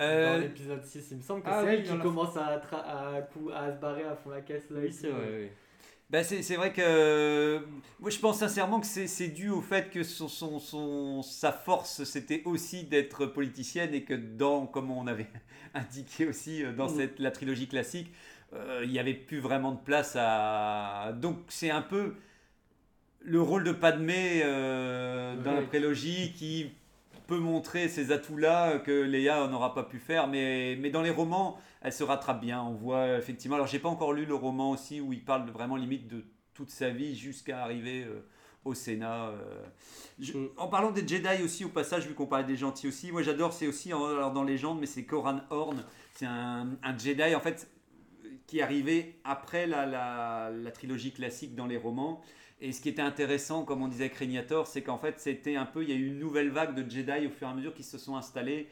Euh, 0.01 0.35
Dans 0.37 0.39
l'épisode 0.43 0.85
6 0.85 1.09
il 1.11 1.17
me 1.19 1.23
semble 1.23 1.43
que 1.43 1.49
ah 1.51 1.61
c'est 1.63 1.69
oui, 1.69 1.75
elle 1.79 1.83
qui 1.85 1.97
la- 1.97 1.99
commence 1.99 2.37
à, 2.37 2.59
tra- 2.59 2.85
à, 2.85 3.23
cou- 3.23 3.51
à 3.55 3.73
se 3.73 3.79
barrer 3.81 4.05
à 4.05 4.17
fond 4.17 4.31
la 4.31 4.41
caisse 4.41 4.71
là. 4.71 4.81
Oui, 4.83 4.93
c'est 4.93 5.09
vrai. 5.09 5.27
oui. 5.43 5.49
Bah, 6.11 6.25
c'est 6.25 6.43
c'est 6.43 6.57
vrai 6.57 6.73
que 6.73 6.81
euh, 6.85 7.61
moi 8.01 8.11
je 8.11 8.19
pense 8.19 8.39
sincèrement 8.41 8.81
que 8.81 8.87
c'est 8.87 9.07
c'est 9.07 9.29
dû 9.29 9.49
au 9.51 9.61
fait 9.61 9.91
que 9.91 10.03
son, 10.03 10.27
son, 10.27 10.59
son- 10.59 11.23
sa 11.23 11.53
force 11.53 12.03
c'était 12.05 12.43
aussi 12.47 12.83
d'être 12.85 13.27
politicienne 13.27 13.95
et 13.95 14.03
que 14.05 14.15
dans, 14.15 14.67
comme 14.67 14.91
on 14.91 15.07
avait 15.07 15.29
indiqué 15.75 16.27
aussi 16.27 16.65
euh, 16.65 16.73
dans 16.73 16.89
Mhm. 16.91 16.97
cette, 16.97 17.19
la 17.21 17.31
trilogie 17.31 17.69
classique, 17.69 18.11
euh, 18.55 18.81
il 18.85 18.91
n'y 18.91 18.99
avait 18.99 19.15
plus 19.15 19.39
vraiment 19.39 19.71
de 19.73 19.79
place 19.81 20.17
à. 20.19 21.13
Donc 21.21 21.37
c'est 21.49 21.71
un 21.71 21.83
peu 21.83 22.15
le 23.21 23.41
rôle 23.41 23.65
de 23.65 23.73
Padmé 23.73 24.41
euh, 24.45 25.37
dans 25.37 25.53
la 25.53 25.61
Ouais. 25.61 25.67
prélogie 25.67 26.33
qui 26.35 26.73
peut 27.31 27.39
montrer 27.39 27.89
ces 27.89 28.13
atouts-là 28.13 28.79
que 28.81 28.91
Léa 28.91 29.47
n'aura 29.47 29.73
pas 29.75 29.85
pu 29.85 29.99
faire, 29.99 30.27
mais, 30.29 30.77
mais 30.81 30.91
dans 30.91 31.01
les 31.03 31.11
romans, 31.11 31.57
elle 31.81 31.93
se 31.93 32.03
rattrape 32.05 32.41
bien. 32.41 32.61
On 32.63 32.75
voit 32.75 33.17
effectivement. 33.17 33.55
Alors, 33.57 33.67
j'ai 33.69 33.79
pas 33.79 33.89
encore 33.89 34.13
lu 34.13 34.27
le 34.27 34.35
roman 34.35 34.71
aussi 34.73 35.01
où 35.01 35.13
il 35.13 35.25
parle 35.25 35.47
de- 35.47 35.53
vraiment 35.53 35.77
limite 35.77 36.09
de 36.09 36.25
toute 36.55 36.71
sa 36.71 36.91
vie 36.91 37.15
jusqu'à 37.17 37.63
arriver 37.63 38.05
euh, 38.05 38.27
au 38.65 38.75
Sénat. 38.75 39.29
euh. 39.29 39.65
Je- 40.19 40.33
Mm. 40.37 40.49
En 40.59 40.69
parlant 40.69 40.91
des 40.91 41.07
Jedi 41.07 41.43
aussi, 41.43 41.65
au 41.65 41.69
passage, 41.71 42.07
vu 42.07 42.15
qu'on 42.15 42.27
parlait 42.27 42.45
des 42.45 42.57
gentils 42.57 42.89
aussi, 42.89 43.11
moi 43.13 43.23
j'adore, 43.23 43.53
c'est 43.53 43.67
aussi 43.69 43.93
alors 43.93 44.33
dans 44.33 44.45
Légende, 44.45 44.79
mais 44.81 44.87
c'est 44.87 45.05
Koran 45.05 45.41
Horn. 45.51 45.83
C'est 46.15 46.27
un, 46.27 46.69
un 46.83 46.99
Jedi 46.99 47.35
en 47.35 47.41
fait 47.41 47.71
qui 48.47 48.59
est 48.59 48.63
arrivé 48.63 49.21
après 49.25 49.67
la, 49.69 49.87
la, 49.87 50.51
la 50.51 50.71
trilogie 50.73 51.13
classique 51.13 51.55
dans 51.55 51.67
les 51.67 51.77
romans. 51.79 52.21
Et 52.61 52.73
ce 52.73 52.81
qui 52.81 52.89
était 52.91 53.01
intéressant, 53.03 53.65
comme 53.65 53.83
on 53.83 53.89
disait 53.89 54.05
avec 54.05 54.17
Régnator, 54.17 54.67
c'est 54.67 54.83
qu'en 54.83 54.99
fait, 54.99 55.19
c'était 55.19 55.57
un 55.57 55.65
peu, 55.65 55.83
il 55.83 55.89
y 55.89 55.93
a 55.93 55.97
eu 55.97 56.07
une 56.09 56.19
nouvelle 56.19 56.51
vague 56.51 56.75
de 56.75 56.89
Jedi 56.89 57.27
au 57.27 57.31
fur 57.31 57.49
et 57.49 57.51
à 57.51 57.55
mesure 57.55 57.73
qui 57.73 57.83
se 57.83 57.97
sont 57.97 58.17
installés 58.17 58.69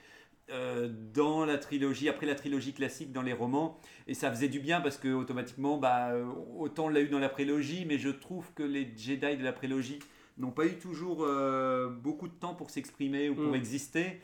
euh, 0.50 0.88
dans 1.14 1.44
la 1.46 1.56
trilogie, 1.58 2.08
après 2.08 2.26
la 2.26 2.34
trilogie 2.34 2.72
classique 2.74 3.12
dans 3.12 3.22
les 3.22 3.32
romans. 3.32 3.78
Et 4.06 4.14
ça 4.14 4.30
faisait 4.30 4.48
du 4.48 4.60
bien 4.60 4.80
parce 4.82 4.98
que 4.98 5.08
automatiquement, 5.08 5.78
bah, 5.78 6.10
euh, 6.10 6.26
autant 6.58 6.86
on 6.86 6.88
l'a 6.88 7.00
eu 7.00 7.08
dans 7.08 7.18
la 7.18 7.28
prélogie, 7.30 7.84
mais 7.86 7.98
je 7.98 8.10
trouve 8.10 8.52
que 8.54 8.62
les 8.62 8.92
Jedi 8.96 9.36
de 9.38 9.44
la 9.44 9.52
prélogie 9.52 9.98
n'ont 10.36 10.50
pas 10.50 10.66
eu 10.66 10.74
toujours 10.78 11.24
euh, 11.24 11.88
beaucoup 11.88 12.28
de 12.28 12.34
temps 12.34 12.54
pour 12.54 12.68
s'exprimer 12.70 13.28
ou 13.30 13.34
pour 13.34 13.52
Mm. 13.52 13.54
exister. 13.54 14.20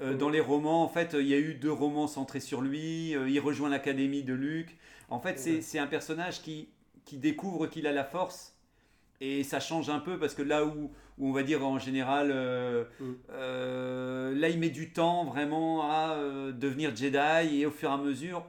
Euh, 0.00 0.16
Dans 0.16 0.28
les 0.30 0.40
romans, 0.40 0.84
en 0.84 0.88
fait, 0.88 1.16
il 1.18 1.26
y 1.26 1.34
a 1.34 1.38
eu 1.38 1.54
deux 1.54 1.72
romans 1.72 2.06
centrés 2.06 2.38
sur 2.40 2.60
lui. 2.62 3.10
il 3.10 3.40
rejoint 3.40 3.68
l'académie 3.68 4.22
de 4.22 4.32
Luke. 4.32 4.76
En 5.10 5.18
fait, 5.18 5.38
c'est 5.60 5.78
un 5.80 5.88
personnage 5.88 6.40
qui, 6.42 6.68
qui 7.04 7.16
découvre 7.18 7.66
qu'il 7.66 7.86
a 7.88 7.92
la 7.92 8.04
force. 8.04 8.54
Et 9.20 9.42
ça 9.42 9.58
change 9.60 9.90
un 9.90 9.98
peu 9.98 10.18
parce 10.18 10.34
que 10.34 10.42
là 10.42 10.64
où, 10.64 10.90
où 11.18 11.28
on 11.28 11.32
va 11.32 11.42
dire 11.42 11.66
en 11.66 11.78
général, 11.78 12.30
euh, 12.32 12.84
Mm. 13.00 13.04
euh, 13.30 14.34
là 14.34 14.48
il 14.48 14.58
met 14.58 14.70
du 14.70 14.92
temps 14.92 15.24
vraiment 15.24 15.90
à 15.90 16.12
euh, 16.14 16.52
devenir 16.52 16.94
Jedi 16.94 17.56
et 17.60 17.66
au 17.66 17.70
fur 17.70 17.90
et 17.90 17.94
à 17.94 17.96
mesure, 17.96 18.44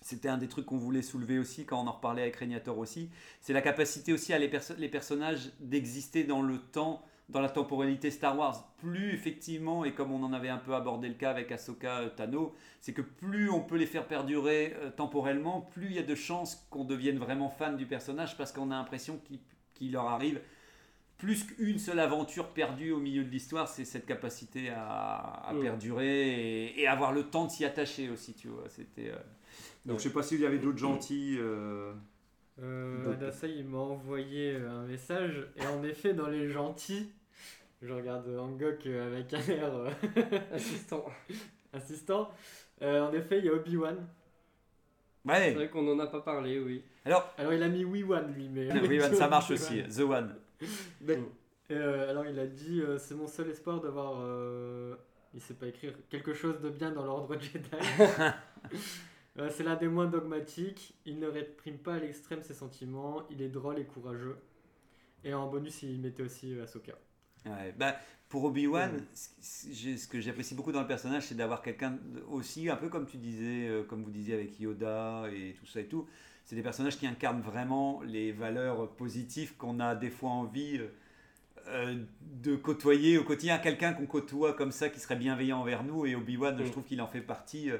c'était 0.00 0.28
un 0.28 0.36
des 0.38 0.48
trucs 0.48 0.66
qu'on 0.66 0.76
voulait 0.76 1.02
soulever 1.02 1.38
aussi 1.38 1.64
quand 1.64 1.82
on 1.82 1.86
en 1.88 1.92
reparlait 1.92 2.22
avec 2.22 2.36
Régnator 2.36 2.78
aussi, 2.78 3.10
c'est 3.40 3.52
la 3.52 3.62
capacité 3.62 4.12
aussi 4.12 4.32
à 4.32 4.38
les, 4.38 4.48
perso- 4.48 4.74
les 4.78 4.88
personnages 4.88 5.50
d'exister 5.60 6.24
dans 6.24 6.42
le 6.42 6.58
temps, 6.58 7.02
dans 7.30 7.40
la 7.40 7.48
temporalité 7.48 8.10
Star 8.10 8.38
Wars. 8.38 8.68
Plus 8.76 9.14
effectivement, 9.14 9.84
et 9.84 9.94
comme 9.94 10.12
on 10.12 10.22
en 10.22 10.32
avait 10.34 10.50
un 10.50 10.58
peu 10.58 10.74
abordé 10.74 11.08
le 11.08 11.14
cas 11.14 11.30
avec 11.30 11.50
Ahsoka 11.50 12.02
Tano, 12.16 12.54
c'est 12.80 12.92
que 12.92 13.00
plus 13.02 13.48
on 13.50 13.60
peut 13.60 13.76
les 13.78 13.86
faire 13.86 14.06
perdurer 14.06 14.76
temporellement, 14.96 15.62
plus 15.62 15.86
il 15.86 15.92
y 15.94 15.98
a 15.98 16.02
de 16.02 16.14
chances 16.14 16.66
qu'on 16.70 16.84
devienne 16.84 17.18
vraiment 17.18 17.48
fan 17.48 17.76
du 17.78 17.86
personnage 17.86 18.36
parce 18.36 18.52
qu'on 18.52 18.70
a 18.70 18.74
l'impression 18.74 19.18
qu'il 19.24 19.38
qu'il 19.74 19.92
leur 19.92 20.06
arrive 20.08 20.40
plus 21.18 21.44
qu'une 21.44 21.78
seule 21.78 22.00
aventure 22.00 22.48
perdue 22.52 22.90
au 22.92 22.98
milieu 22.98 23.24
de 23.24 23.30
l'histoire, 23.30 23.68
c'est 23.68 23.84
cette 23.84 24.04
capacité 24.06 24.70
à, 24.70 25.16
à 25.48 25.54
perdurer 25.62 26.64
et, 26.66 26.80
et 26.82 26.86
avoir 26.88 27.12
le 27.12 27.24
temps 27.24 27.46
de 27.46 27.50
s'y 27.50 27.64
attacher 27.64 28.10
aussi, 28.10 28.34
tu 28.34 28.48
vois. 28.48 28.64
C'était. 28.68 29.10
euh, 29.10 29.16
Donc 29.86 29.98
je 29.98 30.04
sais 30.04 30.12
pas 30.12 30.22
s'il 30.22 30.40
y 30.40 30.46
avait 30.46 30.58
d'autres 30.58 30.78
gentils. 30.78 31.36
euh, 31.38 31.92
Euh, 32.62 33.12
Adassa, 33.12 33.46
il 33.48 33.64
m'a 33.66 33.78
envoyé 33.78 34.52
euh, 34.54 34.70
un 34.70 34.86
message, 34.86 35.46
et 35.56 35.66
en 35.66 35.82
effet, 35.84 36.14
dans 36.14 36.28
les 36.28 36.48
gentils, 36.50 37.10
je 37.82 37.92
regarde 37.92 38.28
Angok 38.28 38.86
euh, 38.86 39.06
avec 39.12 39.32
un 39.34 39.52
air 39.52 39.74
euh, 39.74 39.90
Assistant. 40.52 41.04
insistant. 41.72 42.30
Euh, 42.82 43.00
en 43.08 43.12
effet, 43.12 43.38
il 43.38 43.44
y 43.46 43.48
a 43.48 43.52
Obi-Wan. 43.54 43.96
C'est 45.26 45.30
Ouais. 45.30 45.54
vrai 45.54 45.70
qu'on 45.70 45.82
n'en 45.82 45.98
a 46.00 46.06
pas 46.06 46.20
parlé, 46.20 46.60
oui. 46.60 46.84
Alors, 47.04 47.32
Alors, 47.38 47.52
il 47.54 47.62
a 47.62 47.68
mis 47.68 47.84
Wee-Wan, 47.84 48.32
lui, 48.34 48.48
mais. 48.48 48.68
oui, 48.86 49.00
ça 49.14 49.28
marche 49.28 49.50
aussi. 49.52 49.82
The 49.84 50.00
One. 50.00 50.34
Euh, 51.70 52.10
alors, 52.10 52.26
il 52.26 52.38
a 52.38 52.46
dit 52.46 52.82
euh, 52.82 52.98
C'est 52.98 53.14
mon 53.14 53.26
seul 53.26 53.48
espoir 53.48 53.80
d'avoir. 53.80 54.20
euh, 54.20 54.94
Il 55.32 55.40
sait 55.40 55.54
pas 55.54 55.66
écrire 55.66 55.94
quelque 56.10 56.34
chose 56.34 56.60
de 56.60 56.68
bien 56.68 56.90
dans 56.90 57.04
l'ordre 57.06 57.36
Jedi. 57.40 57.68
Euh, 59.36 59.48
c'est 59.50 59.64
l'un 59.64 59.74
des 59.74 59.88
moins 59.88 60.06
dogmatiques. 60.06 60.94
Il 61.06 61.18
ne 61.18 61.26
réprime 61.26 61.78
pas 61.78 61.94
à 61.94 61.98
l'extrême 61.98 62.42
ses 62.44 62.54
sentiments. 62.54 63.22
Il 63.30 63.42
est 63.42 63.48
drôle 63.48 63.80
et 63.80 63.84
courageux. 63.84 64.36
Et 65.24 65.34
en 65.34 65.48
bonus, 65.48 65.82
il 65.82 66.00
mettait 66.00 66.22
aussi 66.22 66.56
euh, 66.56 66.62
Ahsoka. 66.62 66.92
Ouais, 67.44 67.72
bah, 67.76 67.96
pour 68.34 68.42
Obi-Wan, 68.46 68.90
Mm. 68.96 69.00
ce- 69.14 70.08
que 70.08 70.20
j'apprécie 70.20 70.56
beaucoup 70.56 70.72
dans 70.72 70.80
le 70.80 70.88
personnage, 70.88 71.26
c'est 71.28 71.36
d'avoir 71.36 71.62
quelqu'un 71.62 71.96
aussi, 72.28 72.68
un 72.68 72.74
peu 72.74 72.88
comme 72.88 73.06
tu 73.06 73.16
disais, 73.16 73.68
euh, 73.68 73.84
comme 73.84 74.02
vous 74.02 74.10
disiez 74.10 74.34
avec 74.34 74.58
Yoda 74.58 75.26
et 75.32 75.54
tout 75.56 75.66
ça 75.66 75.78
et 75.78 75.84
tout. 75.86 76.04
C'est 76.44 76.56
des 76.56 76.62
personnages 76.62 76.98
qui 76.98 77.06
incarnent 77.06 77.42
vraiment 77.42 78.02
les 78.02 78.32
valeurs 78.32 78.90
positives 78.96 79.54
qu'on 79.56 79.78
a 79.78 79.94
des 79.94 80.10
fois 80.10 80.30
envie 80.30 80.78
euh, 80.78 80.88
euh, 81.68 81.94
de 82.42 82.56
côtoyer 82.56 83.18
au 83.18 83.22
quotidien. 83.22 83.58
Quelqu'un 83.58 83.92
qu'on 83.92 84.06
côtoie 84.06 84.52
comme 84.54 84.72
ça, 84.72 84.88
qui 84.88 84.98
serait 84.98 85.14
bienveillant 85.14 85.60
envers 85.60 85.84
nous. 85.84 86.04
Et 86.04 86.16
Obi-Wan, 86.16 86.56
Mm. 86.60 86.66
je 86.66 86.72
trouve 86.72 86.82
qu'il 86.84 87.00
en 87.00 87.06
fait 87.06 87.20
partie. 87.20 87.70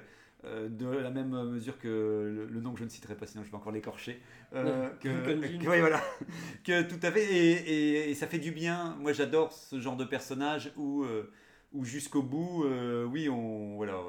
Euh, 0.45 0.69
de 0.69 0.87
la 0.87 1.11
même 1.11 1.31
mesure 1.51 1.79
que 1.79 1.89
le, 1.89 2.47
le 2.47 2.61
nom 2.61 2.73
que 2.73 2.79
je 2.79 2.85
ne 2.85 2.89
citerai 2.89 3.17
pas, 3.17 3.27
sinon 3.27 3.45
je 3.45 3.51
vais 3.51 3.57
encore 3.57 3.73
l'écorcher. 3.73 4.21
Euh, 4.55 4.89
que, 5.01 5.09
Gunjin. 5.09 5.59
que- 5.59 5.69
ouais, 5.69 5.81
voilà. 5.81 6.01
que 6.65 6.83
tout 6.83 7.01
à 7.03 7.11
fait. 7.11 7.25
Et, 7.25 7.53
et- 7.53 8.11
et 8.11 8.15
ça 8.15 8.27
fait 8.27 8.39
du 8.39 8.53
bien. 8.53 8.97
Moi, 9.01 9.13
j'adore 9.13 9.53
ce 9.53 9.81
genre 9.81 9.97
de 9.97 10.05
personnage 10.05 10.73
où, 10.77 11.05
euh, 11.05 11.31
où 11.73 11.85
jusqu'au 11.85 12.23
bout, 12.23 12.65
euh, 12.65 13.05
oui, 13.05 13.29
on, 13.29 13.77
voilà, 13.77 14.01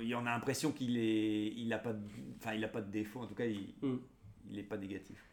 il 0.00 0.14
en 0.14 0.26
a 0.26 0.30
l'impression 0.30 0.72
qu'il 0.72 0.98
est, 0.98 1.52
il 1.56 1.72
a 1.72 1.78
pas, 1.78 1.92
de, 1.92 2.00
enfin, 2.38 2.54
il 2.54 2.64
a 2.64 2.68
pas 2.68 2.80
de 2.82 2.90
défaut. 2.90 3.20
En 3.20 3.26
tout 3.26 3.34
cas, 3.34 3.46
il, 3.46 3.74
Mm. 3.82 3.96
il 4.50 4.58
est 4.58 4.62
pas 4.64 4.76
négatif. 4.76 5.24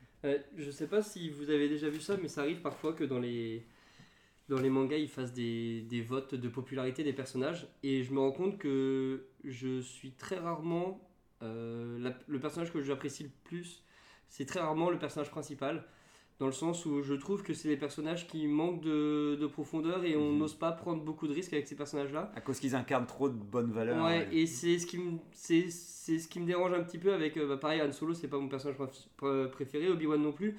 Je 0.55 0.69
sais 0.69 0.87
pas 0.87 1.01
si 1.01 1.29
vous 1.31 1.49
avez 1.49 1.67
déjà 1.67 1.89
vu 1.89 1.99
ça, 1.99 2.15
mais 2.21 2.27
ça 2.27 2.41
arrive 2.41 2.61
parfois 2.61 2.93
que 2.93 3.03
dans 3.03 3.17
les, 3.19 3.65
dans 4.51 4.59
les 4.61 4.69
mangas, 4.69 4.97
ils 4.97 5.07
fassent 5.07 5.33
des, 5.33 5.81
des 5.83 6.01
votes 6.01 6.35
de 6.35 6.49
popularité 6.49 7.03
des 7.03 7.13
personnages. 7.13 7.67
Et 7.83 8.03
je 8.03 8.11
me 8.13 8.19
rends 8.19 8.33
compte 8.33 8.57
que 8.57 9.27
je 9.45 9.79
suis 9.81 10.11
très 10.11 10.37
rarement. 10.37 11.07
euh, 11.43 11.97
la- 11.99 12.13
le 12.27 12.39
personnage 12.39 12.71
que 12.71 12.81
j'apprécie 12.83 13.23
le 13.23 13.31
plus, 13.45 13.83
c'est 14.29 14.45
très 14.45 14.59
rarement 14.59 14.91
le 14.91 14.99
personnage 14.99 15.31
principal. 15.31 15.83
Dans 16.37 16.45
le 16.45 16.51
sens 16.51 16.85
où 16.85 17.01
je 17.01 17.13
trouve 17.15 17.41
que 17.43 17.53
c'est 17.53 17.67
les 17.67 17.77
personnages 17.77 18.27
qui 18.27 18.45
manquent 18.47 18.81
de, 18.83 19.37
de 19.41 19.47
profondeur 19.47 20.03
et 20.03 20.15
on 20.15 20.33
Mhm. 20.33 20.37
n'ose 20.39 20.53
pas 20.55 20.71
prendre 20.71 21.03
beaucoup 21.03 21.27
de 21.27 21.33
risques 21.33 21.53
avec 21.53 21.67
ces 21.67 21.75
personnages-là. 21.75 22.31
À 22.35 22.41
cause 22.41 22.59
qu'ils 22.59 22.75
incarnent 22.75 23.07
trop 23.07 23.27
de 23.29 23.33
bonnes 23.35 23.71
valeurs. 23.71 24.03
Ouais, 24.05 24.27
et 24.31 24.45
c'est 24.45 24.77
ce 24.77 24.85
qui 24.85 24.97
me 24.99 25.17
c'est 25.31 25.69
ce 25.71 26.27
qui 26.27 26.39
me 26.39 26.45
dérange 26.45 26.73
un 26.73 26.83
petit 26.83 26.97
peu 26.99 27.11
avec 27.13 27.37
euh, 27.37 27.47
bah, 27.47 27.57
pareil 27.57 27.81
Han 27.81 27.91
Solo, 27.91 28.13
c'est 28.13 28.27
pas 28.27 28.37
mon 28.37 28.47
personnage 28.49 28.77
préf- 28.77 29.07
pr- 29.19 29.49
préféré, 29.49 29.89
Obi-Wan 29.89 30.21
non 30.21 30.31
plus. 30.33 30.57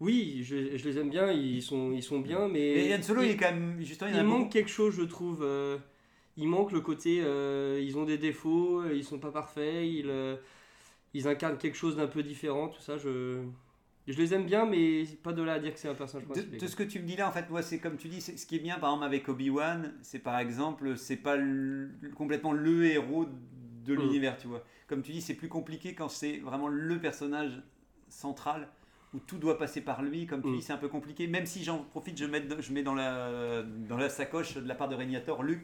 Oui, 0.00 0.42
je, 0.44 0.76
je 0.76 0.88
les 0.88 0.98
aime 0.98 1.10
bien, 1.10 1.32
ils 1.32 1.62
sont 1.62 1.92
ils 1.92 2.02
sont 2.02 2.20
bien 2.20 2.46
mais 2.48 2.86
Et 2.86 2.94
Han 2.94 3.02
Solo, 3.02 3.22
il, 3.22 3.28
il, 3.28 3.30
est 3.32 3.36
quand 3.36 3.52
même 3.52 3.76
justement. 3.80 4.10
Il, 4.10 4.22
manque 4.22 4.38
beaucoup- 4.38 4.50
quelque 4.50 4.70
chose, 4.70 4.94
je 4.94 5.02
trouve 5.02 5.42
euh, 5.42 5.76
il 6.36 6.46
manque 6.48 6.70
le 6.72 6.80
côté 6.80 7.20
euh, 7.22 7.80
ils 7.82 7.98
ont 7.98 8.04
des 8.04 8.18
défauts, 8.18 8.84
ils 8.90 9.04
sont 9.04 9.18
pas 9.18 9.32
parfaits, 9.32 9.86
ils 9.86 10.08
euh, 10.08 10.36
ils 11.14 11.26
incarnent 11.26 11.58
quelque 11.58 11.76
chose 11.76 11.96
d'un 11.96 12.06
peu 12.06 12.22
différent, 12.22 12.68
tout 12.68 12.80
ça 12.80 12.96
je 12.98 13.42
je 14.06 14.16
les 14.16 14.32
aime 14.34 14.46
bien 14.46 14.64
mais 14.66 15.04
pas 15.22 15.32
de 15.32 15.42
là 15.42 15.54
à 15.54 15.58
dire 15.58 15.74
que 15.74 15.78
c'est 15.80 15.88
un 15.88 15.94
personnage 15.94 16.26
principal. 16.26 16.58
de 16.58 16.66
ce 16.66 16.76
que 16.76 16.82
tu 16.84 17.00
me 17.00 17.04
dis 17.06 17.16
là, 17.16 17.28
en 17.28 17.32
fait, 17.32 17.50
moi, 17.50 17.60
c'est 17.60 17.78
comme 17.78 17.98
tu 17.98 18.08
dis, 18.08 18.22
ce 18.22 18.46
qui 18.46 18.56
est 18.56 18.58
bien, 18.60 18.78
par 18.78 18.88
exemple, 18.90 19.04
avec 19.04 19.28
Obi-Wan, 19.28 19.92
c'est 20.00 20.20
par 20.20 20.38
exemple, 20.38 20.96
c'est 20.96 21.16
pas 21.18 21.36
le- 21.36 21.90
complètement 22.14 22.52
le 22.52 22.86
héros 22.86 23.26
de 23.84 23.94
Mm. 23.94 24.00
l'univers, 24.00 24.38
tu 24.38 24.46
vois. 24.46 24.64
Comme 24.86 25.02
tu 25.02 25.12
dis, 25.12 25.20
c'est 25.20 25.34
plus 25.34 25.48
compliqué 25.50 25.94
quand 25.94 26.08
c'est 26.08 26.38
vraiment 26.38 26.68
le 26.68 26.98
personnage 26.98 27.60
central 28.08 28.68
où 29.14 29.18
tout 29.20 29.38
doit 29.38 29.58
passer 29.58 29.80
par 29.80 30.02
lui. 30.02 30.26
Comme 30.26 30.42
tu 30.42 30.48
Mm. 30.48 30.56
dis, 30.56 30.62
c'est 30.62 30.72
un 30.72 30.76
peu 30.78 30.88
compliqué. 30.88 31.26
Même 31.26 31.46
si 31.46 31.64
j'en 31.64 31.78
profite, 31.78 32.18
je 32.18 32.24
mets, 32.26 32.42
je 32.60 32.72
mets 32.72 32.82
dans, 32.82 32.94
la, 32.94 33.62
dans 33.62 33.96
la 33.96 34.08
sacoche 34.08 34.54
de 34.54 34.66
la 34.68 34.74
part 34.74 34.88
de 34.88 34.94
Régnator. 34.94 35.40
Oui. 35.40 35.56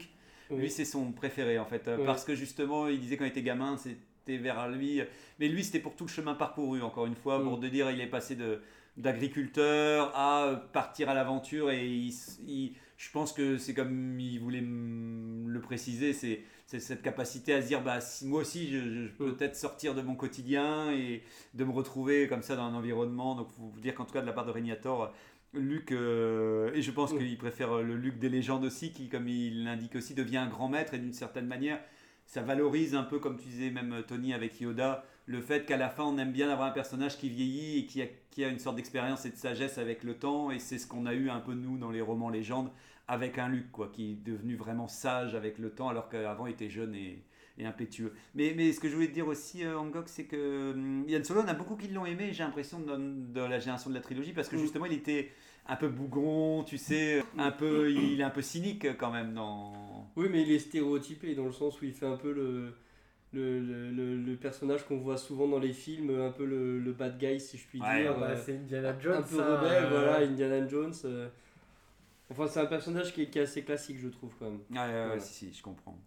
Lui, 0.51 0.69
c'est 0.69 0.85
son 0.85 1.11
préféré, 1.11 1.57
en 1.59 1.65
fait. 1.65 1.89
Parce 2.05 2.23
que 2.23 2.35
justement, 2.35 2.87
il 2.87 2.99
disait 2.99 3.17
quand 3.17 3.25
il 3.25 3.29
était 3.29 3.41
gamin, 3.41 3.77
c'était 3.77 4.37
vers 4.37 4.67
lui. 4.69 5.01
Mais 5.39 5.47
lui, 5.47 5.63
c'était 5.63 5.79
pour 5.79 5.95
tout 5.95 6.05
le 6.05 6.09
chemin 6.09 6.33
parcouru, 6.35 6.81
encore 6.81 7.05
une 7.07 7.15
fois, 7.15 7.39
Mm. 7.39 7.43
pour 7.43 7.59
te 7.59 7.65
dire, 7.67 7.89
il 7.91 7.99
est 8.01 8.07
passé 8.07 8.35
de 8.35 8.61
d'agriculteur 8.97 10.11
à 10.15 10.55
partir 10.73 11.09
à 11.09 11.13
l'aventure 11.13 11.71
et 11.71 11.87
il 11.87 12.09
s- 12.09 12.39
il- 12.47 12.73
je 12.97 13.11
pense 13.11 13.33
que 13.33 13.57
c'est 13.57 13.73
comme 13.73 14.19
il 14.19 14.39
voulait 14.39 14.61
le 14.63 15.59
préciser 15.61 16.13
c'est 16.13 16.43
cette 16.67 17.01
capacité 17.01 17.53
à 17.53 17.61
se 17.61 17.67
dire 17.67 17.81
bah 17.81 18.01
si 18.01 18.25
moi 18.25 18.41
aussi 18.41 18.67
je, 18.69 19.07
peux 19.09 19.27
Mm. 19.31 19.35
peut-être 19.35 19.55
sortir 19.55 19.95
de 19.95 20.01
mon 20.01 20.15
quotidien 20.15 20.91
et 20.91 21.21
de 21.53 21.63
me 21.63 21.71
retrouver 21.71 22.27
comme 22.27 22.41
ça 22.41 22.55
dans 22.55 22.63
un 22.63 22.73
environnement 22.73 23.35
donc 23.35 23.49
faut 23.51 23.63
vous 23.73 23.79
dire 23.79 23.95
qu'en 23.95 24.03
tout 24.05 24.13
cas 24.13 24.21
de 24.21 24.25
la 24.25 24.33
part 24.33 24.45
de 24.45 24.51
Régnator 24.51 25.13
Luc 25.53 25.91
euh, 25.91 26.71
et 26.73 26.81
je 26.81 26.91
pense 26.91 27.13
Mm. 27.13 27.17
qu'il 27.19 27.37
préfère 27.37 27.81
le 27.81 27.95
Luc 27.95 28.17
des 28.19 28.29
légendes 28.29 28.65
aussi 28.65 28.91
qui 28.91 29.07
comme 29.09 29.27
il 29.27 29.63
l'indique 29.63 29.95
aussi 29.95 30.13
devient 30.15 30.37
un 30.37 30.47
grand 30.47 30.67
maître 30.69 30.93
et 30.93 30.99
d'une 30.99 31.13
certaine 31.13 31.47
manière 31.47 31.79
ça 32.25 32.41
valorise 32.41 32.95
un 32.95 33.03
peu 33.03 33.19
comme 33.19 33.37
tu 33.37 33.47
disais 33.47 33.69
même 33.71 34.03
Tony 34.07 34.33
avec 34.33 34.59
Yoda 34.59 35.05
le 35.27 35.41
fait 35.41 35.65
qu'à 35.65 35.77
la 35.77 35.89
fin 35.89 36.03
on 36.03 36.17
aime 36.17 36.31
bien 36.31 36.49
avoir 36.49 36.67
un 36.67 36.71
personnage 36.71 37.17
qui 37.17 37.29
vieillit 37.29 37.79
et 37.79 37.85
qui 37.85 38.01
a, 38.01 38.05
qui 38.31 38.43
a 38.43 38.49
une 38.49 38.59
sorte 38.59 38.75
d'expérience 38.75 39.25
et 39.25 39.31
de 39.31 39.35
sagesse 39.37 39.77
avec 39.77 40.03
le 40.03 40.15
temps 40.15 40.51
et 40.51 40.59
c'est 40.59 40.77
ce 40.77 40.87
qu'on 40.87 41.05
a 41.05 41.13
eu 41.13 41.29
un 41.29 41.39
peu 41.39 41.53
nous 41.53 41.77
dans 41.77 41.91
les 41.91 42.01
romans 42.01 42.29
légendes 42.29 42.69
avec 43.07 43.37
un 43.37 43.49
Luc 43.49 43.71
quoi 43.71 43.89
qui 43.91 44.11
est 44.11 44.23
devenu 44.23 44.55
vraiment 44.55 44.87
sage 44.87 45.35
avec 45.35 45.57
le 45.57 45.69
temps 45.71 45.89
alors 45.89 46.09
qu'avant 46.09 46.45
il 46.47 46.53
était 46.53 46.69
jeune 46.69 46.93
et, 46.95 47.23
et 47.57 47.65
impétueux 47.65 48.13
mais, 48.35 48.53
mais 48.55 48.71
ce 48.71 48.79
que 48.79 48.87
je 48.87 48.93
voulais 48.95 49.07
te 49.07 49.13
dire 49.13 49.27
aussi 49.27 49.63
euh, 49.63 49.77
Angok 49.79 50.09
c'est 50.09 50.25
que 50.25 50.73
hum, 50.73 51.05
Yann 51.07 51.23
Solo 51.23 51.41
on 51.43 51.47
a 51.47 51.53
beaucoup 51.53 51.75
qui 51.75 51.87
l'ont 51.87 52.05
aimé 52.05 52.29
j'ai 52.31 52.43
l'impression 52.43 52.79
dans, 52.79 52.99
dans 52.99 53.47
la 53.47 53.59
génération 53.59 53.89
de 53.89 53.95
la 53.95 54.01
trilogie 54.01 54.33
parce 54.33 54.47
que 54.49 54.55
Mm. 54.55 54.59
justement 54.59 54.85
il 54.85 54.93
était 54.93 55.31
un 55.67 55.75
peu 55.75 55.87
bougon 55.89 56.63
tu 56.63 56.77
sais 56.77 57.23
un 57.37 57.51
peu 57.51 57.91
il 57.91 58.19
est 58.19 58.23
un 58.23 58.29
peu 58.29 58.43
cynique 58.43 58.85
quand 58.97 59.11
même 59.11 59.33
dans 59.33 59.73
Oui, 60.15 60.27
mais 60.31 60.43
il 60.43 60.51
est 60.51 60.59
stéréotypé 60.59 61.33
dans 61.35 61.45
le 61.45 61.51
sens 61.51 61.81
où 61.81 61.85
il 61.85 61.93
fait 61.93 62.05
un 62.05 62.17
peu 62.17 62.31
le, 62.31 62.73
le, 63.33 63.59
le, 63.59 64.15
le- 64.17 64.35
personnage 64.37 64.85
qu'on 64.85 64.97
voit 64.97 65.17
souvent 65.17 65.47
dans 65.47 65.59
les 65.59 65.73
films, 65.73 66.09
un 66.21 66.31
peu 66.31 66.45
le, 66.45 66.79
le 66.79 66.91
bad 66.93 67.17
guy, 67.17 67.39
si 67.39 67.57
je 67.57 67.67
puis 67.67 67.81
Ouais, 67.81 68.01
dire. 68.03 68.13
Ah 68.15 68.19
bah, 68.19 68.27
euh, 68.31 68.41
c'est 68.45 68.55
Indiana 68.55 68.95
Jones. 68.99 69.15
un 69.15 69.21
peu 69.21 69.37
rebelle, 69.37 69.83
euh, 69.85 69.89
voilà, 69.89 70.17
Indiana 70.27 70.67
Jones. 70.67 70.93
euh. 71.05 71.27
Enfin, 72.31 72.47
c'est 72.47 72.59
un 72.59 72.65
personnage 72.65 73.13
qui 73.13 73.23
est, 73.23 73.29
qui 73.29 73.39
est 73.39 73.43
assez 73.43 73.63
classique, 73.63 73.97
je 73.99 74.07
trouve, 74.07 74.33
quand 74.39 74.45
même. 74.49 74.59
ouais, 74.71 74.77
ouais, 74.77 75.11
ouais, 75.13 75.19
si, 75.19 75.33
si 75.33 75.53
je 75.53 75.61
comprends 75.63 75.97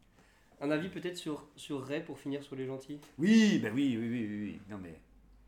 Un 0.60 0.70
avis 0.70 0.88
peut-être 0.88 1.16
sur, 1.16 1.46
sur 1.56 1.82
Ray 1.84 2.02
pour 2.02 2.18
finir 2.18 2.42
sur 2.42 2.56
les 2.56 2.66
gentils? 2.66 2.98
Oui 3.18 3.58
ben 3.62 3.72
oui 3.74 3.96
oui 4.00 4.08
oui 4.08 4.26
oui, 4.28 4.42
oui. 4.44 4.60
non 4.70 4.78
mais 4.82 4.98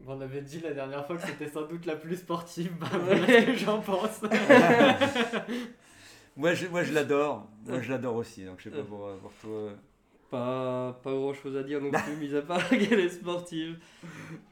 On 0.06 0.20
avait 0.20 0.42
dit 0.42 0.60
la 0.60 0.72
dernière 0.72 1.06
fois 1.06 1.16
que 1.16 1.26
c'était 1.26 1.48
sans 1.48 1.66
doute 1.66 1.86
la 1.86 1.96
plus 1.96 2.16
sportive. 2.16 2.72
Bah, 2.78 2.86
Ouais. 3.08 3.56
j'en 3.56 3.80
pense. 3.80 4.20
Moi, 6.36 6.54
je, 6.54 6.66
moi, 6.68 6.82
je 6.84 6.92
l'adore. 6.92 7.48
Moi, 7.66 7.80
je 7.80 7.90
l'adore 7.90 8.16
aussi. 8.16 8.44
Donc, 8.44 8.58
je 8.60 8.64
sais 8.64 8.70
pas 8.70 8.82
pour, 8.82 9.10
pour 9.18 9.32
toi. 9.34 9.72
Pas, 10.30 11.00
pas 11.02 11.10
grand 11.12 11.34
chose 11.34 11.56
à 11.56 11.62
dire 11.64 11.80
non 11.80 11.90
plus, 12.04 12.16
mis 12.16 12.34
à 12.36 12.42
part 12.42 12.68
qu'elle 12.68 13.00
est 13.00 13.08
sportive. 13.08 13.78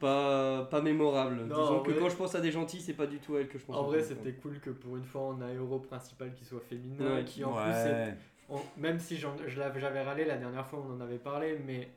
Pas, 0.01 0.65
pas 0.71 0.81
mémorable. 0.83 1.37
Non, 1.47 1.61
Disons 1.63 1.81
que 1.81 1.91
vrai- 1.93 2.01
quand 2.01 2.09
je 2.09 2.17
pense 2.17 2.35
à 2.35 2.41
des 2.41 2.51
gentils, 2.51 2.81
c'est 2.81 2.95
pas 2.95 3.07
du 3.07 3.19
tout 3.21 3.37
elle 3.37 3.49
que 3.49 3.59
je 3.59 3.65
pense. 3.65 3.77
En 3.77 3.85
vrai, 3.85 4.03
c'était 4.03 4.33
cool 4.33 4.59
que 4.61 4.71
pour 4.71 4.97
une 4.97 5.05
fois, 5.05 5.23
on 5.23 5.41
a 5.41 5.47
un 5.47 5.53
héros 5.55 5.79
principal 5.79 6.35
qui 6.35 6.45
soit 6.45 6.61
féminin, 6.61 7.17
Ouais. 7.17 7.25
qui 7.25 7.45
en 7.45 7.53
plus 7.53 7.71
est 7.71 7.93
Ouais. 8.09 8.15
on- 8.51 8.61
même 8.81 8.99
si 8.99 9.17
j'avais 9.19 10.03
râlé 10.03 10.25
la 10.25 10.37
dernière 10.37 10.67
fois, 10.67 10.85
on 10.87 10.93
en 10.95 11.01
avait 11.01 11.19
parlé, 11.19 11.59
mais 11.65 11.91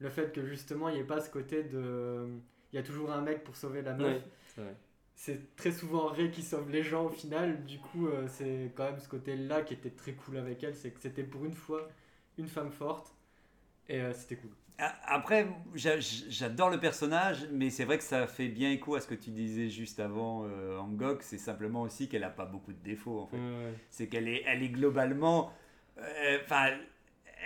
le 0.00 0.08
fait 0.08 0.32
que 0.32 0.44
justement 0.44 0.88
il 0.88 0.94
n'y 0.96 1.00
ait 1.00 1.04
pas 1.04 1.20
ce 1.20 1.30
côté 1.30 1.62
de. 1.62 2.26
Il 2.72 2.76
y 2.76 2.78
a 2.78 2.82
toujours 2.82 3.10
un 3.12 3.20
mec 3.20 3.44
pour 3.44 3.56
sauver 3.56 3.82
la 3.82 3.94
meuf. 3.94 4.22
Ouais. 4.58 4.74
C'est 5.14 5.54
très 5.56 5.70
souvent 5.72 6.06
Ray 6.06 6.30
qui 6.30 6.40
sauve 6.42 6.70
les 6.70 6.82
gens 6.82 7.04
au 7.06 7.10
final. 7.10 7.64
Du 7.66 7.78
coup, 7.78 8.06
euh, 8.08 8.26
c'est 8.26 8.72
quand 8.74 8.84
même 8.84 8.98
ce 8.98 9.08
côté-là 9.08 9.62
qui 9.62 9.74
était 9.74 9.90
très 9.90 10.12
cool 10.12 10.38
avec 10.38 10.62
elle. 10.64 10.74
C'est 10.74 10.90
que 10.92 11.00
c'était 11.00 11.24
pour 11.24 11.44
une 11.44 11.52
fois 11.52 11.88
une 12.38 12.46
femme 12.48 12.70
forte. 12.70 13.12
Et 13.90 14.00
euh, 14.00 14.12
c'était 14.14 14.36
cool. 14.36 14.50
Après, 15.06 15.46
j'a- 15.74 16.00
j'adore 16.00 16.70
le 16.70 16.80
personnage, 16.80 17.46
mais 17.52 17.68
c'est 17.68 17.84
vrai 17.84 17.98
que 17.98 18.04
ça 18.04 18.26
fait 18.26 18.48
bien 18.48 18.70
écho 18.70 18.94
à 18.94 19.00
ce 19.02 19.06
que 19.06 19.14
tu 19.14 19.28
disais 19.30 19.68
juste 19.68 20.00
avant, 20.00 20.46
euh, 20.46 20.78
Angok. 20.78 21.22
C'est 21.22 21.36
simplement 21.36 21.82
aussi 21.82 22.08
qu'elle 22.08 22.22
n'a 22.22 22.30
pas 22.30 22.46
beaucoup 22.46 22.72
de 22.72 22.82
défauts, 22.82 23.20
en 23.20 23.26
fait. 23.26 23.36
Ouais, 23.36 23.74
C'est 23.90 24.06
qu'elle 24.06 24.26
est, 24.28 24.42
elle 24.46 24.62
est 24.62 24.70
globalement. 24.70 25.52
euh, 25.98 26.38
Enfin. 26.44 26.70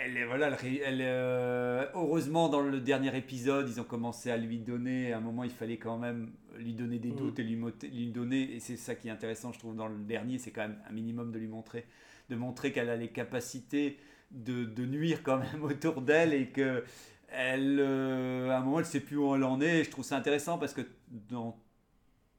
elle 0.01 0.15
est, 0.15 0.23
voilà, 0.25 0.55
elle, 0.63 0.77
elle, 0.85 0.99
euh, 1.01 1.85
heureusement, 1.93 2.47
dans 2.47 2.61
le 2.61 2.79
dernier 2.79 3.13
épisode, 3.17 3.67
ils 3.67 3.81
ont 3.81 3.85
commencé 3.85 4.31
à 4.31 4.37
lui 4.37 4.59
donner. 4.59 5.11
À 5.11 5.17
un 5.17 5.21
moment, 5.21 5.43
il 5.43 5.51
fallait 5.51 5.77
quand 5.77 5.97
même 5.97 6.31
lui 6.57 6.73
donner 6.73 6.99
des 6.99 7.11
doutes 7.11 7.39
et 7.39 7.43
lui, 7.43 7.59
lui 7.91 8.11
donner. 8.11 8.55
Et 8.55 8.59
c'est 8.61 8.77
ça 8.77 8.95
qui 8.95 9.09
est 9.09 9.11
intéressant, 9.11 9.51
je 9.51 9.59
trouve, 9.59 9.75
dans 9.75 9.87
le 9.89 9.97
dernier, 9.97 10.37
c'est 10.37 10.51
quand 10.51 10.61
même 10.61 10.79
un 10.89 10.93
minimum 10.93 11.33
de 11.33 11.39
lui 11.39 11.47
montrer, 11.49 11.85
de 12.29 12.35
montrer 12.37 12.71
qu'elle 12.71 12.89
a 12.89 12.95
les 12.95 13.09
capacités 13.09 13.97
de, 14.35 14.65
de 14.65 14.85
nuire 14.85 15.23
quand 15.23 15.37
même 15.39 15.63
autour 15.71 16.01
d'elle 16.01 16.33
et 16.33 16.47
que 16.49 16.83
elle, 17.29 17.79
euh, 17.79 18.49
à 18.51 18.57
un 18.57 18.61
moment, 18.61 18.79
elle 18.79 18.85
sait 18.85 18.99
plus 19.01 19.17
où 19.17 19.35
elle 19.35 19.43
en 19.43 19.61
est. 19.61 19.79
Et 19.81 19.83
je 19.83 19.91
trouve 19.91 20.05
ça 20.05 20.17
intéressant 20.17 20.57
parce 20.57 20.73
que 20.73 20.81
dans 21.29 21.57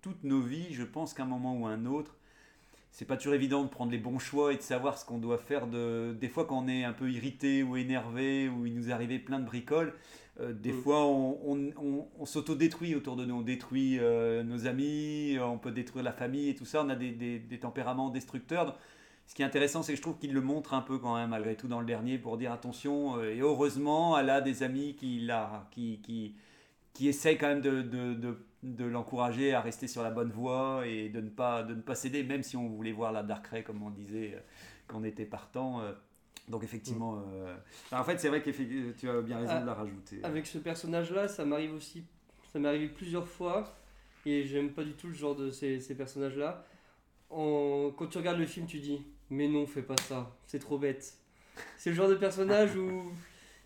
toutes 0.02 0.24
nos 0.24 0.40
vies, 0.40 0.72
je 0.72 0.84
pense 0.84 1.14
qu'à 1.14 1.24
un 1.24 1.26
moment 1.26 1.56
ou 1.56 1.66
un 1.66 1.86
autre, 1.86 2.16
c'est 2.90 3.04
pas 3.04 3.16
toujours 3.16 3.34
évident 3.34 3.62
de 3.64 3.68
prendre 3.68 3.92
les 3.92 3.98
bons 3.98 4.18
choix 4.18 4.52
et 4.52 4.56
de 4.56 4.62
savoir 4.62 4.98
ce 4.98 5.04
qu'on 5.04 5.18
doit 5.18 5.38
faire. 5.38 5.66
De... 5.66 6.16
Des 6.18 6.28
fois, 6.28 6.46
quand 6.46 6.58
on 6.64 6.68
est 6.68 6.84
un 6.84 6.92
peu 6.94 7.10
irrité 7.10 7.62
ou 7.62 7.76
énervé, 7.76 8.48
ou 8.48 8.66
il 8.66 8.74
nous 8.74 8.90
arrivé 8.90 9.18
plein 9.18 9.38
de 9.38 9.44
bricoles, 9.44 9.94
euh, 10.40 10.52
des 10.54 10.72
Mm. 10.72 10.82
fois 10.82 11.04
on, 11.06 11.38
on, 11.44 11.72
on- 11.82 12.08
on 12.18 12.26
s'auto-détruit 12.26 12.94
autour 12.94 13.16
de 13.16 13.24
nous. 13.26 13.34
On 13.36 13.42
détruit 13.42 13.98
euh, 14.00 14.42
nos 14.42 14.66
amis, 14.66 15.36
on 15.40 15.58
peut 15.58 15.72
détruire 15.72 16.04
la 16.04 16.12
famille 16.12 16.48
et 16.50 16.54
tout 16.54 16.64
ça. 16.64 16.82
On 16.84 16.88
a 16.88 16.96
des, 16.96 17.10
des- 17.12 17.38
des 17.38 17.58
tempéraments 17.58 18.10
destructeurs. 18.10 18.78
Ce 19.26 19.34
qui 19.34 19.42
est 19.42 19.44
intéressant, 19.44 19.82
c'est 19.82 19.92
que 19.92 19.96
je 19.96 20.02
trouve 20.02 20.18
qu'il 20.18 20.32
le 20.32 20.40
montre 20.40 20.72
un 20.74 20.80
peu 20.82 20.98
quand 20.98 21.16
même, 21.16 21.30
malgré 21.30 21.56
tout, 21.56 21.68
dans 21.68 21.80
le 21.80 21.86
dernier, 21.86 22.16
pour 22.18 22.36
dire 22.38 22.52
attention. 22.52 23.18
euh, 23.18 23.34
et 23.34 23.40
heureusement, 23.40 24.16
elle 24.18 24.30
a 24.30 24.40
des 24.40 24.62
amis 24.62 24.94
qui, 24.94 25.20
la, 25.20 25.66
qui, 25.72 26.00
qui, 26.02 26.34
qui 26.94 27.08
essayent 27.08 27.36
quand 27.36 27.48
même 27.48 27.60
de, 27.60 27.82
de, 27.82 28.14
de, 28.14 28.38
de 28.62 28.84
l'encourager 28.84 29.52
à 29.52 29.60
rester 29.60 29.88
sur 29.88 30.02
la 30.02 30.10
bonne 30.10 30.30
voie 30.30 30.86
et 30.86 31.08
de 31.08 31.20
ne 31.20 31.28
pas, 31.28 31.62
de 31.64 31.74
ne 31.74 31.80
pas 31.80 31.94
céder, 31.96 32.22
même 32.22 32.42
si 32.42 32.56
on 32.56 32.68
voulait 32.68 32.92
voir 32.92 33.12
la 33.12 33.22
Dark 33.24 33.46
Ray, 33.48 33.64
comme 33.64 33.82
on 33.82 33.90
disait, 33.90 34.34
euh, 34.36 34.40
qu'on 34.86 35.02
était 35.04 35.26
partant. 35.26 35.80
euh. 35.80 35.92
donc 36.48 36.62
effectivement, 36.62 37.20
euh, 37.34 37.56
en 37.90 38.04
fait, 38.04 38.18
c'est 38.20 38.28
vrai 38.28 38.40
que 38.42 38.50
tu 38.50 39.08
as 39.10 39.20
bien 39.22 39.38
raison 39.38 39.52
Ah, 39.56 39.60
de 39.60 39.66
la 39.66 39.74
rajouter. 39.74 40.20
Avec 40.22 40.46
ce 40.46 40.58
personnage-là, 40.58 41.26
ça 41.26 41.44
m'arrive 41.44 41.74
aussi. 41.74 42.04
Ça 42.52 42.60
m'est 42.60 42.68
arrivé 42.68 42.88
plusieurs 42.88 43.26
fois. 43.26 43.74
Et 44.24 44.44
j'aime 44.46 44.70
pas 44.70 44.82
du 44.84 44.92
tout 44.94 45.08
le 45.08 45.14
genre 45.14 45.34
de 45.36 45.50
ces, 45.50 45.78
ces 45.80 45.94
personnages-là. 45.96 46.64
Quand 47.28 48.06
tu 48.08 48.18
regardes 48.18 48.38
le 48.38 48.46
film, 48.46 48.66
tu 48.66 48.78
dis 48.78 49.02
Mais 49.30 49.48
non, 49.48 49.66
fais 49.66 49.82
pas 49.82 49.96
ça. 50.08 50.36
C'est 50.46 50.58
trop 50.58 50.78
bête. 50.78 51.14
C'est 51.78 51.90
le 51.90 51.96
genre 51.96 52.08
de 52.08 52.14
personnage 52.14 52.76
où 52.76 53.12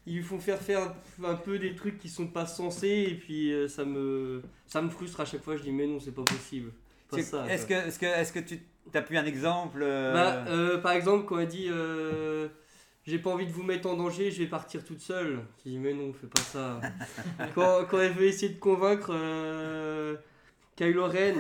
ils 0.06 0.16
lui 0.16 0.22
font 0.22 0.38
faire 0.38 0.58
faire 0.58 0.94
un 1.22 1.34
peu 1.34 1.58
des 1.58 1.74
trucs 1.74 1.98
qui 1.98 2.08
sont 2.08 2.26
pas 2.26 2.46
censés. 2.46 3.06
Et 3.08 3.14
puis 3.14 3.52
euh, 3.52 3.68
ça, 3.68 3.84
me, 3.84 4.42
ça 4.66 4.80
me 4.82 4.88
frustre 4.88 5.20
à 5.20 5.24
chaque 5.24 5.42
fois. 5.42 5.56
Je 5.56 5.62
dis 5.62 5.72
Mais 5.72 5.86
non, 5.86 6.00
c'est 6.00 6.14
pas 6.14 6.24
possible. 6.24 6.72
Pas. 7.10 7.18
Est-ce 7.18 7.66
que, 7.66 7.74
est-ce 7.74 7.98
que, 7.98 8.06
est-ce 8.06 8.32
que 8.32 8.38
tu 8.38 8.60
as 8.94 9.02
pu 9.02 9.16
un 9.16 9.24
exemple 9.24 9.80
euh, 9.82 10.12
Bah, 10.12 10.44
euh, 10.48 10.78
par 10.78 10.92
exemple, 10.92 11.26
quand 11.26 11.38
elle 11.40 11.48
dit 11.48 11.68
J'ai 13.04 13.18
pas 13.18 13.30
envie 13.30 13.46
de 13.46 13.52
vous 13.52 13.64
mettre 13.64 13.88
en 13.88 13.96
danger, 13.96 14.30
je 14.30 14.42
vais 14.42 14.48
partir 14.48 14.84
toute 14.84 15.00
seule. 15.00 15.40
Je 15.64 15.70
dis 15.70 15.78
Mais 15.78 15.92
non, 15.92 16.12
fais 16.12 16.28
pas 16.28 16.40
ça. 16.40 16.80
quand, 17.54 17.84
quand 17.90 17.98
elle 17.98 18.12
veut 18.12 18.26
essayer 18.26 18.54
de 18.54 18.60
convaincre 18.60 19.12
Kylo 20.76 21.08
Ren 21.08 21.34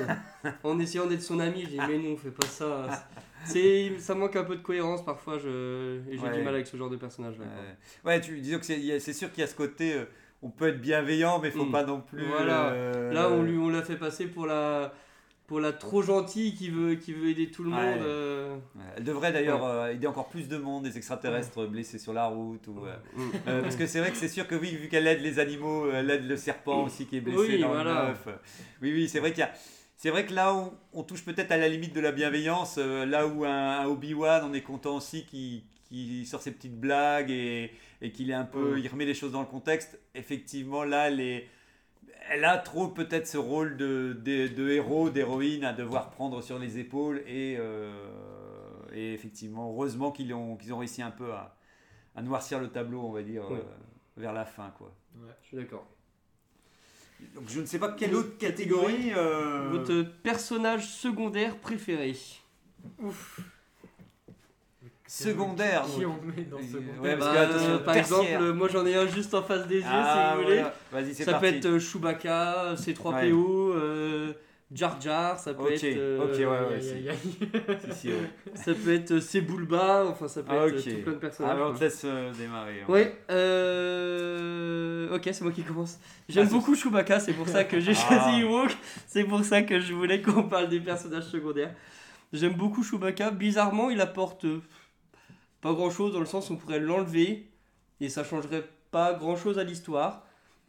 en 0.64 0.78
essayant 0.80 1.06
d'être 1.06 1.22
son 1.22 1.38
ami, 1.38 1.62
je 1.62 1.68
dis 1.68 1.78
Mais 1.78 1.98
non, 1.98 2.16
fais 2.16 2.30
pas 2.32 2.48
ça. 2.48 3.08
Ça 3.44 4.14
manque 4.14 4.36
un 4.36 4.44
peu 4.44 4.56
de 4.56 4.62
cohérence 4.62 5.04
parfois, 5.04 5.38
je, 5.38 5.98
et 6.10 6.16
j'ai 6.16 6.22
Ouais. 6.24 6.36
du 6.36 6.42
mal 6.42 6.54
avec 6.54 6.66
ce 6.66 6.76
genre 6.76 6.90
de 6.90 6.96
personnage 6.96 7.38
là. 7.38 7.44
Euh, 7.46 7.72
ouais, 8.04 8.20
tu 8.20 8.38
disons 8.40 8.58
que 8.58 8.64
c'est, 8.66 9.12
sûr 9.12 9.30
qu'il 9.32 9.40
y 9.40 9.44
a 9.44 9.46
ce 9.46 9.54
côté, 9.54 9.94
euh, 9.94 10.04
on 10.42 10.50
peut 10.50 10.68
être 10.68 10.80
bienveillant, 10.80 11.38
mais 11.40 11.48
il 11.48 11.52
faut 11.54 11.64
Mm. 11.66 11.72
pas 11.72 11.84
non 11.84 12.00
plus. 12.00 12.24
Voilà. 12.26 12.70
euh, 12.72 13.12
Là, 13.12 13.30
on, 13.30 13.42
lui, 13.42 13.56
on 13.58 13.68
l'a 13.68 13.82
fait 13.82 13.96
passer 13.96 14.26
pour 14.26 14.46
la, 14.46 14.92
pour 15.46 15.58
la 15.60 15.72
trop 15.72 16.00
gentille 16.00 16.54
qui 16.54 16.70
veut, 16.70 16.94
qui 16.94 17.12
veut 17.12 17.28
aider 17.28 17.50
tout 17.50 17.64
le 17.64 17.70
Ouais. 17.70 17.76
monde. 17.76 18.02
euh. 18.02 18.56
Elle 18.96 19.04
devrait 19.04 19.32
d'ailleurs 19.32 19.86
aider 19.88 20.06
encore 20.06 20.28
plus 20.28 20.46
de 20.48 20.56
monde, 20.56 20.84
des 20.84 20.96
extraterrestres 20.96 21.66
blessés 21.66 21.98
sur 21.98 22.12
la 22.12 22.26
route. 22.26 22.66
Ou, 22.68 22.84
euh, 22.86 22.94
Mm. 23.16 23.30
euh, 23.48 23.62
parce 23.62 23.74
que 23.76 23.86
c'est 23.86 23.98
vrai 24.00 24.10
que 24.12 24.16
c'est 24.16 24.28
sûr 24.28 24.46
que 24.46 24.54
oui, 24.54 24.76
vu 24.76 24.88
qu'elle 24.88 25.06
aide 25.06 25.22
les 25.22 25.38
animaux, 25.40 25.90
elle 25.90 26.08
aide 26.10 26.28
le 26.28 26.36
serpent 26.36 26.84
aussi 26.84 27.06
qui 27.06 27.16
est 27.16 27.20
blessé 27.20 27.38
Oui, 27.40 27.60
dans 27.60 27.68
voilà. 27.68 28.02
le 28.02 28.08
neuf. 28.10 28.28
Oui, 28.80 28.92
oui, 28.92 29.08
c'est 29.08 29.18
vrai 29.20 29.30
qu'il 29.32 29.40
y 29.40 29.42
a. 29.44 29.52
C'est 30.02 30.08
vrai 30.08 30.24
que 30.24 30.32
là, 30.32 30.54
on, 30.54 30.72
on 30.94 31.02
touche 31.02 31.22
peut-être 31.26 31.52
à 31.52 31.58
la 31.58 31.68
limite 31.68 31.94
de 31.94 32.00
la 32.00 32.10
bienveillance, 32.10 32.76
euh, 32.78 33.04
là 33.04 33.26
où 33.26 33.44
un, 33.44 33.80
un 33.80 33.84
Obi-Wan, 33.86 34.42
on 34.50 34.54
est 34.54 34.62
content 34.62 34.96
aussi 34.96 35.26
qu'il 35.26 35.62
qu'il 35.88 36.26
sort 36.26 36.40
ses 36.40 36.52
petites 36.52 36.80
blagues 36.80 37.30
et, 37.30 37.70
et 38.00 38.10
qu'il 38.12 38.30
est 38.30 38.34
un 38.34 38.44
peu, 38.46 38.76
Mm. 38.76 38.78
il 38.78 38.88
remet 38.88 39.04
les 39.04 39.12
choses 39.12 39.32
dans 39.32 39.40
le 39.40 39.46
contexte. 39.46 40.00
Effectivement, 40.14 40.84
là, 40.84 41.08
elle, 41.08 41.20
est- 41.20 41.48
elle 42.30 42.46
a 42.46 42.56
trop 42.56 42.88
peut-être 42.88 43.26
ce 43.26 43.36
rôle 43.36 43.76
de, 43.76 44.16
de, 44.24 44.46
de 44.48 44.70
héros, 44.70 45.10
d'héroïne 45.10 45.64
à 45.64 45.74
devoir 45.74 46.08
prendre 46.10 46.40
sur 46.42 46.58
les 46.58 46.78
épaules 46.78 47.18
et, 47.26 47.56
euh, 47.58 47.92
et 48.94 49.12
effectivement, 49.12 49.70
heureusement 49.70 50.12
qu'ils 50.12 50.32
ont, 50.32 50.56
qu'ils 50.56 50.72
ont 50.72 50.78
réussi 50.78 51.02
un 51.02 51.10
peu 51.10 51.30
à, 51.32 51.56
à 52.14 52.22
noircir 52.22 52.58
le 52.58 52.68
tableau, 52.68 53.02
on 53.02 53.10
va 53.12 53.22
dire, 53.22 53.50
Ouais. 53.50 53.58
euh, 53.58 53.62
vers 54.16 54.32
la 54.32 54.46
fin, 54.46 54.72
quoi. 54.78 54.94
Je 55.42 55.46
suis 55.48 55.56
d'accord. 55.58 55.84
Donc 57.34 57.44
je 57.48 57.60
ne 57.60 57.66
sais 57.66 57.78
pas 57.78 57.92
quelle 57.92 58.14
autre 58.14 58.36
catégorie. 58.38 59.12
euh, 59.16 59.68
Votre 59.70 60.02
personnage 60.22 60.86
secondaire 60.88 61.56
préféré 61.56 62.14
secondaire. 65.06 65.84
Qui 65.86 66.06
on 66.06 66.18
met 66.22 66.44
dans 66.44 66.58
secondaire 66.58 67.02
ouais, 67.02 67.16
parce 67.16 67.34
Bah, 67.34 67.46
que, 67.46 67.50
attention, 67.50 67.70
euh, 67.72 67.78
par 67.78 67.94
tertiaire. 67.94 68.20
exemple, 68.22 68.52
moi 68.52 68.68
j'en 68.68 68.86
ai 68.86 68.94
un 68.94 69.06
juste 69.06 69.34
en 69.34 69.42
face 69.42 69.66
des 69.66 69.78
yeux 69.78 69.84
Ah, 69.86 70.30
si 70.32 70.36
vous 70.38 70.42
voulez. 70.44 70.56
voilà. 70.60 70.74
Vas-y, 70.92 71.14
c'est 71.14 71.24
Ça 71.24 71.32
parti. 71.32 71.50
peut 71.50 71.56
être 71.56 71.66
euh, 71.66 71.78
Chewbacca, 71.80 72.74
C3PO, 72.76 73.72
euh, 73.74 74.32
Jar 74.72 75.00
Jar, 75.00 75.36
ça 75.38 75.52
peut 75.52 75.72
être. 75.72 75.82
euh, 75.84 76.22
ok, 76.22 76.38
ouais, 76.38 76.74
ouais. 76.76 76.80
Si, 77.90 77.98
si. 78.08 78.10
Ça 78.54 78.72
peut 78.72 78.94
être 78.94 79.18
Sebulba, 79.18 80.04
enfin 80.06 80.28
ça 80.28 80.42
peut 80.44 80.52
Ah, 80.52 80.66
être 80.68 80.76
tout 80.76 81.02
plein 81.02 81.12
de 81.12 81.16
Ah, 81.16 81.20
personnages. 81.20 81.56
bah, 81.56 81.64
on 81.66 81.70
quoi. 81.70 81.78
te 81.78 81.84
laisse 81.84 82.02
euh, 82.04 82.32
démarrer. 82.32 82.84
Ouais, 82.88 83.16
euh... 83.30 85.14
ok, 85.16 85.22
c'est 85.32 85.42
moi 85.42 85.52
qui 85.52 85.62
commence. 85.62 85.98
J'aime 86.28 86.46
Ah, 86.48 86.52
beaucoup 86.52 86.74
Chewbacca, 86.74 87.18
c'est 87.20 87.32
pour 87.32 87.48
ça 87.48 87.64
que 87.64 87.80
j'ai 87.80 87.92
Ah. 87.96 88.08
choisi 88.08 88.40
Ewok. 88.42 88.70
C'est 89.06 89.24
pour 89.24 89.44
ça 89.44 89.62
que 89.62 89.80
je 89.80 89.92
voulais 89.92 90.22
qu'on 90.22 90.44
parle 90.44 90.68
des 90.68 90.80
personnages 90.80 91.24
secondaires. 91.24 91.74
J'aime 92.32 92.54
beaucoup 92.54 92.82
Chewbacca. 92.84 93.30
Bizarrement, 93.32 93.90
il 93.90 94.00
apporte 94.00 94.44
euh, 94.44 94.60
pas 95.60 95.72
grand 95.72 95.90
chose 95.90 96.12
dans 96.12 96.20
le 96.20 96.26
sens 96.26 96.48
où 96.50 96.52
on 96.54 96.56
pourrait 96.56 96.78
l'enlever 96.80 97.48
et 98.00 98.08
ça 98.08 98.22
changerait 98.24 98.64
pas 98.92 99.14
grand 99.14 99.36
chose 99.36 99.58
à 99.58 99.64
l'histoire. 99.64 100.24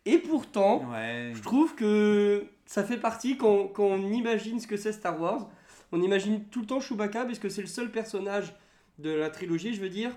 Et 0.05 0.17
pourtant, 0.17 0.89
Ouais. 0.91 1.31
je 1.33 1.41
trouve 1.41 1.75
que 1.75 2.45
ça 2.65 2.83
fait 2.83 2.97
partie 2.97 3.37
quand, 3.37 3.67
quand 3.67 3.83
on 3.85 4.11
imagine 4.11 4.59
ce 4.59 4.67
que 4.67 4.77
c'est 4.77 4.91
Star 4.93 5.19
Wars. 5.21 5.49
On 5.91 6.01
imagine 6.01 6.45
tout 6.45 6.61
le 6.61 6.65
temps 6.65 6.79
Chewbacca 6.79 7.25
parce 7.25 7.37
que 7.39 7.49
c'est 7.49 7.61
le 7.61 7.67
seul 7.67 7.91
personnage 7.91 8.53
de 8.97 9.11
la 9.11 9.29
trilogie, 9.29 9.73
je 9.73 9.81
veux 9.81 9.89
dire, 9.89 10.15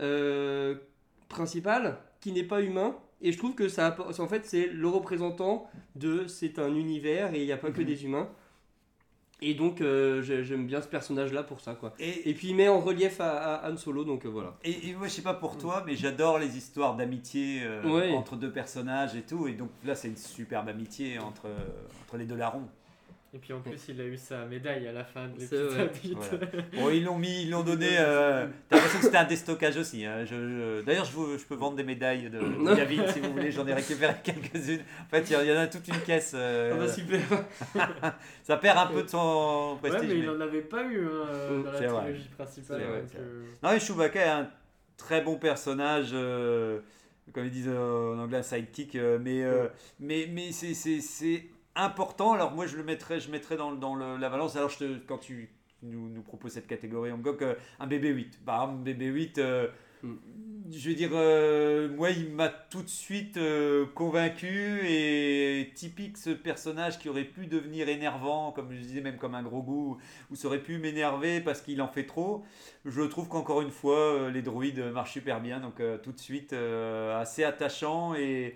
euh, 0.00 0.76
principal 1.28 1.98
qui 2.20 2.32
n'est 2.32 2.44
pas 2.44 2.62
humain. 2.62 2.96
Et 3.20 3.32
je 3.32 3.38
trouve 3.38 3.54
que 3.54 3.68
ça, 3.68 3.96
en 4.18 4.28
fait, 4.28 4.46
c'est 4.46 4.68
le 4.68 4.86
représentant 4.88 5.68
de 5.96 6.26
c'est 6.28 6.58
un 6.60 6.72
univers 6.74 7.34
et 7.34 7.40
il 7.40 7.46
n'y 7.46 7.52
a 7.52 7.56
pas 7.56 7.70
que 7.72 7.80
Mhm. 7.80 7.86
des 7.86 8.04
humains. 8.04 8.28
Et 9.40 9.54
donc, 9.54 9.80
euh, 9.80 10.20
j'ai- 10.22 10.42
j'aime 10.42 10.66
bien 10.66 10.82
ce 10.82 10.88
personnage-là 10.88 11.44
pour 11.44 11.60
ça, 11.60 11.74
quoi. 11.74 11.94
Et, 12.00 12.28
Et 12.28 12.34
puis, 12.34 12.48
il 12.48 12.56
met 12.56 12.68
en 12.68 12.80
relief 12.80 13.20
à, 13.20 13.54
à 13.56 13.70
Han 13.70 13.76
Solo, 13.76 14.02
donc 14.04 14.24
euh, 14.26 14.28
voilà. 14.28 14.56
et, 14.64 14.88
et 14.88 14.94
moi, 14.94 15.06
je 15.06 15.12
sais 15.12 15.22
pas 15.22 15.34
pour 15.34 15.56
toi, 15.56 15.84
mais 15.86 15.94
j'adore 15.94 16.38
les 16.40 16.56
histoires 16.56 16.96
d'amitié 16.96 17.60
euh, 17.62 17.82
Ouais. 17.84 18.10
entre 18.14 18.34
deux 18.34 18.50
personnages 18.50 19.14
et 19.14 19.22
tout. 19.22 19.46
Et 19.46 19.52
donc 19.52 19.70
là, 19.84 19.94
c'est 19.94 20.08
une 20.08 20.16
superbe 20.16 20.68
amitié 20.68 21.18
entre, 21.20 21.46
entre 22.04 22.16
les 22.16 22.24
deux 22.24 22.34
larrons. 22.34 22.66
Et 23.34 23.38
puis 23.38 23.52
en 23.52 23.60
plus, 23.60 23.78
il 23.90 24.00
a 24.00 24.04
eu 24.04 24.16
sa 24.16 24.46
médaille 24.46 24.88
à 24.88 24.92
la 24.92 25.04
fin 25.04 25.28
de 25.28 25.34
l'épisode. 25.38 25.90
Voilà. 26.16 26.46
Bon, 26.72 26.88
ils 26.90 27.04
l'ont 27.04 27.18
mis, 27.18 27.42
ils 27.42 27.50
l'ont 27.50 27.62
donné. 27.64 27.88
euh, 27.98 28.46
T'as 28.70 28.76
l'impression 28.76 28.98
que 29.00 29.04
c'était 29.04 29.18
un 29.18 29.24
déstockage 29.26 29.76
aussi. 29.76 30.06
hein. 30.06 30.24
Je, 30.24 30.34
je- 30.34 30.80
D'ailleurs, 30.82 31.04
je, 31.04 31.36
je 31.36 31.44
peux 31.44 31.54
vendre 31.54 31.76
des 31.76 31.82
médailles 31.84 32.30
de, 32.30 32.38
de 32.40 32.74
David 32.76 33.06
si 33.10 33.20
vous 33.20 33.32
voulez. 33.32 33.50
J'en 33.52 33.66
ai 33.66 33.74
récupéré 33.74 34.14
quelques-unes. 34.24 34.80
En 35.06 35.08
fait, 35.10 35.28
il 35.30 35.46
y 35.46 35.52
en- 35.52 35.58
a 35.58 35.66
toute 35.66 35.86
une 35.88 36.00
caisse. 36.00 36.32
euh, 36.34 36.72
Ah 36.74 36.78
bah 36.78 36.88
super 36.88 37.20
ça 38.42 38.56
perd 38.56 38.78
un 38.78 38.86
peu 38.86 39.02
de 39.02 39.08
son 39.08 39.78
Ouais, 39.82 39.90
prestige. 39.90 40.08
mais 40.10 40.16
il 40.18 40.22
mais- 40.22 40.28
en 40.30 40.40
avait 40.40 40.62
pas 40.62 40.82
eu 40.84 41.04
hein, 41.06 41.10
euh, 41.28 41.62
dans 41.64 41.72
C'est 41.74 41.82
la 41.84 41.88
vrai. 41.92 42.02
trilogie 42.04 42.28
principale. 42.36 42.80
C'est 42.80 42.86
vrai, 42.86 43.00
donc, 43.00 43.08
c'est 43.12 43.18
vrai. 43.18 43.26
euh, 43.26 43.44
Non, 43.62 43.72
et 43.72 43.80
Chewbacca 43.80 44.20
est 44.20 44.28
un 44.28 44.48
très 44.96 45.20
bon 45.20 45.36
personnage, 45.36 46.08
euh, 46.12 46.80
comme 47.34 47.44
ils 47.44 47.50
disent 47.50 47.68
euh, 47.68 48.14
en 48.14 48.18
anglais, 48.20 48.38
un 48.38 48.42
sidekick, 48.42 48.96
euh, 48.96 49.18
mais, 49.20 49.42
euh, 49.44 49.66
mais, 50.00 50.28
mais 50.32 50.50
c'est 50.52 50.72
important. 51.78 52.32
Alors 52.34 52.52
moi, 52.52 52.66
je 52.66 52.76
le 52.76 52.84
mettrais, 52.84 53.20
je 53.20 53.30
mettrais 53.30 53.56
dans, 53.56 53.72
dans 53.72 53.94
le- 53.94 54.16
la 54.18 54.28
balance. 54.28 54.56
Alors 54.56 54.68
je 54.70 54.78
te, 54.78 54.98
quand 55.06 55.18
tu, 55.18 55.50
nous, 55.82 56.08
nous 56.08 56.22
proposes 56.22 56.52
cette 56.52 56.66
catégorie 56.66 57.10
Angok, 57.12 57.42
euh, 57.42 57.54
un 57.80 57.86
BB8. 57.86 58.44
Par 58.44 58.62
exemple, 58.64 58.88
BB8, 58.90 59.38
euh, 59.38 59.68
Mm. 60.04 60.14
je 60.70 60.90
veux 60.90 60.94
dire, 60.94 61.10
euh, 61.12 61.88
moi, 61.88 62.10
il 62.10 62.30
m'a 62.30 62.48
tout 62.48 62.82
de 62.82 62.88
suite 62.88 63.36
euh, 63.36 63.84
convaincu 63.96 64.78
et 64.86 65.72
typique 65.74 66.16
ce 66.16 66.30
personnage 66.30 67.00
qui 67.00 67.08
aurait 67.08 67.24
pu 67.24 67.46
devenir 67.48 67.88
énervant, 67.88 68.52
comme 68.52 68.72
je 68.72 68.78
disais, 68.78 69.00
même 69.00 69.16
comme 69.16 69.34
un 69.34 69.42
gros 69.42 69.60
goût, 69.60 69.98
ou 70.30 70.36
ça 70.36 70.46
aurait 70.46 70.62
pu 70.62 70.78
m'énerver 70.78 71.40
parce 71.40 71.60
qu'il 71.62 71.82
en 71.82 71.88
fait 71.88 72.04
trop. 72.06 72.44
Je 72.84 73.02
trouve 73.02 73.28
qu'encore 73.28 73.60
une 73.60 73.72
fois, 73.72 74.30
les 74.30 74.40
droïdes 74.42 74.78
marchent 74.92 75.14
super 75.14 75.40
bien, 75.40 75.58
donc 75.58 75.82
tout 76.04 76.12
de 76.12 76.18
suite 76.20 76.52
assez 76.52 77.42
attachant 77.42 78.14
et. 78.14 78.54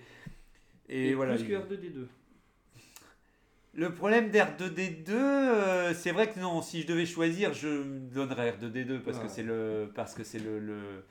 Et, 0.88 1.08
Et, 1.08 1.14
voilà. 1.14 1.34
plus 1.34 1.44
que 1.44 1.52
R2D2. 1.54 2.06
Le 3.74 3.92
problème 3.94 4.30
d'R2D2, 4.30 5.14
euh, 5.14 5.94
c'est 5.94 6.12
vrai 6.12 6.30
que 6.30 6.38
non, 6.38 6.60
si 6.60 6.82
je 6.82 6.86
devais 6.86 7.06
choisir, 7.06 7.54
je 7.54 7.82
donnerais 8.12 8.50
R2D2 8.50 9.00
parce 9.00 9.18
que 9.18 9.28
c'est 9.28 9.42
le 9.42 9.90
parce 9.94 10.14
que 10.14 10.24
c'est 10.24 10.38
le, 10.38 10.58
le- 10.58 11.04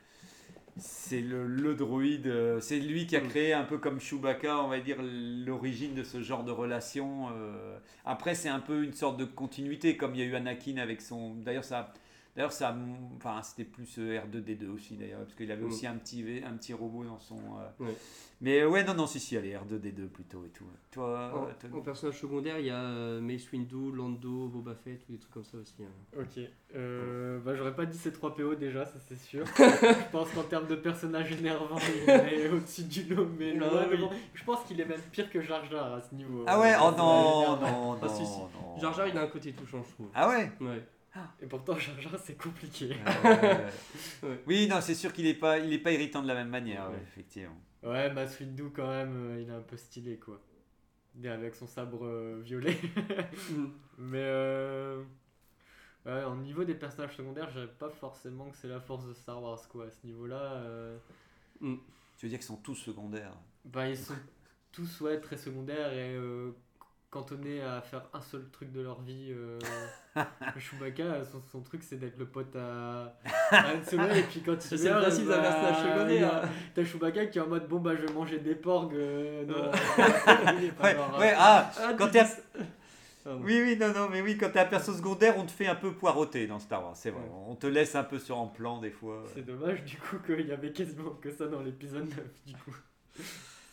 c'est 0.78 1.20
le, 1.20 1.46
le 1.46 1.74
droïde, 1.74 2.26
euh, 2.28 2.60
c'est 2.60 2.78
lui 2.80 3.06
qui 3.06 3.16
a 3.16 3.20
Mm. 3.20 3.28
créé 3.28 3.52
un 3.52 3.64
peu 3.64 3.78
comme 3.78 4.00
Chewbacca, 4.00 4.58
on 4.64 4.68
va 4.68 4.80
dire 4.80 4.98
l'origine 5.02 5.94
de 5.94 6.04
ce 6.04 6.22
genre 6.22 6.44
de 6.44 6.52
relation. 6.52 7.28
euh. 7.36 7.78
Après, 8.04 8.34
c'est 8.34 8.48
un 8.48 8.60
peu 8.60 8.84
une 8.84 8.94
sorte 8.94 9.18
de 9.18 9.24
continuité, 9.26 9.96
comme 9.96 10.14
il 10.14 10.20
y 10.20 10.24
a 10.24 10.26
eu 10.26 10.34
Anakin 10.36 10.78
avec 10.78 11.02
son. 11.02 11.34
D'ailleurs, 11.36 11.64
ça, 11.64 11.92
d'ailleurs, 12.36 12.52
ça, 12.52 12.76
enfin, 13.16 13.40
c'était 13.42 13.64
plus 13.64 13.98
euh, 13.98 14.18
R2D2 14.20 14.68
aussi 14.70 14.96
d'ailleurs, 14.96 15.20
parce 15.20 15.34
qu'il 15.34 15.50
avait 15.50 15.62
Mm. 15.62 15.66
aussi 15.66 15.86
un 15.86 15.96
petit 15.96 16.22
V- 16.22 16.42
un 16.44 16.52
petit 16.56 16.72
robot 16.72 17.04
dans 17.04 17.18
son. 17.18 17.36
euh, 17.38 17.84
Ouais. 17.84 17.94
Mais 18.40 18.60
euh, 18.60 18.68
ouais, 18.68 18.82
non, 18.82 18.94
non, 18.94 19.06
si, 19.06 19.20
si, 19.20 19.36
allez, 19.36 19.52
R2D2 19.54 20.08
plutôt 20.08 20.44
et 20.44 20.48
tout. 20.48 20.64
Toi, 20.90 21.48
En, 21.72 21.80
personnage 21.80 22.18
secondaire, 22.20 22.58
il 22.58 22.66
y 22.66 22.70
a 22.70 22.80
euh, 22.82 23.20
Mace 23.20 23.50
Windu, 23.52 23.92
Lando, 23.94 24.48
Boba 24.48 24.74
Fett, 24.74 25.00
ou 25.08 25.12
des 25.12 25.18
trucs 25.18 25.32
comme 25.32 25.44
ça 25.44 25.58
aussi. 25.58 25.76
hein. 25.80 26.18
Ok. 26.20 26.42
Euh, 26.74 27.38
bah, 27.40 27.54
j'aurais 27.54 27.74
pas 27.76 27.86
dit 27.86 27.96
ces 27.96 28.12
3 28.12 28.34
PO 28.34 28.54
déjà, 28.56 28.84
ça 28.84 28.98
c'est 29.08 29.16
sûr. 29.18 29.44
je 29.56 30.10
pense 30.10 30.28
qu'en 30.30 30.42
termes 30.42 30.66
de 30.66 30.74
personnages 30.74 31.30
énervants, 31.32 31.76
il 32.04 32.10
est 32.10 32.48
au-dessus 32.48 32.82
du 32.84 33.14
lot, 33.14 33.28
mais 33.38 33.54
Non, 33.54 33.70
loin 33.70 33.84
oui. 33.88 33.96
devant. 33.96 34.10
Je 34.34 34.42
pense 34.44 34.64
qu'il 34.64 34.80
est 34.80 34.86
même 34.86 35.00
pire 35.12 35.30
que 35.30 35.40
Jar 35.40 35.64
Jar 35.66 35.92
à 35.94 36.00
ce 36.00 36.12
niveau. 36.14 36.44
Ah 36.48 36.58
ouais, 36.58 36.72
Euh, 36.72 36.76
oh 36.80 36.90
personnage 36.90 36.98
non, 36.98 37.36
énervant. 37.38 37.56
non, 37.94 37.98
Ah, 38.02 38.06
non, 38.08 38.48
non. 38.74 38.80
Jar 38.80 38.92
Jar, 38.94 39.06
il 39.06 39.16
a 39.18 39.22
un 39.22 39.26
côté 39.28 39.52
touchant, 39.52 39.82
je 39.88 39.92
trouve. 39.94 40.08
Ah 40.14 40.28
ouais? 40.28 40.50
Ouais. 40.60 40.82
Et 41.42 41.46
pourtant, 41.46 41.76
Jar 41.78 42.18
c'est 42.22 42.36
compliqué. 42.40 42.96
Euh, 43.24 43.68
Ouais. 44.22 44.42
Oui, 44.46 44.66
non, 44.68 44.80
c'est 44.80 44.94
sûr 44.94 45.12
qu'il 45.12 45.26
est 45.26 45.34
pas, 45.34 45.58
il 45.58 45.72
est 45.72 45.78
pas 45.78 45.92
irritant 45.92 46.22
de 46.22 46.28
la 46.28 46.34
même 46.34 46.48
manière, 46.48 46.88
ouais, 46.88 46.96
Ouais. 46.96 47.02
effectivement. 47.02 47.56
Ouais, 47.82 48.12
Mace 48.12 48.38
Windu 48.40 48.70
quand 48.74 48.86
même, 48.88 49.14
euh, 49.32 49.40
il 49.42 49.48
est 49.48 49.52
un 49.52 49.60
peu 49.60 49.76
stylé 49.76 50.16
quoi. 50.18 50.40
Est 51.22 51.28
avec 51.28 51.54
son 51.54 51.66
sabre 51.66 52.06
euh, 52.06 52.40
violet. 52.44 52.76
Mm. 53.50 53.66
Mais 53.98 54.18
euh... 54.22 55.02
ouais, 56.06 56.24
au 56.24 56.34
niveau 56.36 56.64
des 56.64 56.74
personnages 56.74 57.16
secondaires, 57.16 57.48
je 57.50 57.60
dirais 57.60 57.72
pas 57.78 57.90
forcément 57.90 58.48
que 58.50 58.56
c'est 58.56 58.68
la 58.68 58.80
force 58.80 59.06
de 59.06 59.12
Star 59.14 59.42
Wars 59.42 59.60
quoi. 59.68 59.86
À 59.86 59.90
ce 59.90 60.06
niveau-là, 60.06 60.40
euh, 60.54 60.96
Tu 61.60 62.26
veux 62.26 62.28
dire 62.30 62.38
qu'ils 62.38 62.46
sont 62.46 62.56
tous 62.56 62.74
secondaires? 62.76 63.34
Bah, 63.64 63.88
ils 63.88 63.98
sont 63.98 64.14
tous 64.72 65.00
ouais, 65.02 65.20
très 65.20 65.36
secondaires 65.36 65.92
et 65.92 66.14
euh, 66.16 66.52
cantonnés 67.12 67.62
à 67.62 67.80
faire 67.82 68.02
un 68.12 68.20
seul 68.20 68.48
truc 68.50 68.72
de 68.72 68.80
leur 68.80 69.00
vie. 69.02 69.28
Euh... 69.30 69.58
Chewbacca, 70.58 71.24
son, 71.24 71.40
son 71.52 71.60
truc 71.60 71.82
c'est 71.84 71.96
d'être 71.96 72.18
le 72.18 72.26
pote 72.26 72.56
à, 72.56 73.14
à 73.50 73.74
Han 73.74 73.82
Solo 73.88 74.04
et 74.14 74.22
puis 74.24 74.40
quand 74.42 74.52
il 74.54 74.78
C'est 74.78 74.88
le 74.92 75.00
principe 75.00 75.28
d'un 75.28 75.40
personnage 75.40 75.76
secondaire. 75.92 76.34
a- 76.34 76.42
T'as 76.74 76.84
Chewbacca 76.84 77.26
qui 77.26 77.38
est 77.38 77.40
en 77.42 77.46
mode 77.46 77.68
bon 77.68 77.78
bah 77.78 77.94
je 77.94 78.04
vais 78.06 78.12
manger 78.12 78.38
des 78.40 78.54
porgs 78.56 78.94
euh, 78.94 79.44
dans- 79.44 79.54
Ouais, 80.84 80.96
ouais, 81.20 81.34
ah, 81.36 81.70
Ah, 81.78 81.92
quand 81.96 82.06
tu 82.06 82.12
t'es 82.12 82.20
un- 82.20 82.24
dis- 82.24 82.64
Pardon. 83.24 83.40
oui, 83.44 83.62
oui, 83.62 83.76
non, 83.80 83.92
non, 83.92 84.08
mais 84.10 84.20
oui, 84.20 84.36
quand 84.36 84.50
t'es 84.50 84.58
un 84.58 84.64
perso 84.64 84.92
secondaire, 84.92 85.34
on 85.38 85.46
te 85.46 85.52
fait 85.52 85.68
un 85.68 85.76
peu 85.76 85.92
poireauter 85.92 86.48
dans 86.48 86.58
Star 86.58 86.82
Wars, 86.82 86.96
c'est 86.96 87.10
vrai. 87.10 87.20
Ouais. 87.22 87.28
On 87.46 87.54
te 87.54 87.68
laisse 87.68 87.94
un 87.94 88.02
peu 88.02 88.18
sur 88.18 88.36
en 88.36 88.48
plan 88.48 88.80
des 88.80 88.90
fois. 88.90 89.22
C'est 89.32 89.46
dommage 89.46 89.84
du 89.84 89.96
coup 89.96 90.16
qu'il 90.26 90.44
y 90.48 90.50
avait 90.52 90.72
quasiment 90.72 91.10
que 91.10 91.30
ça 91.30 91.46
dans 91.46 91.60
l'épisode 91.60 92.08
9 92.08 92.18
du 92.46 92.54
coup. 92.54 92.74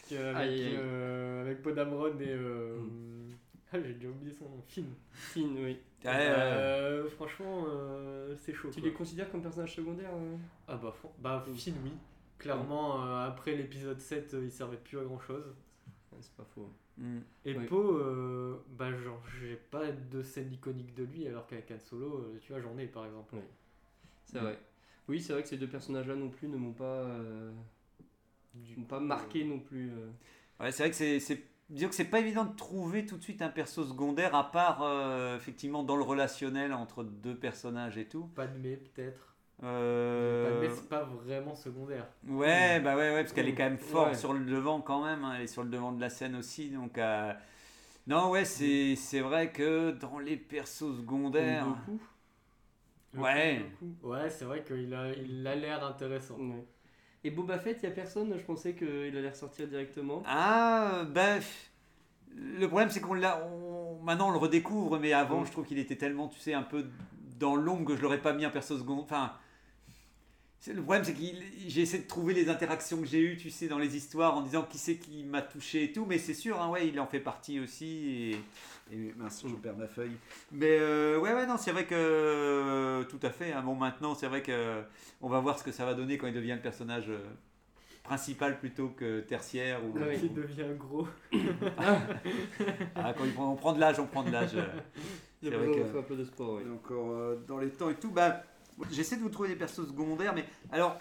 Que 0.09 0.15
avec, 0.15 0.35
Aïe, 0.37 0.63
aïe, 0.65 0.75
euh, 0.77 1.41
avec 1.41 1.61
Podamron 1.61 2.17
et. 2.19 2.27
euh, 2.29 2.77
Mm. 2.79 3.29
Ah 3.71 3.77
j'ai 3.79 3.93
déjà 3.93 4.07
oublié 4.09 4.33
son 4.33 4.45
nom, 4.45 4.63
Finn. 4.67 4.87
Finn, 5.11 5.55
oui. 5.63 5.77
Euh, 6.03 7.07
franchement, 7.11 7.65
euh, 7.67 8.35
c'est 8.37 8.51
chaud. 8.53 8.69
Tu 8.73 8.79
quoi. 8.81 8.89
les 8.89 8.95
considères 8.95 9.29
comme 9.29 9.43
personnages 9.43 9.75
secondaires 9.75 10.09
euh? 10.15 10.35
Ah 10.67 10.75
bah, 10.77 10.95
bah 11.19 11.45
Mm. 11.47 11.53
Finn 11.53 11.75
oui. 11.83 11.91
Clairement, 12.39 13.05
euh, 13.05 13.27
après 13.27 13.55
l'épisode 13.55 13.99
7, 13.99 14.33
euh, 14.33 14.45
il 14.45 14.51
servait 14.51 14.77
plus 14.77 14.97
à 14.97 15.03
grand 15.03 15.19
chose. 15.19 15.43
C'est 16.19 16.33
pas 16.35 16.45
faux. 16.55 16.67
Mm. 16.97 17.19
Et 17.45 17.55
Oui. 17.55 17.65
Poe, 17.67 17.75
euh, 17.99 18.55
bah 18.69 18.91
genre 18.91 19.21
j'ai 19.39 19.55
pas 19.55 19.91
de 19.91 20.21
scène 20.23 20.51
iconique 20.51 20.95
de 20.95 21.03
lui 21.03 21.27
alors 21.27 21.45
qu'avec 21.45 21.69
Han 21.69 21.79
Solo, 21.79 22.17
euh, 22.21 22.39
tu 22.41 22.51
vois 22.51 22.61
j'en 22.61 22.75
ai 22.79 22.87
par 22.87 23.05
exemple. 23.05 23.35
Ouais. 23.35 23.43
C'est 24.25 24.39
vrai. 24.39 24.57
Oui, 25.07 25.21
c'est 25.21 25.33
vrai 25.33 25.43
que 25.43 25.47
ces 25.49 25.57
deux 25.57 25.67
personnages-là 25.67 26.15
non 26.15 26.29
plus 26.29 26.47
ne 26.47 26.57
m'ont 26.57 26.73
pas, 26.73 26.83
euh, 27.03 27.51
Du 28.65 28.75
pas 28.81 28.99
marqué 28.99 29.43
euh, 29.43 29.47
non 29.47 29.59
plus. 29.59 29.91
euh. 29.91 30.09
Ouais, 30.59 30.71
c'est 30.71 30.83
vrai 30.83 30.89
que 30.89 30.95
c'est, 30.95 31.19
c'est, 31.19 31.41
disons 31.69 31.89
que 31.89 31.95
c'est 31.95 32.05
pas 32.05 32.19
évident 32.19 32.45
de 32.45 32.55
trouver 32.55 33.05
tout 33.05 33.17
de 33.17 33.23
suite 33.23 33.41
un 33.41 33.49
perso 33.49 33.83
secondaire, 33.85 34.35
à 34.35 34.51
part 34.51 34.81
euh, 34.83 35.35
effectivement 35.37 35.83
dans 35.83 35.95
le 35.95 36.03
relationnel 36.03 36.73
entre 36.73 37.03
deux 37.03 37.35
personnages 37.35 37.97
et 37.97 38.05
tout. 38.05 38.25
Padmé 38.35 38.77
peut-être. 38.77 39.35
Euh, 39.63 40.49
Padmé 40.61 40.69
c'est 40.75 40.89
pas 40.89 41.03
vraiment 41.03 41.55
secondaire. 41.55 42.07
Ouais, 42.27 42.79
bah 42.79 42.95
ouais, 42.95 43.13
ouais, 43.13 43.21
parce 43.23 43.33
qu'elle 43.33 43.47
est 43.49 43.55
quand 43.55 43.63
même 43.65 43.77
forte 43.77 44.09
Ouais. 44.09 44.15
sur 44.15 44.33
le 44.33 44.45
devant 44.45 44.81
quand 44.81 45.03
même, 45.03 45.23
hein, 45.23 45.33
elle 45.35 45.43
est 45.43 45.47
sur 45.47 45.63
le 45.63 45.69
devant 45.69 45.91
de 45.91 46.01
la 46.01 46.09
scène 46.09 46.35
aussi, 46.35 46.69
donc... 46.69 46.97
euh, 46.97 47.33
Non, 48.07 48.29
ouais, 48.31 48.45
c'est, 48.45 48.95
c'est 48.95 49.19
vrai 49.21 49.51
que 49.51 49.91
dans 49.91 50.19
les 50.19 50.37
persos 50.37 50.97
secondaires... 50.97 51.65
Goku. 51.85 51.99
Ouais. 53.17 53.65
Ouais, 54.03 54.29
c'est 54.29 54.45
vrai 54.45 54.63
qu'il 54.63 54.93
a 54.93 55.11
il 55.11 55.45
a 55.47 55.55
l'air 55.55 55.83
intéressant. 55.83 56.37
Et 57.23 57.31
Boba 57.31 57.59
Fett, 57.59 57.79
il 57.81 57.85
y 57.85 57.91
a 57.91 57.91
personne, 57.95 58.33
je 58.37 58.43
pensais 58.43 58.73
qu'il 58.73 58.87
allait 59.17 59.29
ressortir 59.29 59.67
directement. 59.67 60.23
Ah, 60.25 61.03
ben... 61.09 61.41
Le 62.35 62.67
problème, 62.67 62.89
c'est 62.89 63.01
qu'on 63.01 63.13
l'a... 63.15 63.43
on- 63.45 63.99
Maintenant, 64.03 64.29
on 64.29 64.31
le 64.31 64.37
redécouvre, 64.37 64.97
mais 64.99 65.11
avant, 65.13 65.41
Mm. 65.41 65.45
je 65.47 65.51
trouve 65.51 65.65
qu'il 65.65 65.77
était 65.79 65.97
tellement, 65.97 66.29
tu 66.29 66.39
sais, 66.39 66.53
un 66.53 66.63
peu 66.63 66.85
dans 67.37 67.55
l'ombre 67.55 67.85
que 67.85 67.95
je 67.97 68.01
l'aurais 68.01 68.21
pas 68.21 68.31
mis 68.33 68.45
en 68.45 68.49
perso 68.51 68.77
secondaire. 68.77 69.03
Enfin... 69.03 69.33
c'est- 70.59 70.73
Le 70.73 70.81
problème, 70.81 71.03
c'est 71.03 71.13
que 71.13 71.19
j'ai 71.67 71.81
essayé 71.81 72.03
de 72.03 72.07
trouver 72.07 72.33
les 72.33 72.49
interactions 72.49 72.97
que 72.99 73.05
j'ai 73.07 73.19
eues, 73.21 73.37
tu 73.37 73.49
sais, 73.49 73.67
dans 73.67 73.79
les 73.79 73.95
histoires, 73.95 74.35
en 74.37 74.41
disant 74.41 74.63
qui 74.63 74.77
c'est 74.77 74.97
qui 74.97 75.23
m'a 75.23 75.41
touché 75.41 75.85
et 75.85 75.91
tout, 75.93 76.05
mais 76.05 76.17
c'est 76.17 76.33
sûr, 76.33 76.61
hein, 76.61 76.69
ouais, 76.69 76.87
il 76.87 76.99
en 76.99 77.07
fait 77.07 77.19
partie 77.19 77.59
aussi. 77.59 78.31
Et, 78.91 78.95
et 78.95 79.13
mince, 79.17 79.43
je 79.47 79.53
perds 79.55 79.77
ma 79.77 79.87
feuille. 79.87 80.17
Mais 80.51 80.77
euh, 80.79 81.19
ouais, 81.19 81.33
ouais, 81.33 81.45
non, 81.45 81.57
c'est 81.57 81.71
vrai 81.71 81.85
que 81.85 81.93
euh, 81.95 83.03
tout 83.05 83.19
à 83.21 83.29
fait. 83.29 83.53
hein. 83.53 83.61
Bon, 83.61 83.75
maintenant, 83.75 84.15
c'est 84.15 84.27
vrai 84.27 84.41
que 84.41 84.51
euh, 84.51 84.81
on 85.21 85.29
va 85.29 85.39
voir 85.39 85.57
ce 85.59 85.63
que 85.63 85.71
ça 85.71 85.85
va 85.85 85.93
donner 85.93 86.17
quand 86.17 86.27
il 86.27 86.33
devient 86.33 86.55
le 86.55 86.61
personnage 86.61 87.05
euh, 87.09 87.19
principal 88.03 88.59
plutôt 88.59 88.89
que 88.89 89.19
tertiaire. 89.21 89.79
Ou, 89.85 89.97
Ouais. 89.99 90.19
Il 90.21 90.33
devient 90.33 90.75
gros. 90.77 91.07
Ah, 92.95 93.13
quand 93.17 93.25
il 93.25 93.33
prend- 93.33 93.51
on 93.51 93.55
prend 93.55 93.73
de 93.73 93.79
l'âge, 93.79 93.99
on 93.99 94.05
prend 94.07 94.23
de 94.23 94.31
l'âge. 94.31 94.55
euh. 94.55 94.65
Il 95.41 95.49
y 95.49 95.53
a 95.53 95.57
vrai 95.57 95.67
besoin 95.67 95.81
que- 95.83 95.87
de 95.87 95.91
faire 95.93 95.99
un 96.01 96.03
peu 96.03 96.15
de 96.17 96.23
sport, 96.25 96.53
oui. 96.55 96.63
Encore 96.73 97.11
euh, 97.11 97.35
dans 97.47 97.59
les 97.59 97.69
temps 97.69 97.89
et 97.89 97.95
tout. 97.95 98.11
Bah, 98.11 98.43
j'essaie 98.91 99.17
de 99.17 99.21
vous 99.21 99.29
trouver 99.29 99.49
des 99.49 99.55
persos 99.55 99.87
secondaires, 99.87 100.33
mais 100.33 100.45
alors, 100.71 100.97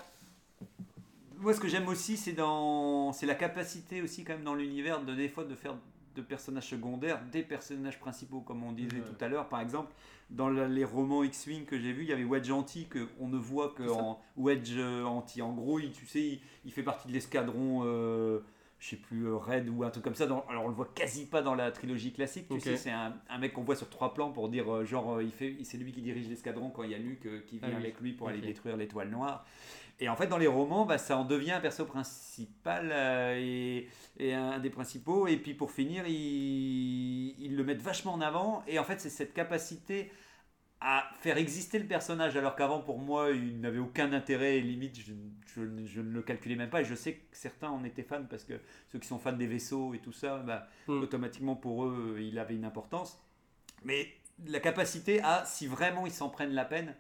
moi, 1.39 1.55
ce 1.55 1.61
que 1.61 1.69
j'aime 1.69 1.89
aussi, 1.89 2.17
c'est 2.17 2.33
dans, 2.33 3.13
c'est 3.13 3.27
la 3.27 3.35
capacité 3.35 4.03
aussi 4.03 4.25
quand 4.25 4.33
même 4.35 4.45
dans 4.45 4.55
l'univers 4.55 5.03
de 5.05 5.15
des 5.15 5.29
fois 5.29 5.45
de 5.45 5.55
faire 5.55 5.77
de 6.17 6.23
personnages 6.23 6.69
secondaires 6.69 7.21
des 7.31 7.43
personnages 7.43 8.01
principaux, 8.01 8.41
comme 8.41 8.65
on 8.65 8.73
disait 8.73 8.97
Ouais. 8.97 9.03
tout 9.03 9.25
à 9.25 9.29
l'heure. 9.29 9.49
Par 9.49 9.61
exemple, 9.61 9.93
dans 10.31 10.49
le- 10.49 10.67
les 10.67 10.85
romans 10.85 11.23
X-wing 11.23 11.65
que 11.65 11.79
j'ai 11.79 11.93
vus, 11.93 12.03
il 12.03 12.09
y 12.09 12.13
avait 12.13 12.25
Wedge 12.25 12.51
Anti 12.51 12.89
que 12.89 13.07
on 13.21 13.29
ne 13.29 13.37
voit 13.39 13.69
que 13.77 13.89
en 13.89 14.21
Wedge 14.37 14.73
euh, 14.77 15.05
Anti. 15.05 15.43
En 15.43 15.53
gros, 15.53 15.79
il, 15.79 15.93
tu 15.93 16.07
sais, 16.07 16.21
il, 16.23 16.41
il 16.65 16.73
fait 16.73 16.83
partie 16.83 17.07
de 17.07 17.13
l'escadron. 17.13 17.83
euh, 17.85 18.41
je 18.81 18.91
sais 18.91 18.97
plus, 18.97 19.27
euh, 19.27 19.37
Red 19.37 19.69
ou 19.69 19.83
un 19.85 19.91
truc 19.91 20.05
comme 20.05 20.15
ça. 20.15 20.27
Dans- 20.27 20.45
alors 20.49 20.65
on 20.65 20.69
le 20.69 20.75
voit 20.75 20.91
quasi 20.95 21.27
pas 21.27 21.43
dans 21.43 21.55
la 21.55 21.71
trilogie 21.73 22.13
classique. 22.13 22.47
Tu 22.49 22.61
sais, 22.61 22.77
c'est 22.77 22.91
un, 22.91 23.15
un 23.29 23.39
mec 23.39 23.53
qu'on 23.53 23.65
voit 23.65 23.75
sur 23.77 23.89
trois 23.91 24.15
plans 24.15 24.31
pour 24.31 24.49
dire, 24.49 24.73
euh, 24.73 24.85
genre, 24.85 25.17
euh, 25.17 25.23
il 25.25 25.33
fait, 25.33 25.57
c'est 25.65 25.79
lui 25.79 25.93
qui 25.93 26.01
dirige 26.03 26.29
l'escadron 26.29 26.71
quand 26.71 26.85
il 26.85 26.91
y 26.91 26.95
a 26.95 26.99
Luke 26.99 27.27
euh, 27.27 27.41
qui 27.47 27.59
vient 27.59 27.69
Ah 27.73 27.77
oui. 27.77 27.83
avec 27.83 28.01
lui 28.01 28.13
pour 28.13 28.29
aller 28.29 28.41
détruire 28.41 28.77
l'étoile 28.77 29.11
noire. 29.11 29.45
Et 30.01 30.09
en 30.09 30.15
fait, 30.15 30.29
dans 30.29 30.39
les 30.39 30.47
romans, 30.47 30.87
bah, 30.87 30.97
ça 30.97 31.17
en 31.19 31.25
devient 31.25 31.51
un 31.51 31.61
perso 31.61 31.85
principal 31.85 32.91
euh, 32.93 33.35
et, 33.37 33.89
et 34.21 34.33
un 34.33 34.61
des 34.61 34.71
principaux. 34.71 35.27
Et 35.27 35.37
puis 35.39 35.55
pour 35.55 35.73
finir, 35.73 36.05
ils, 36.07 37.35
ils 37.41 37.57
le 37.57 37.65
mettent 37.65 37.83
vachement 37.83 38.13
en 38.15 38.21
avant. 38.21 38.63
Et 38.69 38.79
en 38.79 38.85
fait, 38.85 39.01
c'est 39.01 39.11
cette 39.11 39.35
capacité 39.35 40.13
à 40.81 41.11
faire 41.21 41.39
exister 41.39 41.79
le 41.81 41.87
personnage, 41.87 42.37
alors 42.37 42.55
qu'avant, 42.55 42.81
pour 42.81 42.99
moi, 43.01 43.31
il 43.31 43.61
n'avait 43.61 43.79
aucun 43.81 44.13
intérêt. 44.13 44.59
Et 44.59 44.61
limite, 44.61 44.97
je, 45.01 45.13
je- 45.47 45.87
je 45.87 46.01
ne 46.01 46.11
le 46.13 46.23
calculais 46.23 46.55
même 46.55 46.71
pas. 46.71 46.83
Et 46.83 46.85
je 46.85 46.95
sais 46.95 47.15
que 47.15 47.37
certains 47.37 47.69
en 47.71 47.83
étaient 47.85 48.05
fans 48.05 48.23
parce 48.31 48.45
que 48.45 48.55
ceux 48.93 48.99
qui 49.01 49.09
sont 49.09 49.19
fans 49.19 49.33
des 49.33 49.47
vaisseaux 49.49 49.93
et 49.95 49.99
tout 49.99 50.13
ça, 50.13 50.39
bah, 50.39 50.69
Hmm. 50.87 51.03
automatiquement 51.03 51.57
pour 51.57 51.85
eux, 51.85 52.19
il 52.21 52.39
avait 52.39 52.55
une 52.55 52.65
importance. 52.65 53.19
Mais 53.85 54.09
la 54.47 54.61
capacité 54.61 55.21
à, 55.23 55.45
si 55.45 55.67
vraiment 55.67 56.07
ils 56.07 56.13
s'en 56.13 56.29
prennent 56.29 56.55
la 56.55 56.65
peine, 56.65 56.95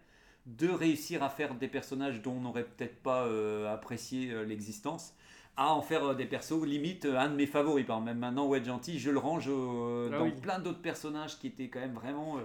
de 0.46 0.68
réussir 0.68 1.22
à 1.22 1.28
faire 1.30 1.54
des 1.54 1.68
personnages 1.68 2.22
dont 2.22 2.32
on 2.32 2.40
n'aurait 2.40 2.64
peut-être 2.64 3.00
pas 3.02 3.26
euh, 3.26 3.72
apprécié 3.72 4.32
euh, 4.32 4.44
l'existence, 4.44 5.14
à 5.56 5.72
en 5.74 5.82
faire 5.82 6.04
euh, 6.04 6.14
des 6.14 6.24
persos, 6.26 6.64
limite 6.64 7.04
un 7.04 7.28
de 7.28 7.34
mes 7.36 7.46
favoris. 7.46 7.84
Par 7.86 8.00
même 8.00 8.18
maintenant, 8.18 8.46
Wedge 8.48 8.64
Gentil, 8.66 8.98
je 8.98 9.10
le 9.10 9.18
range 9.18 9.46
euh, 9.48 10.10
Ah 10.12 10.18
dans 10.18 10.24
oui. 10.24 10.32
plein 10.32 10.58
d'autres 10.58 10.80
personnages 10.82 11.38
qui 11.38 11.46
étaient 11.48 11.68
quand 11.68 11.80
même 11.80 11.94
vraiment. 11.94 12.38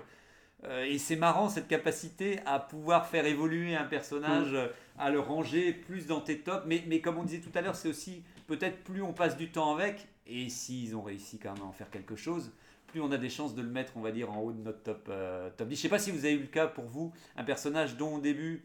Euh, 0.65 0.85
et 0.85 0.97
c'est 0.97 1.15
marrant 1.15 1.49
cette 1.49 1.67
capacité 1.67 2.39
à 2.45 2.59
pouvoir 2.59 3.07
faire 3.07 3.25
évoluer 3.25 3.75
un 3.75 3.85
personnage, 3.85 4.55
à 4.97 5.09
le 5.09 5.19
ranger 5.19 5.73
plus 5.73 6.07
dans 6.07 6.21
tes 6.21 6.39
tops. 6.39 6.63
Mais, 6.65 6.83
mais 6.87 7.01
comme 7.01 7.17
on 7.17 7.23
disait 7.23 7.41
tout 7.41 7.57
à 7.57 7.61
l'heure, 7.61 7.75
c'est 7.75 7.89
aussi 7.89 8.23
peut-être 8.47 8.83
plus 8.83 9.01
on 9.01 9.13
passe 9.13 9.37
du 9.37 9.49
temps 9.49 9.73
avec, 9.73 10.07
et 10.27 10.49
s'ils 10.49 10.95
ont 10.95 11.01
réussi 11.01 11.39
quand 11.39 11.53
même 11.53 11.63
à 11.63 11.65
en 11.65 11.71
faire 11.71 11.89
quelque 11.89 12.15
chose, 12.15 12.51
plus 12.87 13.01
on 13.01 13.11
a 13.11 13.17
des 13.17 13.29
chances 13.29 13.55
de 13.55 13.61
le 13.61 13.69
mettre, 13.69 13.93
on 13.95 14.01
va 14.01 14.11
dire, 14.11 14.31
en 14.31 14.39
haut 14.39 14.51
de 14.51 14.61
notre 14.61 14.83
top, 14.83 15.07
euh, 15.09 15.49
top 15.57 15.67
10. 15.67 15.75
Je 15.75 15.81
sais 15.81 15.89
pas 15.89 15.99
si 15.99 16.11
vous 16.11 16.25
avez 16.25 16.35
eu 16.35 16.41
le 16.41 16.47
cas 16.47 16.67
pour 16.67 16.85
vous, 16.85 17.11
un 17.35 17.43
personnage 17.43 17.97
dont 17.97 18.15
au 18.15 18.19
début 18.19 18.63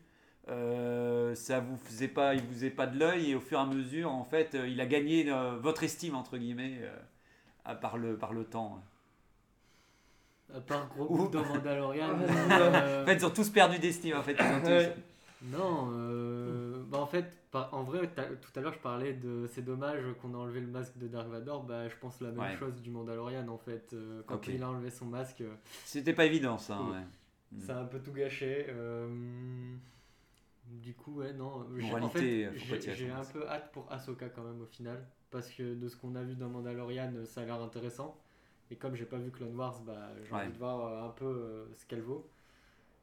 euh, 0.49 1.35
ça 1.35 1.61
vous 1.61 1.77
faisait 1.77 2.09
pas, 2.09 2.35
il 2.35 2.43
vous 2.43 2.53
faisait 2.53 2.71
pas 2.71 2.87
de 2.87 2.99
l'œil, 2.99 3.31
et 3.31 3.35
au 3.35 3.41
fur 3.41 3.59
et 3.59 3.63
à 3.63 3.67
mesure, 3.67 4.13
en 4.13 4.25
fait, 4.25 4.55
euh, 4.55 4.69
il 4.69 4.81
a 4.81 4.87
gagné 4.87 5.31
votre 5.61 5.83
estime, 5.83 6.15
entre 6.15 6.37
guillemets, 6.37 6.81
par, 7.81 7.97
le, 7.97 8.17
par 8.17 8.33
le 8.33 8.45
temps. 8.45 8.83
À 10.55 10.61
part 10.61 10.89
gros 10.89 11.05
Ou- 11.05 11.25
coup 11.27 11.29
dans 11.29 11.45
Mandalorian. 11.45 12.17
Euh, 12.51 13.03
En 13.03 13.07
fait, 13.07 13.17
ils 13.17 13.27
ont 13.27 13.31
tous 13.31 13.51
perdu 13.51 13.79
d'estime, 13.79 14.17
en 14.17 14.23
fait. 14.23 14.35
Tous-. 14.35 15.03
Non, 15.53 15.91
euh, 15.93 16.83
bah 16.89 16.99
en 16.99 17.07
fait, 17.07 17.27
en 17.53 17.83
vrai, 17.85 18.09
tout 18.09 18.51
à 18.59 18.61
l'heure 18.61 18.73
je 18.73 18.79
parlais 18.81 19.13
de 19.13 19.47
c'est 19.53 19.63
dommage 19.65 20.01
qu'on 20.21 20.35
a 20.35 20.37
enlevé 20.39 20.61
le 20.61 20.67
masque 20.67 20.97
de 20.99 21.07
Dark 21.07 21.29
Vador, 21.29 21.63
bah 21.63 21.89
je 21.89 21.95
pense 22.01 22.21
la 22.21 22.31
même 22.31 22.41
Ouais. 22.41 22.57
chose 22.59 22.75
du 22.83 22.91
Mandalorian 22.91 23.47
en 23.47 23.57
fait. 23.59 23.91
euh, 23.93 24.23
quand 24.27 24.49
il 24.49 24.61
a 24.65 24.69
enlevé 24.69 24.91
son 24.91 25.05
masque, 25.07 25.43
euh, 25.43 25.55
C'était 25.85 26.13
pas 26.13 26.25
évident, 26.25 26.59
ça. 26.59 26.75
Mm. 26.77 26.91
ouais. 26.91 27.61
Ça 27.61 27.77
a 27.79 27.81
un 27.83 27.85
peu 27.85 28.01
tout 28.01 28.13
gâché. 28.13 28.67
euh, 28.69 29.09
du 30.67 30.93
coup, 30.95 31.21
ouais, 31.21 31.33
non. 31.33 31.67
j'ai- 31.79 31.95
en 31.95 32.09
fait, 32.09 32.49
un 33.11 33.25
peu 33.33 33.49
hâte 33.49 33.71
pour 33.73 33.87
Ahsoka 33.93 34.29
quand 34.31 34.43
même 34.43 34.61
au 34.61 34.67
final, 34.67 35.07
parce 35.31 35.49
que 35.51 35.75
de 35.75 35.89
ce 35.89 35.97
qu'on 35.97 36.15
a 36.17 36.23
vu 36.25 36.35
dans 36.35 36.49
Mandalorian, 36.49 37.13
ça 37.27 37.43
a 37.43 37.45
l'air 37.45 37.63
intéressant. 37.63 38.19
Et 38.71 38.77
comme 38.77 38.95
j'ai 38.95 39.07
pas 39.07 39.19
vu 39.19 39.31
Clone 39.31 39.57
Wars, 39.57 39.81
bah 39.83 40.11
j'ai 40.25 40.33
Ouais. 40.33 40.41
envie 40.43 40.53
de 40.53 40.59
voir 40.59 40.81
euh, 40.87 41.07
un 41.07 41.11
peu 41.11 41.25
euh, 41.27 41.67
ce 41.75 41.87
qu'elle 41.87 42.03
vaut. 42.03 42.31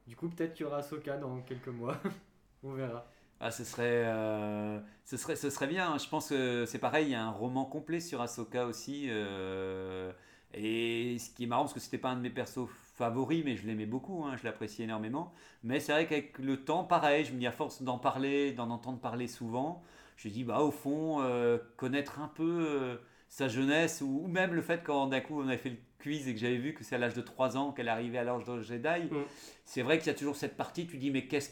Du 0.06 0.16
coup, 0.16 0.28
peut-être 0.30 0.54
qu'il 0.54 0.64
y 0.64 0.66
aura 0.68 0.78
Ahsoka 0.78 1.18
dans 1.18 1.40
quelques 1.42 1.68
mois. 1.68 1.98
On 2.64 2.72
verra. 2.74 3.06
Ah, 3.40 3.50
ce 3.50 3.64
serait, 3.64 4.04
euh, 4.06 4.80
ce 5.04 5.16
serait, 5.18 5.36
ce 5.36 5.50
serait 5.50 5.66
bien. 5.66 5.98
Je 5.98 6.08
pense 6.08 6.30
que 6.30 6.64
c'est 6.66 6.78
pareil. 6.78 7.06
Il 7.08 7.10
y 7.10 7.14
a 7.14 7.22
un 7.24 7.30
roman 7.30 7.64
complet 7.66 8.00
sur 8.00 8.20
Ahsoka 8.22 8.66
aussi. 8.66 9.06
euh, 9.10 10.10
et 10.54 11.18
ce 11.18 11.30
qui 11.30 11.44
est 11.44 11.46
marrant, 11.46 11.62
parce 11.64 11.74
que 11.74 11.80
c'était 11.80 11.98
pas 11.98 12.08
un 12.10 12.16
de 12.16 12.22
mes 12.22 12.30
persos 12.30 12.66
favoris, 12.94 13.44
mais 13.44 13.56
je 13.56 13.66
l'aimais 13.66 13.84
beaucoup. 13.86 14.24
hein, 14.24 14.36
je 14.38 14.44
l'appréciais 14.44 14.84
énormément. 14.86 15.34
Mais 15.62 15.80
c'est 15.80 15.92
vrai 15.92 16.06
qu'avec 16.06 16.38
le 16.38 16.64
temps, 16.64 16.84
pareil, 16.84 17.24
je 17.26 17.32
me 17.32 17.38
dis 17.38 17.46
à 17.46 17.52
force 17.52 17.82
d'en 17.82 17.98
parler, 17.98 18.52
d'en 18.52 18.70
entendre 18.70 18.98
parler 19.00 19.28
souvent, 19.28 19.82
je 20.16 20.28
me 20.28 20.32
dis 20.32 20.44
bah 20.44 20.60
au 20.60 20.70
fond 20.70 21.20
euh, 21.20 21.58
connaître 21.76 22.20
un 22.20 22.28
peu 22.28 22.98
sa 23.28 23.48
jeunesse 23.48 24.00
ou, 24.02 24.26
même 24.28 24.54
le 24.54 24.62
fait 24.62 24.82
quand 24.84 25.08
d'un 25.08 25.20
coup 25.20 25.40
on 25.40 25.48
avait 25.48 25.56
fait 25.58 25.70
le 25.70 25.76
quiz 25.98 26.28
et 26.28 26.34
que 26.34 26.40
j'avais 26.40 26.56
vu 26.58 26.74
que 26.74 26.84
c'est 26.84 26.94
à 26.94 26.98
l'âge 26.98 27.14
de 27.14 27.22
3 27.22 27.56
ans 27.56 27.72
qu'elle 27.72 27.88
arrivait 27.88 28.18
à 28.18 28.24
l'âge 28.24 28.44
de 28.44 28.62
Jedi. 28.62 29.04
Mm. 29.10 29.24
C'est 29.64 29.82
vrai 29.82 29.98
qu'il 29.98 30.06
y 30.08 30.10
a 30.10 30.14
toujours 30.14 30.36
cette 30.36 30.56
partie. 30.56 30.86
Tu 30.86 30.96
dis 30.98 31.10
mais 31.10 31.26
qu'est-ce 31.26 31.50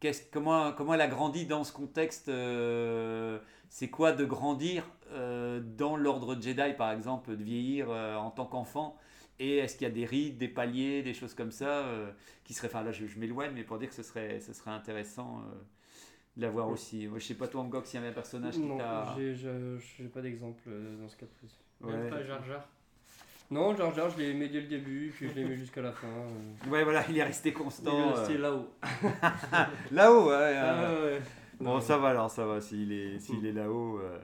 Qu'est-ce- 0.00 0.24
comment, 0.30 0.72
comment 0.72 0.92
elle 0.94 1.00
a 1.00 1.06
grandi 1.06 1.46
dans 1.46 1.64
ce 1.64 1.72
contexte 1.72 2.28
euh, 2.28 3.38
C'est 3.70 3.88
quoi 3.88 4.12
de 4.12 4.24
grandir 4.26 4.84
euh, 5.12 5.60
dans 5.60 5.96
l'ordre 5.96 6.34
Jedi, 6.38 6.74
par 6.76 6.92
exemple, 6.92 7.34
de 7.36 7.42
vieillir 7.42 7.86
euh, 7.88 8.16
en 8.16 8.30
tant 8.30 8.44
qu'enfant? 8.44 8.98
Et 9.38 9.58
est-ce 9.58 9.76
qu'il 9.76 9.86
y 9.86 9.90
a 9.90 9.94
des 9.94 10.04
rides, 10.04 10.36
des 10.36 10.48
paliers, 10.48 11.02
des 11.02 11.14
choses 11.14 11.32
comme 11.32 11.52
ça 11.52 11.86
qui 12.44 12.52
seraient. 12.52 12.68
Enfin, 12.68 12.82
là, 12.82 12.92
je, 12.92 13.06
je 13.06 13.18
m'éloigne, 13.18 13.52
mais 13.54 13.64
pour 13.64 13.78
dire 13.78 13.88
que 13.88 13.94
ce 13.94 14.02
serait, 14.02 14.40
ce 14.40 14.52
serait 14.52 14.72
intéressant 14.72 15.42
de 16.36 16.42
l'avoir 16.42 16.68
aussi. 16.68 17.06
Moi, 17.06 17.18
je 17.18 17.24
sais 17.26 17.34
pas, 17.34 17.46
toi, 17.48 17.60
Angok, 17.62 17.86
s'il 17.86 17.98
y 18.00 18.02
avait 18.02 18.10
un 18.10 18.14
personnage 18.14 18.54
qui 18.54 18.60
Non, 18.60 18.78
t'a. 18.78 19.14
j'ai 19.16 19.34
je- 19.34 19.78
j'ai 19.98 20.04
pas 20.08 20.20
d'exemple 20.20 20.62
euh, 20.68 20.96
dans 21.00 21.08
ce 21.08 21.16
cas 21.16 21.26
précis. 21.38 21.58
Même 21.80 22.04
Ouais. 22.04 22.10
pas 22.10 22.22
Jar 22.24 22.44
Jar. 22.44 22.68
Non, 23.50 23.76
Jar 23.76 23.94
Jar, 23.94 24.08
je 24.10 24.18
l'ai 24.18 24.30
aimé 24.30 24.48
dès 24.48 24.60
le 24.62 24.66
début, 24.66 25.12
puis 25.14 25.28
je 25.28 25.34
l'ai 25.34 25.42
aimé 25.42 25.56
jusqu'à 25.56 25.82
la 25.82 25.92
fin. 25.92 26.06
euh. 26.08 26.70
Ouais, 26.70 26.82
voilà, 26.82 27.04
il 27.08 27.16
est 27.18 27.22
resté 27.22 27.50
Il 27.50 27.54
constant. 27.54 27.96
est 27.96 28.12
resté 28.18 28.34
euh, 28.34 28.38
là-haut. 28.38 28.68
Là-haut, 29.92 30.28
ouais. 30.30 30.56
Ah, 30.56 30.92
ouais. 31.04 31.20
Bon, 31.60 31.74
Non. 31.74 31.80
ça 31.80 31.98
va 31.98 32.08
alors, 32.08 32.30
ça 32.30 32.46
va, 32.46 32.60
s'il 32.60 32.90
est, 32.92 33.18
s'il 33.20 33.44
est 33.46 33.52
là-haut. 33.52 33.98
euh. 34.00 34.18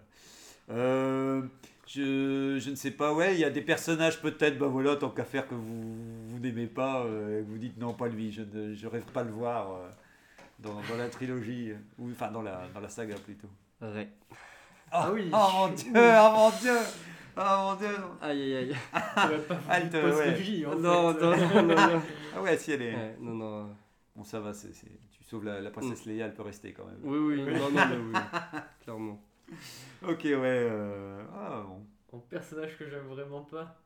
Euh, 0.70 1.42
je, 1.86 2.58
je 2.60 2.70
ne 2.70 2.74
sais 2.76 2.90
pas, 2.92 3.12
ouais, 3.12 3.34
il 3.34 3.40
y 3.40 3.44
a 3.44 3.50
des 3.50 3.60
personnages 3.62 4.20
peut-être, 4.20 4.58
bah 4.58 4.66
voilà, 4.68 4.96
tant 4.96 5.10
qu'à 5.10 5.24
faire 5.24 5.46
que 5.48 5.54
vous, 5.54 5.94
vous 6.28 6.38
n'aimez 6.38 6.66
pas, 6.66 7.04
euh, 7.04 7.42
vous 7.46 7.58
dites 7.58 7.76
non, 7.78 7.92
pas 7.92 8.08
lui, 8.08 8.30
je 8.32 8.42
ne 8.42 8.74
je 8.74 8.86
rêve 8.86 9.04
pas 9.12 9.22
de 9.22 9.28
le 9.28 9.34
voir 9.34 9.72
euh, 9.74 9.88
dans, 10.62 10.74
dans 10.74 10.96
la 10.96 11.08
trilogie, 11.08 11.72
ou 11.98 12.10
enfin 12.10 12.30
dans 12.30 12.42
la, 12.42 12.66
dans 12.74 12.80
la 12.80 12.88
saga 12.88 13.16
plutôt. 13.16 13.48
Ouais. 13.80 14.08
Ah 14.92 15.10
oui. 15.12 15.30
Oh 15.32 15.48
mon 15.54 15.68
dieu, 15.68 15.92
oh 15.94 16.30
mon 16.34 16.50
dieu, 16.50 16.76
oh 17.36 17.40
mon 17.40 17.74
dieu. 17.76 17.96
Aïe 18.20 18.42
aïe 18.42 18.56
aïe. 18.56 18.76
Tu 18.92 19.36
vas 19.36 19.38
pas 19.56 19.60
Elle 19.76 19.90
te- 19.90 20.00
post 20.00 20.18
ouais. 20.18 20.32
vie, 20.34 20.66
en 20.66 20.74
Non, 20.76 21.14
fait. 21.14 21.20
non, 21.20 21.36
non, 21.36 21.62
non, 21.62 21.92
non. 21.92 22.02
Ah 22.36 22.42
ouais, 22.42 22.56
si 22.58 22.72
elle 22.72 22.82
est. 22.82 22.94
Ouais, 22.94 23.16
non, 23.20 23.34
non. 23.34 23.76
Bon, 24.16 24.24
ça 24.24 24.40
va, 24.40 24.52
c'est, 24.52 24.72
c'est- 24.74 24.86
tu 25.12 25.22
sauves 25.24 25.44
la, 25.44 25.60
la 25.60 25.70
princesse 25.70 26.04
Leia, 26.06 26.26
elle 26.26 26.34
peut 26.34 26.42
rester 26.42 26.72
quand 26.72 26.84
même. 26.86 26.98
Oui, 27.02 27.18
oui, 27.18 27.52
non, 27.54 27.70
non, 27.70 27.86
mais 27.88 27.96
oui. 27.96 28.12
Clairement. 28.82 29.22
Ok, 30.02 30.20
ouais. 30.24 30.38
euh, 30.44 31.22
Ah 31.34 31.62
bon. 31.66 31.84
En 32.12 32.18
personnage 32.18 32.76
que 32.76 32.88
j'aime 32.90 33.06
vraiment 33.06 33.42
pas. 33.42 33.76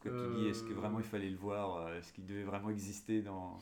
Que 0.00 0.08
tu 0.08 0.40
dis, 0.40 0.48
est-ce 0.48 0.62
que 0.64 0.72
Euh. 0.72 0.76
vraiment 0.76 0.98
il 0.98 1.04
fallait 1.04 1.30
le 1.30 1.36
voir 1.36 1.76
euh, 1.86 1.98
Est-ce 1.98 2.12
qu'il 2.12 2.26
devait 2.26 2.42
vraiment 2.44 2.70
exister 2.70 3.22
dans, 3.22 3.58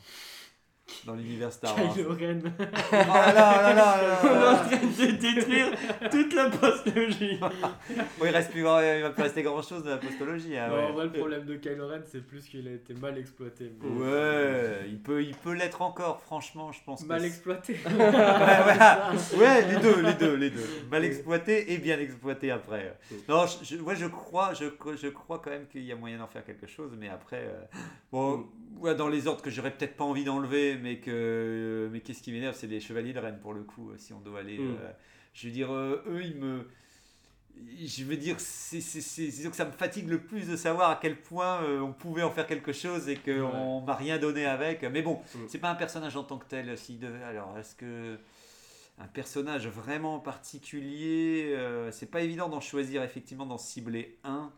dans 1.05 1.13
l'univers 1.15 1.51
Star 1.51 1.75
Wars 1.77 1.93
Kylo 1.93 2.09
Ren. 2.15 2.39
Oh 2.45 2.63
là 2.91 3.33
là, 3.33 3.33
là 3.33 3.73
là, 3.73 4.01
là 4.01 4.19
On 4.23 4.27
est 4.27 4.47
en 4.47 4.55
train 4.55 5.05
de 5.05 5.11
détruire 5.17 5.67
toute 6.11 6.33
la 6.33 6.49
postologie. 6.49 7.39
Bon, 8.19 8.25
il 8.25 8.29
reste 8.29 8.51
plus, 8.51 8.61
grand- 8.63 8.79
il 8.81 9.01
va 9.01 9.09
plus 9.09 9.23
rester 9.23 9.41
grand 9.43 9.61
chose 9.61 9.83
de 9.83 9.89
la 9.89 9.97
postologie. 9.97 10.57
hein, 10.57 10.67
Non, 10.69 10.75
ouais. 10.75 10.83
En 10.83 10.93
vrai, 10.93 11.03
le 11.05 11.11
problème 11.11 11.45
de 11.45 11.55
Kylo 11.55 11.87
Ren, 11.87 12.01
c'est 12.05 12.25
plus 12.25 12.43
qu'il 12.45 12.67
a 12.67 12.71
été 12.71 12.93
mal 12.93 13.17
exploité. 13.17 13.71
mais- 13.81 13.89
Ouais, 14.01 14.85
il 14.87 14.99
peut, 14.99 15.23
il 15.23 15.35
peut 15.35 15.53
l'être 15.53 15.81
encore, 15.81 16.21
franchement, 16.21 16.71
je 16.71 16.79
pense. 16.85 17.05
Mal 17.05 17.23
exploité. 17.25 17.77
Ouais, 19.37 19.65
les 19.67 19.77
deux, 19.79 20.01
les 20.01 20.13
deux, 20.13 20.35
les 20.35 20.49
deux. 20.49 20.65
Mal 20.89 21.05
exploité 21.05 21.73
et 21.73 21.77
bien 21.77 21.99
exploité 21.99 22.51
après. 22.51 22.97
Non, 23.27 23.45
je, 23.45 23.75
je, 23.75 23.81
ouais, 23.81 23.95
je 23.95 24.05
crois, 24.05 24.53
je, 24.53 24.65
je 25.01 25.07
crois 25.07 25.39
quand 25.43 25.49
même 25.51 25.67
qu'il 25.67 25.83
y 25.83 25.91
a 25.91 25.95
moyen 25.95 26.17
d'en 26.17 26.27
faire 26.27 26.43
quelque 26.45 26.67
chose, 26.67 26.91
mais 26.99 27.09
après, 27.09 27.43
euh, 27.47 27.61
bon, 28.11 28.45
ouais, 28.79 28.95
dans 28.95 29.07
les 29.07 29.27
ordres 29.27 29.41
que 29.41 29.49
j'aurais 29.49 29.71
peut-être 29.71 29.95
pas 29.95 30.03
envie 30.03 30.23
d'enlever, 30.23 30.77
mais 30.81 30.97
que, 30.99 31.89
mais 31.91 32.01
qu'est-ce 32.01 32.21
qui 32.21 32.31
m'énerve, 32.31 32.55
c'est 32.55 32.67
les 32.67 32.79
chevaliers 32.79 33.13
de 33.13 33.19
Rennes 33.19 33.39
pour 33.41 33.53
le 33.53 33.63
coup. 33.63 33.91
Si 33.97 34.13
on 34.13 34.19
doit 34.19 34.39
aller, 34.39 34.57
Mm. 34.57 34.77
euh, 34.81 34.91
je 35.33 35.47
veux 35.47 35.53
dire, 35.53 35.71
euh, 35.71 36.03
eux, 36.07 36.23
ils 36.23 36.35
me, 36.35 36.67
je 37.85 38.03
veux 38.03 38.17
dire, 38.17 38.39
c'est 38.39 38.79
que 39.49 39.55
ça 39.55 39.65
me 39.65 39.71
fatigue 39.71 40.07
le 40.09 40.19
plus 40.21 40.47
de 40.47 40.55
savoir 40.55 40.89
à 40.91 40.99
quel 41.01 41.15
point 41.21 41.61
euh, 41.63 41.79
on 41.79 41.93
pouvait 41.93 42.23
en 42.23 42.31
faire 42.31 42.47
quelque 42.47 42.73
chose 42.73 43.07
et 43.09 43.15
qu'on 43.17 43.81
m'a 43.81 43.95
rien 43.95 44.17
donné 44.17 44.45
avec. 44.45 44.83
Mais 44.83 45.01
bon, 45.01 45.21
Mm. 45.35 45.39
c'est 45.47 45.59
pas 45.59 45.69
un 45.71 45.75
personnage 45.75 46.15
en 46.17 46.23
tant 46.23 46.37
que 46.37 46.45
tel. 46.47 46.77
S'il 46.77 46.99
devait, 46.99 47.23
alors, 47.23 47.57
est-ce 47.57 47.75
que 47.75 48.17
un 48.99 49.07
personnage 49.07 49.67
vraiment 49.67 50.19
particulier, 50.19 51.57
c'est 51.91 52.11
pas 52.11 52.21
évident 52.21 52.49
d'en 52.49 52.59
choisir 52.61 53.01
effectivement, 53.03 53.45
d'en 53.47 53.57
cibler 53.57 54.17
un. 54.23 54.51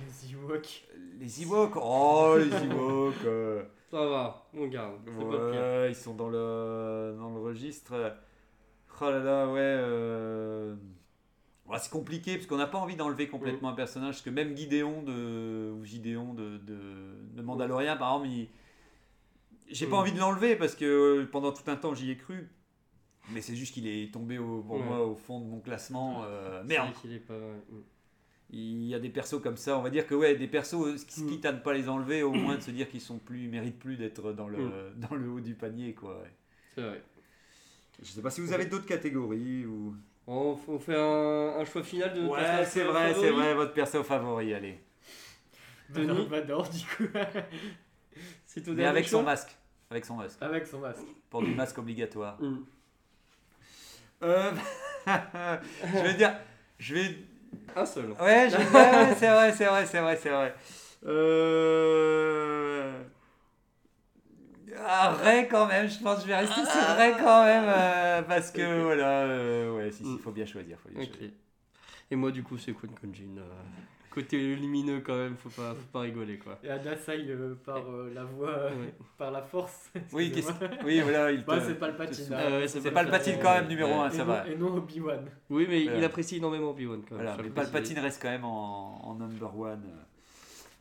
Les 0.00 0.32
Ewoks. 0.32 0.84
Les 1.20 1.42
Ewoks, 1.42 1.76
oh 1.76 2.36
les 2.38 2.50
Ewoks, 2.66 3.64
Ça 3.92 4.06
va, 4.06 4.46
on 4.54 4.66
garde. 4.68 5.00
C'est 5.04 5.12
pas 5.28 5.50
pire. 5.50 5.60
ouais, 5.60 5.90
ils 5.90 5.94
sont 5.94 6.14
dans 6.14 6.28
le 6.30 7.14
dans 7.18 7.30
le 7.34 7.40
registre. 7.40 8.16
Oh 9.00 9.10
là 9.10 9.18
là, 9.18 9.46
ouais. 9.48 9.60
euh, 9.60 10.74
ouais, 11.66 11.78
c'est 11.78 11.90
compliqué 11.90 12.36
parce 12.36 12.46
qu'on 12.46 12.56
n'a 12.56 12.66
pas 12.66 12.78
envie 12.78 12.96
d'enlever 12.96 13.28
complètement 13.28 13.68
un 13.68 13.74
personnage 13.74 14.14
parce 14.14 14.22
que 14.22 14.30
même 14.30 14.56
Gideon 14.56 15.02
de 15.02 15.72
ou 15.78 15.84
Gideon 15.84 16.32
de, 16.34 16.56
de, 16.58 16.78
de 17.34 17.42
Mandalorian 17.42 17.96
par 17.98 18.12
exemple, 18.14 18.28
il- 18.28 18.48
j'ai 19.68 19.86
pas 19.86 19.96
envie 19.96 20.12
de 20.12 20.18
l'enlever 20.18 20.56
parce 20.56 20.74
que 20.74 20.84
euh, 21.22 21.28
pendant 21.30 21.52
tout 21.52 21.68
un 21.70 21.76
temps 21.76 21.94
j'y 21.94 22.10
ai 22.10 22.16
cru. 22.16 22.48
Mais 23.30 23.40
c'est 23.40 23.54
juste 23.56 23.74
qu'il 23.74 23.86
est 23.86 24.12
tombé 24.12 24.38
au, 24.38 24.62
pour 24.62 24.76
Ouais. 24.76 24.82
moi 24.82 25.04
au 25.06 25.14
fond 25.16 25.38
de 25.40 25.44
mon 25.46 25.60
classement. 25.60 26.22
euh, 26.24 26.64
merde, 26.64 26.88
est 27.04 27.18
pas. 27.18 27.34
Il 28.52 28.84
y 28.86 28.94
a 28.94 28.98
des 28.98 29.08
persos 29.08 29.40
comme 29.42 29.56
ça, 29.56 29.78
on 29.78 29.82
va 29.82 29.88
dire 29.90 30.06
que 30.06 30.14
ouais, 30.14 30.34
des 30.36 30.46
persos, 30.48 30.74
euh, 30.74 30.96
Mm. 31.18 31.28
quitte 31.28 31.46
à 31.46 31.52
ne 31.52 31.58
pas 31.58 31.72
les 31.72 31.88
enlever, 31.88 32.22
au 32.22 32.32
moins 32.32 32.56
de 32.56 32.60
se 32.60 32.70
dire 32.70 32.88
qu'ils 32.88 33.00
sont 33.00 33.18
plus, 33.18 33.44
ils 33.44 33.48
méritent 33.50 33.78
plus 33.78 33.96
d'être 33.96 34.32
dans 34.32 34.48
le, 34.48 34.58
Mm. 34.58 34.72
dans 35.10 35.14
le 35.16 35.28
haut 35.30 35.40
du 35.40 35.54
panier, 35.54 35.94
quoi. 35.94 36.20
ouais. 36.20 36.30
C'est 36.74 36.82
vrai. 36.82 37.02
Je 38.02 38.08
sais 38.10 38.22
pas 38.22 38.30
si 38.30 38.40
vous 38.40 38.52
avez 38.52 38.66
d'autres 38.66 38.86
catégories 38.86 39.64
ou. 39.66 39.94
On, 40.26 40.56
on 40.68 40.78
fait 40.78 40.96
un, 40.96 41.56
un 41.60 41.64
choix 41.64 41.82
final 41.82 42.14
de 42.14 42.26
Ouais, 42.26 42.64
c'est 42.64 42.84
vrai, 42.84 43.12
c'est 43.14 43.30
vrai, 43.30 43.54
votre 43.54 43.72
perso 43.74 44.02
favori, 44.04 44.54
allez. 44.54 44.78
Denis 45.90 46.26
Vador, 46.30 46.68
du 46.68 46.78
coup. 46.96 47.12
C'est 48.46 48.62
tout 48.62 48.72
Mais 48.74 48.84
avec 48.84 49.08
son 49.08 49.22
masque, 49.22 49.56
avec 49.90 50.04
son 50.04 50.16
masque, 50.16 50.38
Avec 50.42 50.66
son 50.66 50.78
masque. 50.80 51.00
pour 51.30 51.42
du 51.42 51.54
masque 51.54 51.78
obligatoire. 51.78 52.40
Mm. 52.40 52.58
Euh, 54.22 54.52
je 55.06 56.02
vais 56.02 56.14
dire, 56.14 56.36
je 56.78 56.94
vais 56.94 57.16
Un 57.76 57.86
seul. 57.86 58.10
Ouais, 58.20 58.48
je- 58.50 58.56
ouais, 58.74 58.90
ouais, 59.08 59.14
c'est 59.18 59.28
vrai, 59.30 59.52
c'est 59.52 59.64
vrai, 59.66 59.86
c'est 59.86 60.00
vrai, 60.00 60.16
c'est 60.22 60.30
vrai. 60.30 60.54
Euh... 61.06 63.02
Ah, 64.84 65.10
Ray 65.22 65.48
quand 65.48 65.66
même, 65.66 65.88
je 65.88 65.98
pense 66.02 66.16
que 66.16 66.22
je 66.22 66.26
vais 66.28 66.36
rester 66.36 66.64
sur 66.64 66.96
Ray 66.96 67.12
quand 67.18 67.44
même, 67.44 67.64
euh, 67.66 68.22
parce 68.22 68.50
que 68.50 68.82
voilà, 68.82 69.22
euh, 69.24 69.76
ouais, 69.76 69.90
si, 69.90 69.98
si, 69.98 70.10
Mm. 70.10 70.18
faut 70.18 70.32
bien 70.32 70.46
choisir. 70.46 70.78
Faut 70.80 70.88
bien 70.88 71.02
Ok. 71.02 71.08
choisir. 71.10 71.30
Et 72.10 72.16
moi, 72.16 72.30
du 72.32 72.42
coup, 72.42 72.58
c'est 72.58 72.72
Quan 72.72 72.88
Konjin. 73.00 73.38
Euh, 74.12 74.22
côté 74.22 74.54
lumineux, 74.56 75.00
quand 75.00 75.16
même, 75.16 75.36
faut 75.36 75.48
pas, 75.48 75.74
faut 75.74 75.88
pas 75.92 76.00
rigoler, 76.00 76.38
quoi. 76.38 76.58
Et 76.62 76.68
Adasai 76.70 77.24
euh, 77.28 77.54
par 77.64 77.78
euh, 77.90 78.10
la 78.14 78.24
voix, 78.24 78.66
Ouais. 78.66 78.94
par 79.18 79.30
la 79.30 79.42
force. 79.42 79.90
Oui, 80.12 80.32
oui, 80.84 81.00
voilà, 81.00 81.30
il 81.32 81.40
te- 81.44 81.46
Bah, 81.46 81.60
c'est 81.60 81.78
pas 81.78 81.88
le 81.88 81.96
patine. 81.96 82.26
te- 82.28 82.32
hein. 82.34 82.38
Ah 82.40 82.50
ouais, 82.50 82.68
C'est 82.68 82.90
pas 82.90 83.02
le 83.02 83.10
patine 83.10 83.36
quand 83.42 83.54
même 83.54 83.68
numéro 83.68 83.92
1, 84.00 84.08
et, 84.08 84.10
ça 84.12 84.18
non, 84.18 84.24
va. 84.24 84.48
et 84.48 84.56
non 84.56 84.76
Obi-Wan. 84.76 85.24
Oui, 85.50 85.66
mais 85.68 85.84
il 85.84 86.04
apprécie 86.04 86.36
énormément 86.36 86.70
Obi-Wan, 86.70 87.00
quand 87.08 87.14
même. 87.16 87.24
Voilà, 87.24 87.32
faut 87.36 87.42
mais 87.42 87.48
le 87.48 87.54
pas 87.54 87.62
le 87.64 87.68
préciser. 87.70 87.94
patine 87.94 88.04
reste 88.04 88.22
quand 88.22 88.30
même 88.30 88.44
en, 88.44 89.00
en 89.04 89.14
number 89.14 89.58
one. 89.58 89.82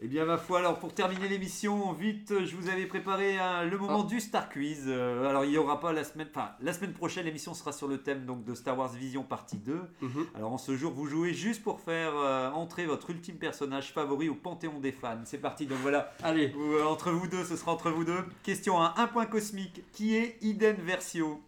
Eh 0.04 0.08
bien, 0.08 0.26
ma 0.26 0.38
foi, 0.40 0.58
alors 0.60 0.80
pour 0.80 0.96
terminer 0.96 1.28
l'émission, 1.28 1.94
vite, 1.94 2.34
je 2.44 2.56
vous 2.56 2.70
avais 2.70 2.88
préparé 2.88 3.38
un- 3.38 3.66
le 3.66 3.78
moment 3.78 4.02
Ah. 4.04 4.08
du 4.10 4.20
Star 4.20 4.50
Quiz. 4.50 4.86
Euh, 4.88 5.30
alors, 5.30 5.46
il 5.46 5.52
y 5.52 5.60
aura 5.60 5.80
pas 5.80 5.94
la 5.94 6.04
semaine, 6.04 6.28
enfin, 6.34 6.54
la 6.60 6.74
semaine 6.74 6.94
prochaine, 6.94 7.24
l'émission 7.26 7.54
sera 7.54 7.72
sur 7.72 7.88
le 7.88 8.00
thème 8.00 8.26
donc 8.26 8.44
de 8.44 8.56
Star 8.56 8.76
Wars 8.76 8.92
Vision 8.92 9.22
partie 9.22 9.58
2. 9.60 9.80
Mhm. 10.02 10.26
Alors, 10.34 10.54
en 10.54 10.58
ce 10.58 10.76
jour, 10.76 10.92
vous 10.92 11.06
jouez 11.06 11.36
juste 11.36 11.62
pour 11.62 11.82
faire 11.82 12.14
euh, 12.16 12.50
entrer 12.50 12.88
votre 12.88 13.12
ultime 13.12 13.36
personnage 13.36 13.92
favori 13.94 14.28
au 14.28 14.34
panthéon 14.34 14.80
des 14.80 14.92
fans. 14.92 15.22
C'est 15.26 15.38
parti, 15.38 15.68
donc 15.68 15.78
voilà, 15.84 16.12
Allez, 16.24 16.48
Vous, 16.48 16.74
euh, 16.74 16.84
entre 16.86 17.12
vous 17.12 17.28
deux, 17.28 17.44
ce 17.44 17.56
sera 17.56 17.72
entre 17.72 17.92
vous 17.92 18.04
deux. 18.04 18.24
Question 18.42 18.82
1, 18.82 18.96
un 18.98 19.06
point 19.08 19.28
cosmique. 19.28 19.84
Qui 19.94 20.16
est 20.18 20.38
Iden 20.42 20.78
Versio? 20.78 21.40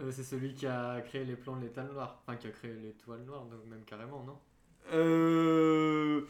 Euh, 0.00 0.10
c'est 0.10 0.24
celui 0.24 0.54
qui 0.54 0.66
a 0.66 1.00
créé 1.02 1.24
les 1.24 1.36
plans 1.36 1.54
de 1.54 1.62
l'étoile 1.62 1.88
noire. 1.92 2.20
Enfin, 2.26 2.36
qui 2.36 2.48
a 2.48 2.50
créé 2.50 2.72
l'étoile 2.82 3.20
noire, 3.24 3.44
donc 3.44 3.60
même 3.70 3.84
carrément, 3.86 4.24
non? 4.26 4.38
Euh, 4.92 6.22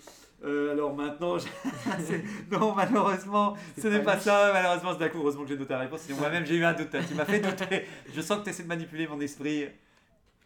euh, 0.45 0.72
alors 0.72 0.95
maintenant, 0.95 1.38
je- 1.38 1.47
non 2.57 2.74
malheureusement, 2.74 3.57
ce 3.80 3.88
n'est 3.88 4.03
pas 4.03 4.18
ça. 4.18 4.51
Malheureusement, 4.53 4.93
c'est 4.93 4.99
d'accord. 4.99 5.20
Heureusement 5.22 5.43
que 5.43 5.49
j'ai 5.51 5.57
noté 5.57 5.72
la 5.72 5.80
réponse. 5.80 6.01
Sinon 6.03 6.18
moi-même 6.18 6.45
j'ai 6.47 6.57
eu 6.57 6.64
un 6.64 6.72
doute. 6.72 6.95
hein. 6.95 7.01
Tu 7.09 7.14
m'as 7.14 7.24
fait 7.24 7.40
douter. 7.40 7.86
Je 8.14 8.20
sens 8.20 8.38
que 8.38 8.45
tu 8.45 8.51
essaies 8.51 8.62
de 8.64 8.68
manipuler 8.68 9.07
mon 9.07 9.20
esprit. 9.20 9.66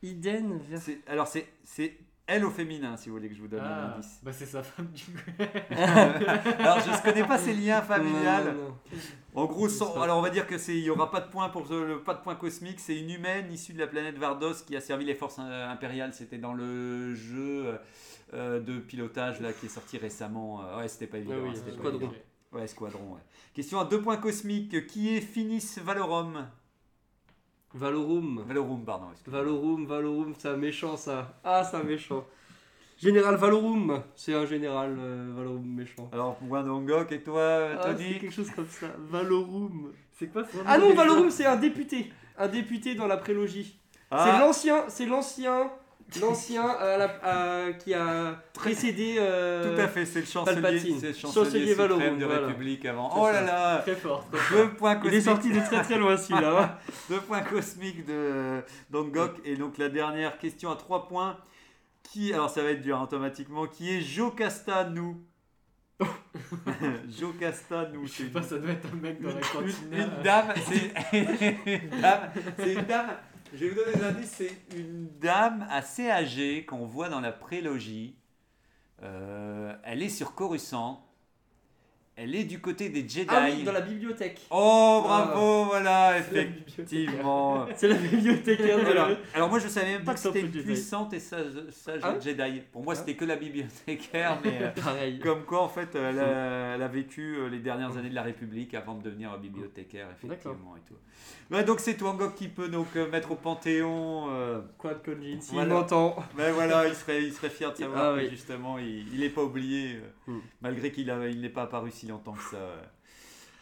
Iden 0.02 0.58
vers... 0.68 0.80
Alors 1.08 1.26
c'est 1.26 1.46
c'est 1.64 1.96
elle 2.28 2.44
au 2.44 2.50
féminin, 2.50 2.96
si 2.96 3.08
vous 3.08 3.14
voulez 3.16 3.28
que 3.28 3.36
je 3.36 3.40
vous 3.40 3.46
donne 3.48 3.60
un 3.60 3.64
Ah, 3.64 3.94
indice. 3.94 4.18
bah 4.22 4.32
c'est 4.32 4.46
sa 4.46 4.62
femme 4.62 4.88
du 4.88 5.04
coup. 5.04 5.30
alors 6.58 6.80
je 6.80 6.90
ne 6.90 7.02
connais 7.02 7.24
pas 7.26 7.38
ces 7.38 7.54
liens 7.54 7.80
familiales. 7.82 8.46
Non, 8.46 8.52
non, 8.52 8.68
non. 8.68 8.76
En 9.42 9.44
gros, 9.46 9.68
sans- 9.68 10.00
alors 10.00 10.18
on 10.18 10.22
va 10.22 10.30
dire 10.30 10.46
que 10.46 10.58
c'est, 10.58 10.74
il 10.76 10.82
y 10.84 10.90
aura 10.90 11.10
pas 11.10 11.20
de 11.20 11.28
point 11.30 11.48
pour 11.50 11.66
ce- 11.68 11.74
le 11.74 12.02
pas 12.02 12.14
de 12.14 12.20
point 12.20 12.34
cosmique. 12.34 12.80
C'est 12.80 12.98
une 12.98 13.10
humaine 13.10 13.52
issue 13.52 13.74
de 13.74 13.78
la 13.78 13.86
planète 13.86 14.18
Vardos 14.18 14.54
qui 14.66 14.74
a 14.76 14.80
servi 14.80 15.04
les 15.04 15.14
forces 15.14 15.38
euh, 15.40 15.68
impériales. 15.70 16.12
C'était 16.14 16.38
dans 16.38 16.52
le 16.52 17.14
jeu 17.14 17.78
euh, 18.34 18.60
de 18.60 18.78
pilotage 18.78 19.40
là 19.40 19.52
qui 19.52 19.66
est 19.66 19.70
sorti 19.70 19.98
récemment. 19.98 20.62
Euh, 20.62 20.78
Ouais, 20.78 20.88
c'était 20.88 21.06
pas 21.06 21.18
évident. 21.18 21.34
Ah 21.38 21.42
oui, 21.44 21.50
hein, 21.50 21.54
c'était 21.54 21.72
Squadron. 21.72 22.12
Ouais, 22.52 22.66
Squadron. 22.66 23.14
ouais. 23.14 23.20
Question 23.54 23.80
à 23.80 23.84
deux 23.84 24.00
points 24.00 24.16
cosmiques. 24.16 24.86
Qui 24.86 25.14
est 25.16 25.20
Finis 25.20 25.64
Valorum? 25.82 26.46
Valorum. 27.74 28.42
Valorum, 28.46 28.84
pardon. 28.84 29.06
Valorum, 29.26 29.86
Valorum, 29.86 30.34
c'est 30.38 30.48
un 30.48 30.56
méchant 30.56 30.96
ça. 30.96 31.38
Ah, 31.44 31.62
c'est 31.64 31.76
un 31.76 31.82
méchant. 31.82 32.24
Général 32.98 33.34
Valorum, 33.36 34.02
c'est 34.14 34.32
un 34.32 34.46
général 34.46 34.96
euh, 34.98 35.30
Valorum 35.36 35.66
méchant. 35.66 36.08
Alors 36.12 36.36
pour 36.36 36.50
Wandongok 36.50 37.12
et 37.12 37.22
toi, 37.22 37.42
Ah, 37.78 37.82
c'est 37.82 37.92
Tony? 37.96 38.18
quelque 38.18 38.32
chose 38.32 38.50
comme 38.52 38.66
ça. 38.68 38.86
Valorum. 38.98 39.92
C'est 40.12 40.28
quoi 40.28 40.44
son 40.44 40.58
Ah 40.64 40.78
non, 40.78 40.94
Valorum, 40.94 41.28
c'est 41.30 41.44
un 41.44 41.56
député. 41.56 42.10
Un 42.38 42.48
député 42.48 42.94
dans 42.94 43.06
la 43.06 43.18
prélogie. 43.18 43.78
C'est 43.92 44.00
Ah, 44.10 44.38
l'ancien, 44.40 44.84
c'est 44.88 45.04
l'ancien, 45.04 45.70
l'ancien 46.20 46.76
euh, 46.80 46.96
la- 46.98 47.20
euh, 47.24 47.72
qui 47.72 47.92
a 47.94 48.36
précédé. 48.52 49.16
euh, 49.18 49.74
Tout 49.74 49.80
à 49.80 49.88
fait, 49.88 50.04
c'est 50.06 50.20
le 50.20 50.26
chancelier, 50.26 50.60
Palpatine. 50.62 50.98
c'est 51.00 51.08
le 51.08 51.12
Chancelier 51.14 51.44
chancelier 51.44 51.66
suprême 51.68 51.88
Valorum, 51.88 52.18
de 52.18 52.24
voilà. 52.24 52.46
République 52.46 52.84
avant. 52.86 53.10
C'est 53.10 53.20
Oh 53.20 53.26
ça. 53.26 53.32
là 53.32 53.42
là 53.42 53.78
Très 53.78 53.94
fort. 53.96 54.26
très 54.30 54.38
fort. 54.38 54.58
Deux 54.58 54.70
points 54.74 54.92
Il 54.92 54.98
est 54.98 55.02
cosmiques. 55.02 55.22
sorti 55.24 55.52
de 55.52 55.60
très 55.60 55.82
très 55.82 55.98
loin 55.98 56.16
celui-là. 56.16 56.62
hein. 56.62 56.78
Deux 57.10 57.20
points 57.20 57.42
cosmiques 57.42 58.06
de 58.06 58.62
Dongok. 58.90 59.36
Et 59.44 59.56
donc 59.56 59.78
la 59.78 59.88
dernière 59.88 60.38
question 60.38 60.70
à 60.70 60.76
trois 60.76 61.08
points. 61.08 61.36
Qui, 62.02 62.32
alors 62.32 62.48
ça 62.50 62.62
va 62.62 62.70
être 62.70 62.82
dur 62.82 62.98
hein, 62.98 63.02
automatiquement, 63.02 63.66
qui 63.66 63.96
est 63.96 64.00
Jocasta 64.00 64.84
nous? 64.84 65.20
Jocasta 67.18 67.88
nous 67.92 68.06
Je 68.06 68.12
sais 68.12 68.24
pas, 68.24 68.42
ça 68.42 68.58
doit 68.58 68.70
être 68.70 68.86
un 68.92 68.96
mec 68.96 69.20
dans 69.20 69.28
la 69.30 69.34
une, 69.34 69.40
cantine. 69.40 69.92
une- 69.92 69.98
une 69.98 70.22
dame, 70.22 70.54
c'est 70.68 70.92
une 71.92 72.00
dame, 72.00 72.20
c'est 72.58 72.72
une 72.74 72.82
dame, 72.82 73.06
je 73.56 73.64
vais 73.64 73.70
vous 73.70 73.76
donner 73.76 73.96
des 73.96 74.04
indices, 74.04 74.34
c'est 74.36 74.76
une 74.76 75.08
dame 75.18 75.66
assez 75.70 76.10
âgée 76.10 76.66
qu'on 76.66 76.84
voit 76.84 77.08
dans 77.08 77.20
la 77.20 77.32
prélogie. 77.32 78.16
Euh, 79.02 79.74
elle 79.82 80.02
est 80.02 80.10
sur 80.10 80.34
Coruscant. 80.34 81.05
Elle 82.18 82.34
est 82.34 82.44
du 82.44 82.60
côté 82.60 82.88
des 82.88 83.00
Jedi. 83.06 83.26
Ah 83.28 83.44
oui, 83.44 83.62
dans 83.62 83.72
la 83.72 83.82
bibliothèque. 83.82 84.40
Oh 84.50 85.02
bravo, 85.04 85.64
voilà, 85.66 86.12
la 86.16 86.20
bibliothèque. 86.22 86.62
effectivement. 86.66 87.66
C'est 87.76 87.88
la 87.88 87.96
bibliothécaire 87.96 88.78
de 88.78 88.86
Alors, 88.86 89.08
la- 89.10 89.16
alors 89.34 89.50
moi 89.50 89.58
je 89.58 89.68
savais 89.68 89.92
même 89.92 90.02
pas 90.04 90.14
que 90.14 90.20
c'était 90.20 90.40
une 90.40 90.50
puissante 90.50 91.12
et 91.12 91.20
sage, 91.20 91.52
sage 91.70 92.00
Ah 92.02 92.18
Jedi. 92.18 92.62
Pour 92.72 92.82
moi 92.84 92.94
c'était 92.94 93.16
que 93.16 93.26
la 93.26 93.36
bibliothécaire, 93.36 94.38
mais 94.42 94.58
euh, 94.62 94.70
Pareil. 94.82 95.18
comme 95.18 95.44
quoi 95.44 95.62
en 95.62 95.68
fait 95.68 95.94
elle 95.94 96.18
a, 96.18 96.74
elle 96.76 96.82
a 96.82 96.88
vécu 96.88 97.36
euh, 97.36 97.48
les 97.50 97.58
dernières 97.58 97.96
années 97.98 98.08
de 98.08 98.14
la 98.14 98.22
République 98.22 98.72
avant 98.72 98.94
de 98.94 99.02
devenir 99.02 99.36
bibliothécaire 99.38 100.08
effectivement 100.12 100.74
et 100.76 100.80
tout. 100.88 100.94
Ouais, 101.54 101.62
donc 101.64 101.80
c'est 101.80 101.94
Twangok 101.98 102.34
qui 102.34 102.48
peut 102.48 102.68
donc 102.68 102.88
euh, 102.96 103.08
mettre 103.10 103.30
au 103.32 103.36
Panthéon. 103.36 104.30
euh, 104.30 104.60
Quoi 104.78 104.94
de 104.94 104.98
Konjin 104.98 105.38
S'il 105.40 105.54
Voilà. 105.54 105.74
m'entend. 105.74 106.16
ben 106.36 106.50
voilà, 106.52 106.88
il 106.88 106.94
serait, 106.94 107.22
il 107.24 107.32
serait 107.32 107.50
fier 107.50 107.70
de 107.72 107.76
savoir 107.76 108.14
Ah 108.14 108.16
que 108.18 108.24
oui. 108.24 108.30
justement 108.30 108.78
il, 108.78 109.06
il 109.14 109.22
est 109.22 109.28
pas 109.30 109.42
oublié 109.42 109.96
euh, 109.96 110.00
Hmm. 110.28 110.40
malgré 110.60 110.90
qu'il 110.90 111.14
il 111.30 111.40
n'est 111.40 111.48
pas 111.48 111.62
apparu 111.62 111.92
si 111.92 112.05
longtemps 112.08 112.32
que 112.34 112.42
ça. 112.42 112.56
ouais. 112.56 112.88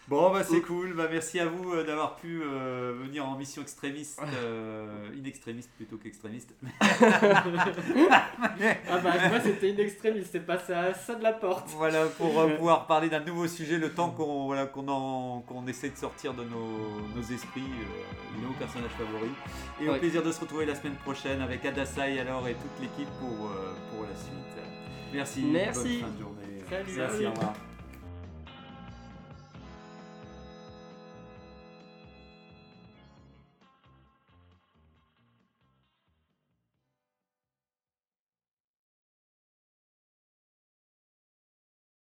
Bon 0.07 0.31
bah 0.31 0.45
c'est 0.45 0.61
cool, 0.61 0.93
bah, 0.93 1.09
merci 1.11 1.41
à 1.41 1.47
vous 1.47 1.73
euh, 1.73 1.83
d'avoir 1.83 2.17
pu 2.17 2.43
euh, 2.45 2.93
venir 3.03 3.27
en 3.27 3.37
mission 3.39 3.63
extrémiste, 3.63 4.21
euh, 4.37 5.09
inextrémiste 5.17 5.71
plutôt 5.79 5.97
qu'extrémiste. 5.97 6.51
Ah 8.91 8.99
bah 9.03 9.29
moi 9.29 9.41
c'était 9.43 9.71
une 9.71 9.81
extrémiste, 9.81 10.29
c'est 10.33 10.45
passé 10.45 10.75
à 10.75 10.93
ça 10.93 11.15
de 11.15 11.23
la 11.23 11.33
porte. 11.33 11.69
Voilà, 11.71 12.05
pour 12.07 12.39
euh, 12.39 12.49
pouvoir 12.57 12.87
parler 12.87 13.09
d'un 13.09 13.21
nouveau 13.21 13.47
sujet, 13.49 13.79
le 13.79 13.93
temps 13.93 14.11
qu'on 14.11 14.45
voilà, 14.45 14.67
qu'on 14.67 14.87
en- 14.89 15.41
qu'on 15.41 15.67
essaie 15.67 15.89
de 15.89 15.97
sortir 15.97 16.35
de 16.35 16.45
nos, 16.45 17.01
nos 17.17 17.23
esprits, 17.23 17.63
nos 18.43 18.53
personnages 18.59 18.91
favoris. 18.99 19.31
Et 19.81 19.89
au 19.89 19.95
plaisir 19.95 20.23
de 20.23 20.31
se 20.33 20.41
retrouver 20.41 20.67
la 20.67 20.75
semaine 20.75 20.97
prochaine 20.97 21.41
avec 21.41 21.65
Adasai 21.65 22.19
alors 22.21 22.47
et 22.47 22.55
toute 22.55 22.79
l'équipe 22.83 23.09
pour, 23.21 23.51
pour 23.91 24.03
la 24.03 24.15
suite. 24.15 24.65
Merci. 25.15 25.45
Merci. 25.45 26.01
Bonne 26.03 26.11
fin 26.11 26.15
de 26.17 26.21
journée. 26.21 26.63
Salut. 26.69 26.93
Merci, 26.97 27.27
au 27.27 27.31
revoir. 27.31 27.55